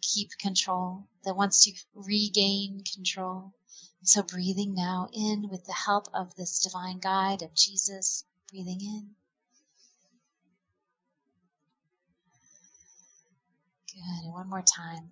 keep 0.00 0.30
control, 0.38 1.06
that 1.24 1.36
wants 1.36 1.64
to 1.64 1.72
regain 1.94 2.82
control. 2.94 3.52
So 4.02 4.22
breathing 4.22 4.74
now 4.74 5.08
in 5.12 5.48
with 5.48 5.64
the 5.64 5.72
help 5.72 6.08
of 6.12 6.34
this 6.34 6.58
divine 6.58 6.98
guide 6.98 7.42
of 7.42 7.54
Jesus, 7.54 8.24
breathing 8.50 8.80
in. 8.80 9.10
Good. 13.94 14.24
And 14.24 14.32
one 14.32 14.48
more 14.48 14.62
time. 14.62 15.10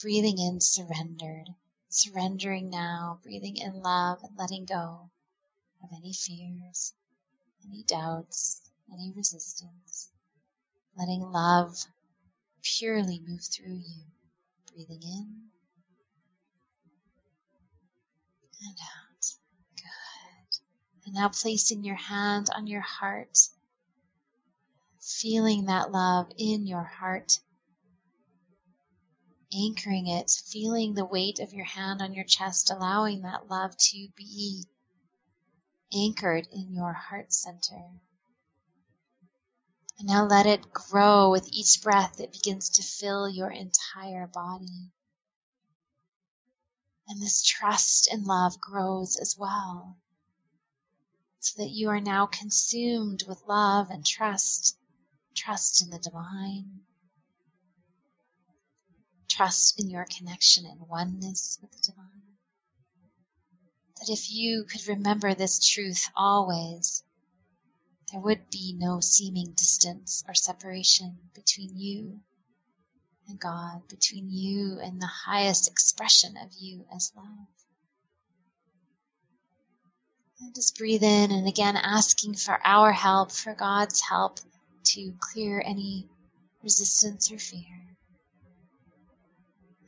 Breathing 0.00 0.38
in 0.38 0.60
surrendered. 0.60 1.48
Surrendering 1.88 2.68
now, 2.68 3.20
breathing 3.22 3.56
in 3.56 3.80
love 3.80 4.18
and 4.22 4.36
letting 4.36 4.64
go 4.64 5.10
of 5.82 5.90
any 5.96 6.12
fears, 6.12 6.92
any 7.64 7.82
doubts, 7.84 8.60
any 8.92 9.12
resistance. 9.14 10.10
Letting 10.96 11.22
love 11.22 11.86
purely 12.62 13.20
move 13.26 13.44
through 13.44 13.76
you. 13.76 14.04
Breathing 14.72 15.02
in 15.02 15.50
and 18.62 18.76
out. 18.80 19.36
Good. 19.76 20.58
And 21.04 21.14
now 21.14 21.28
placing 21.28 21.84
your 21.84 21.96
hand 21.96 22.48
on 22.54 22.66
your 22.66 22.80
heart, 22.80 23.38
feeling 25.00 25.66
that 25.66 25.92
love 25.92 26.30
in 26.36 26.66
your 26.66 26.84
heart, 26.84 27.38
anchoring 29.56 30.06
it, 30.06 30.30
feeling 30.30 30.94
the 30.94 31.04
weight 31.04 31.40
of 31.40 31.52
your 31.52 31.64
hand 31.64 32.02
on 32.02 32.12
your 32.12 32.24
chest, 32.24 32.70
allowing 32.70 33.22
that 33.22 33.48
love 33.48 33.76
to 33.76 34.08
be 34.16 34.64
anchored 35.92 36.46
in 36.52 36.74
your 36.74 36.92
heart 36.92 37.32
center. 37.32 37.82
And 39.98 40.08
now 40.08 40.26
let 40.26 40.46
it 40.46 40.72
grow 40.72 41.30
with 41.30 41.48
each 41.50 41.80
breath. 41.82 42.20
It 42.20 42.32
begins 42.32 42.68
to 42.70 42.82
fill 42.82 43.28
your 43.28 43.50
entire 43.50 44.26
body. 44.26 44.90
And 47.08 47.22
this 47.22 47.42
trust 47.42 48.08
and 48.12 48.26
love 48.26 48.60
grows 48.60 49.16
as 49.16 49.36
well. 49.38 49.96
So 51.40 51.62
that 51.62 51.70
you 51.70 51.88
are 51.88 52.00
now 52.00 52.26
consumed 52.26 53.22
with 53.26 53.46
love 53.46 53.90
and 53.90 54.04
trust. 54.04 54.76
Trust 55.34 55.82
in 55.82 55.90
the 55.90 55.98
divine. 55.98 56.80
Trust 59.28 59.80
in 59.80 59.90
your 59.90 60.06
connection 60.06 60.66
and 60.66 60.88
oneness 60.88 61.58
with 61.60 61.72
the 61.72 61.78
divine. 61.78 62.36
That 64.00 64.10
if 64.10 64.30
you 64.30 64.64
could 64.64 64.86
remember 64.88 65.34
this 65.34 65.66
truth 65.66 66.08
always, 66.14 67.02
there 68.12 68.20
would 68.20 68.50
be 68.50 68.74
no 68.78 69.00
seeming 69.00 69.52
distance 69.52 70.22
or 70.28 70.34
separation 70.34 71.18
between 71.34 71.76
you 71.76 72.20
and 73.28 73.38
God, 73.38 73.88
between 73.88 74.30
you 74.30 74.78
and 74.80 75.00
the 75.00 75.06
highest 75.06 75.68
expression 75.68 76.36
of 76.36 76.52
you 76.58 76.86
as 76.94 77.12
love. 77.16 77.48
And 80.40 80.54
just 80.54 80.76
breathe 80.76 81.02
in 81.02 81.32
and 81.32 81.48
again 81.48 81.76
asking 81.76 82.34
for 82.34 82.60
our 82.64 82.92
help, 82.92 83.32
for 83.32 83.54
God's 83.54 84.00
help 84.00 84.38
to 84.84 85.12
clear 85.18 85.62
any 85.64 86.06
resistance 86.62 87.32
or 87.32 87.38
fear. 87.38 87.95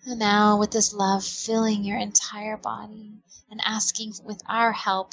And 0.06 0.18
now, 0.18 0.58
with 0.58 0.70
this 0.70 0.92
love 0.92 1.24
filling 1.24 1.84
your 1.84 1.98
entire 1.98 2.56
body 2.56 3.22
and 3.50 3.60
asking 3.64 4.14
with 4.24 4.40
our 4.48 4.72
help 4.72 5.12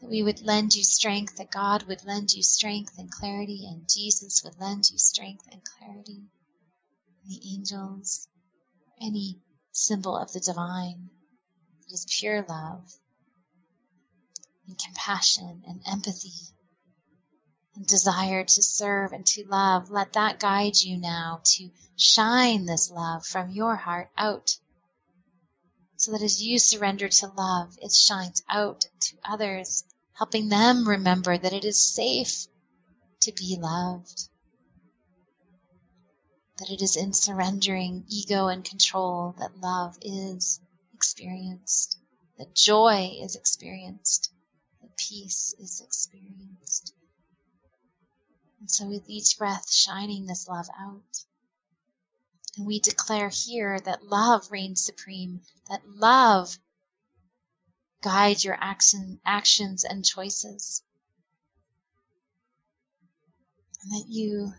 that 0.00 0.10
we 0.10 0.22
would 0.22 0.40
lend 0.40 0.74
you 0.74 0.82
strength, 0.82 1.36
that 1.36 1.50
God 1.50 1.84
would 1.84 2.04
lend 2.04 2.32
you 2.32 2.42
strength 2.42 2.98
and 2.98 3.10
clarity, 3.10 3.66
and 3.66 3.88
Jesus 3.88 4.42
would 4.44 4.58
lend 4.58 4.90
you 4.90 4.98
strength 4.98 5.46
and 5.50 5.62
clarity. 5.64 6.22
The 7.26 7.40
angels, 7.52 8.28
any 9.00 9.38
symbol 9.72 10.16
of 10.16 10.32
the 10.32 10.40
divine 10.40 11.10
is 11.90 12.06
pure 12.08 12.44
love 12.48 12.92
and 14.66 14.78
compassion 14.78 15.62
and 15.66 15.82
empathy 15.86 16.32
and 17.78 17.86
desire 17.86 18.42
to 18.42 18.62
serve 18.62 19.12
and 19.12 19.24
to 19.24 19.46
love, 19.46 19.88
let 19.88 20.14
that 20.14 20.40
guide 20.40 20.76
you 20.76 20.98
now 20.98 21.40
to 21.44 21.70
shine 21.96 22.66
this 22.66 22.90
love 22.90 23.24
from 23.24 23.50
your 23.50 23.76
heart 23.76 24.10
out 24.18 24.58
so 25.96 26.10
that 26.10 26.22
as 26.22 26.42
you 26.42 26.58
surrender 26.58 27.08
to 27.08 27.28
love, 27.28 27.78
it 27.80 27.92
shines 27.92 28.42
out 28.48 28.84
to 29.00 29.16
others, 29.24 29.84
helping 30.12 30.48
them 30.48 30.88
remember 30.88 31.38
that 31.38 31.52
it 31.52 31.64
is 31.64 31.80
safe 31.80 32.48
to 33.20 33.32
be 33.32 33.56
loved. 33.60 34.28
That 36.58 36.70
it 36.70 36.82
is 36.82 36.96
in 36.96 37.12
surrendering 37.12 38.04
ego 38.08 38.48
and 38.48 38.64
control 38.64 39.36
that 39.38 39.60
love 39.60 39.96
is 40.02 40.60
experienced, 40.94 41.96
that 42.38 42.56
joy 42.56 43.18
is 43.20 43.36
experienced, 43.36 44.32
that 44.82 44.96
peace 44.96 45.54
is 45.60 45.80
experienced. 45.80 46.92
And 48.60 48.70
so, 48.70 48.86
with 48.86 49.08
each 49.08 49.38
breath, 49.38 49.70
shining 49.70 50.26
this 50.26 50.48
love 50.48 50.68
out, 50.78 51.24
and 52.56 52.66
we 52.66 52.80
declare 52.80 53.28
here 53.28 53.78
that 53.80 54.04
love 54.04 54.50
reigns 54.50 54.84
supreme, 54.84 55.42
that 55.68 55.88
love 55.88 56.58
guides 58.02 58.44
your 58.44 58.56
action, 58.60 59.20
actions 59.24 59.84
and 59.84 60.04
choices. 60.04 60.82
And 63.82 63.92
that 63.92 64.08
you 64.08 64.52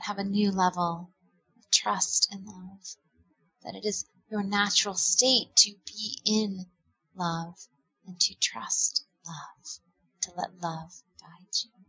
have 0.00 0.18
a 0.18 0.24
new 0.24 0.52
level 0.52 1.10
of 1.56 1.70
trust 1.70 2.28
and 2.32 2.46
love. 2.46 2.96
That 3.64 3.74
it 3.74 3.84
is 3.84 4.04
your 4.30 4.42
natural 4.42 4.94
state 4.94 5.54
to 5.56 5.74
be 5.86 6.18
in 6.24 6.66
love 7.16 7.56
and 8.06 8.20
to 8.20 8.34
trust 8.36 9.04
love, 9.26 9.80
to 10.22 10.32
let 10.36 10.60
love 10.60 10.92
guide 11.20 11.54
you. 11.64 11.83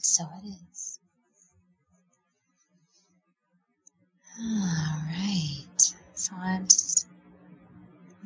And 0.00 0.06
so 0.06 0.24
it 0.42 0.48
is. 0.72 0.98
All 4.40 5.02
right. 5.10 5.94
So 6.14 6.32
I'm 6.34 6.64
just 6.64 7.06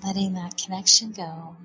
letting 0.04 0.34
that 0.34 0.56
connection 0.56 1.10
go. 1.10 1.56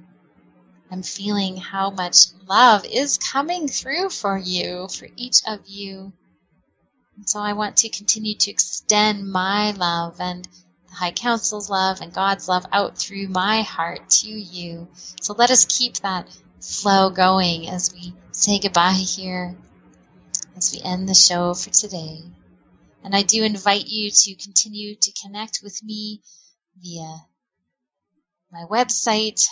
I'm 0.90 1.04
feeling 1.04 1.58
how 1.58 1.92
much 1.92 2.26
love 2.48 2.86
is 2.86 3.20
coming 3.20 3.68
through 3.68 4.10
for 4.10 4.36
you, 4.36 4.88
for 4.88 5.08
each 5.16 5.42
of 5.48 5.68
you. 5.68 6.12
And 7.16 7.30
so 7.30 7.40
I 7.40 7.54
want 7.54 7.78
to 7.78 7.90
continue 7.90 8.34
to 8.34 8.50
extend 8.50 9.32
my 9.32 9.74
love 9.74 10.20
and 10.20 10.44
the 10.88 10.96
High 10.96 11.12
Council's 11.12 11.70
love 11.70 12.02
and 12.02 12.12
God's 12.12 12.50
love 12.50 12.66
out 12.72 12.98
through 12.98 13.28
my 13.28 13.62
heart 13.62 14.10
to 14.22 14.28
you. 14.28 14.88
So 15.22 15.36
let 15.36 15.52
us 15.52 15.66
keep 15.66 15.98
that 15.98 16.36
flow 16.62 17.12
going 17.12 17.70
as 17.70 17.94
we 17.94 18.16
say 18.32 18.58
goodbye 18.58 18.94
here, 18.94 19.56
as 20.60 20.74
we 20.74 20.82
end 20.84 21.08
the 21.08 21.14
show 21.14 21.54
for 21.54 21.70
today. 21.70 22.22
And 23.02 23.16
I 23.16 23.24
do 23.24 23.44
invite 23.44 23.88
you 23.88 24.12
to 24.12 24.36
continue 24.36 24.94
to 24.94 25.14
connect 25.24 25.62
with 25.64 25.82
me 25.82 26.22
via 26.82 27.16
my 28.52 28.66
website, 28.70 29.48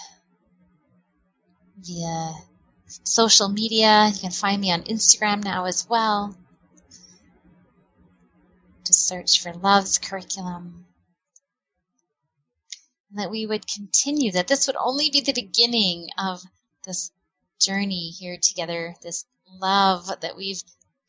via 1.80 2.34
social 3.06 3.48
media. 3.48 4.12
You 4.14 4.20
can 4.20 4.32
find 4.32 4.60
me 4.60 4.74
on 4.74 4.84
Instagram 4.84 5.46
now 5.46 5.64
as 5.64 5.88
well. 5.90 6.36
Just 8.86 9.08
search 9.08 9.42
for 9.42 9.54
Love's 9.54 10.00
Curriculum. 10.00 10.86
And 13.12 13.20
that 13.20 13.32
we 13.32 13.46
would 13.46 13.66
continue, 13.66 14.34
that 14.34 14.50
this 14.50 14.68
would 14.68 14.76
only 14.76 15.10
be 15.10 15.22
the 15.22 15.32
beginning 15.32 16.10
of 16.18 16.42
this 16.86 17.12
journey 17.62 18.10
here 18.10 18.38
together, 18.42 18.94
this 19.02 19.24
love 19.62 20.08
that 20.20 20.36
we've 20.36 20.62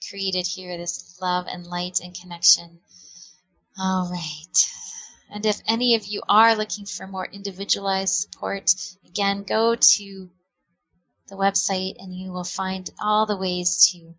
created 0.09 0.47
here, 0.47 0.77
this 0.77 1.19
love 1.21 1.47
and 1.49 1.67
light 1.67 2.01
and 2.01 2.19
connection. 2.19 2.81
All 3.79 4.11
right. 4.11 4.73
And 5.31 5.45
if 5.45 5.61
any 5.67 5.95
of 5.95 6.07
you 6.07 6.23
are 6.29 6.57
looking 6.57 6.87
for 6.87 7.07
more 7.07 7.27
individualized 7.27 8.15
support, 8.15 8.75
again, 9.07 9.43
go 9.43 9.75
to 9.75 10.31
the 11.29 11.37
website 11.37 11.97
and 11.99 12.15
you 12.15 12.33
will 12.33 12.45
find 12.45 12.91
all 13.01 13.27
the 13.27 13.37
ways 13.37 13.91
to 13.93 14.15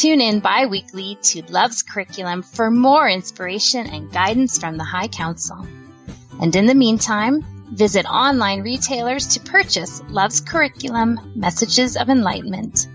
Tune 0.00 0.22
in 0.22 0.40
bi-weekly 0.40 1.18
to 1.20 1.42
Love's 1.52 1.82
Curriculum 1.82 2.40
for 2.40 2.70
more 2.70 3.06
inspiration 3.06 3.86
and 3.86 4.10
guidance 4.10 4.56
from 4.56 4.78
the 4.78 4.84
High 4.84 5.08
Council. 5.08 5.66
And 6.40 6.56
in 6.56 6.64
the 6.64 6.74
meantime, 6.74 7.44
visit 7.70 8.06
online 8.06 8.62
retailers 8.62 9.26
to 9.34 9.40
purchase 9.40 10.00
Love's 10.08 10.40
Curriculum 10.40 11.34
Messages 11.36 11.98
of 11.98 12.08
Enlightenment. 12.08 12.88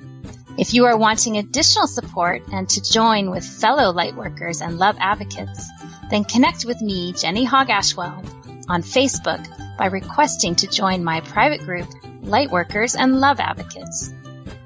If 0.58 0.74
you 0.74 0.86
are 0.86 0.98
wanting 0.98 1.38
additional 1.38 1.86
support 1.86 2.42
and 2.52 2.68
to 2.70 2.82
join 2.82 3.30
with 3.30 3.46
fellow 3.46 3.94
lightworkers 3.94 4.66
and 4.66 4.80
love 4.80 4.98
advocates, 5.00 5.70
then 6.10 6.24
connect 6.24 6.66
with 6.66 6.82
me, 6.82 7.14
Jenny 7.14 7.44
Hogg 7.44 7.70
Ashwell, 7.70 8.26
on 8.68 8.82
Facebook 8.82 9.46
by 9.78 9.86
requesting 9.86 10.56
to 10.56 10.68
join 10.68 11.04
my 11.04 11.22
private 11.22 11.62
group, 11.62 11.88
Lightworkers 12.24 12.96
and 12.98 13.20
Love 13.20 13.40
Advocates. 13.40 14.12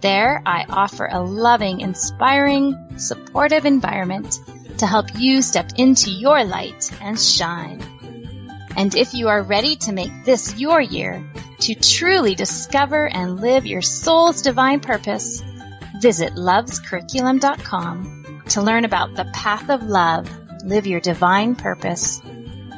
There, 0.02 0.42
I 0.46 0.66
offer 0.70 1.10
a 1.12 1.22
loving, 1.22 1.82
inspiring, 1.82 2.98
supportive 2.98 3.66
environment 3.66 4.40
to 4.78 4.88
help 4.88 5.08
you 5.18 5.42
step 5.42 5.72
into 5.78 6.10
your 6.10 6.46
light 6.46 6.90
and 7.02 7.20
shine. 7.20 7.84
And 8.78 8.96
if 8.96 9.14
you 9.14 9.28
are 9.28 9.44
ready 9.44 9.76
to 9.78 9.92
make 9.92 10.24
this 10.24 10.58
your 10.58 10.80
year 10.80 11.22
to 11.60 11.76
truly 11.76 12.34
discover 12.34 13.10
and 13.10 13.42
live 13.42 13.66
your 13.66 13.82
soul's 13.82 14.42
divine 14.42 14.80
purpose, 14.80 15.44
visit 16.00 16.36
lovescurriculum.com 16.36 18.44
to 18.50 18.62
learn 18.62 18.86
about 18.86 19.16
the 19.16 19.26
path 19.34 19.70
of 19.70 19.84
love, 19.84 20.30
live 20.64 20.88
your 20.88 21.02
divine 21.02 21.56
purpose, 21.56 22.22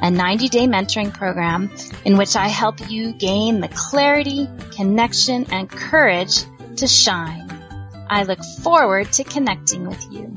a 0.02 0.10
90 0.10 0.48
day 0.48 0.66
mentoring 0.66 1.14
program 1.14 1.70
in 2.04 2.18
which 2.18 2.34
I 2.34 2.48
help 2.48 2.90
you 2.90 3.12
gain 3.12 3.60
the 3.60 3.68
clarity, 3.68 4.48
connection, 4.72 5.46
and 5.52 5.70
courage 5.70 6.42
to 6.76 6.86
shine. 6.86 7.50
I 8.08 8.24
look 8.24 8.42
forward 8.62 9.12
to 9.12 9.24
connecting 9.24 9.88
with 9.88 10.06
you. 10.10 10.34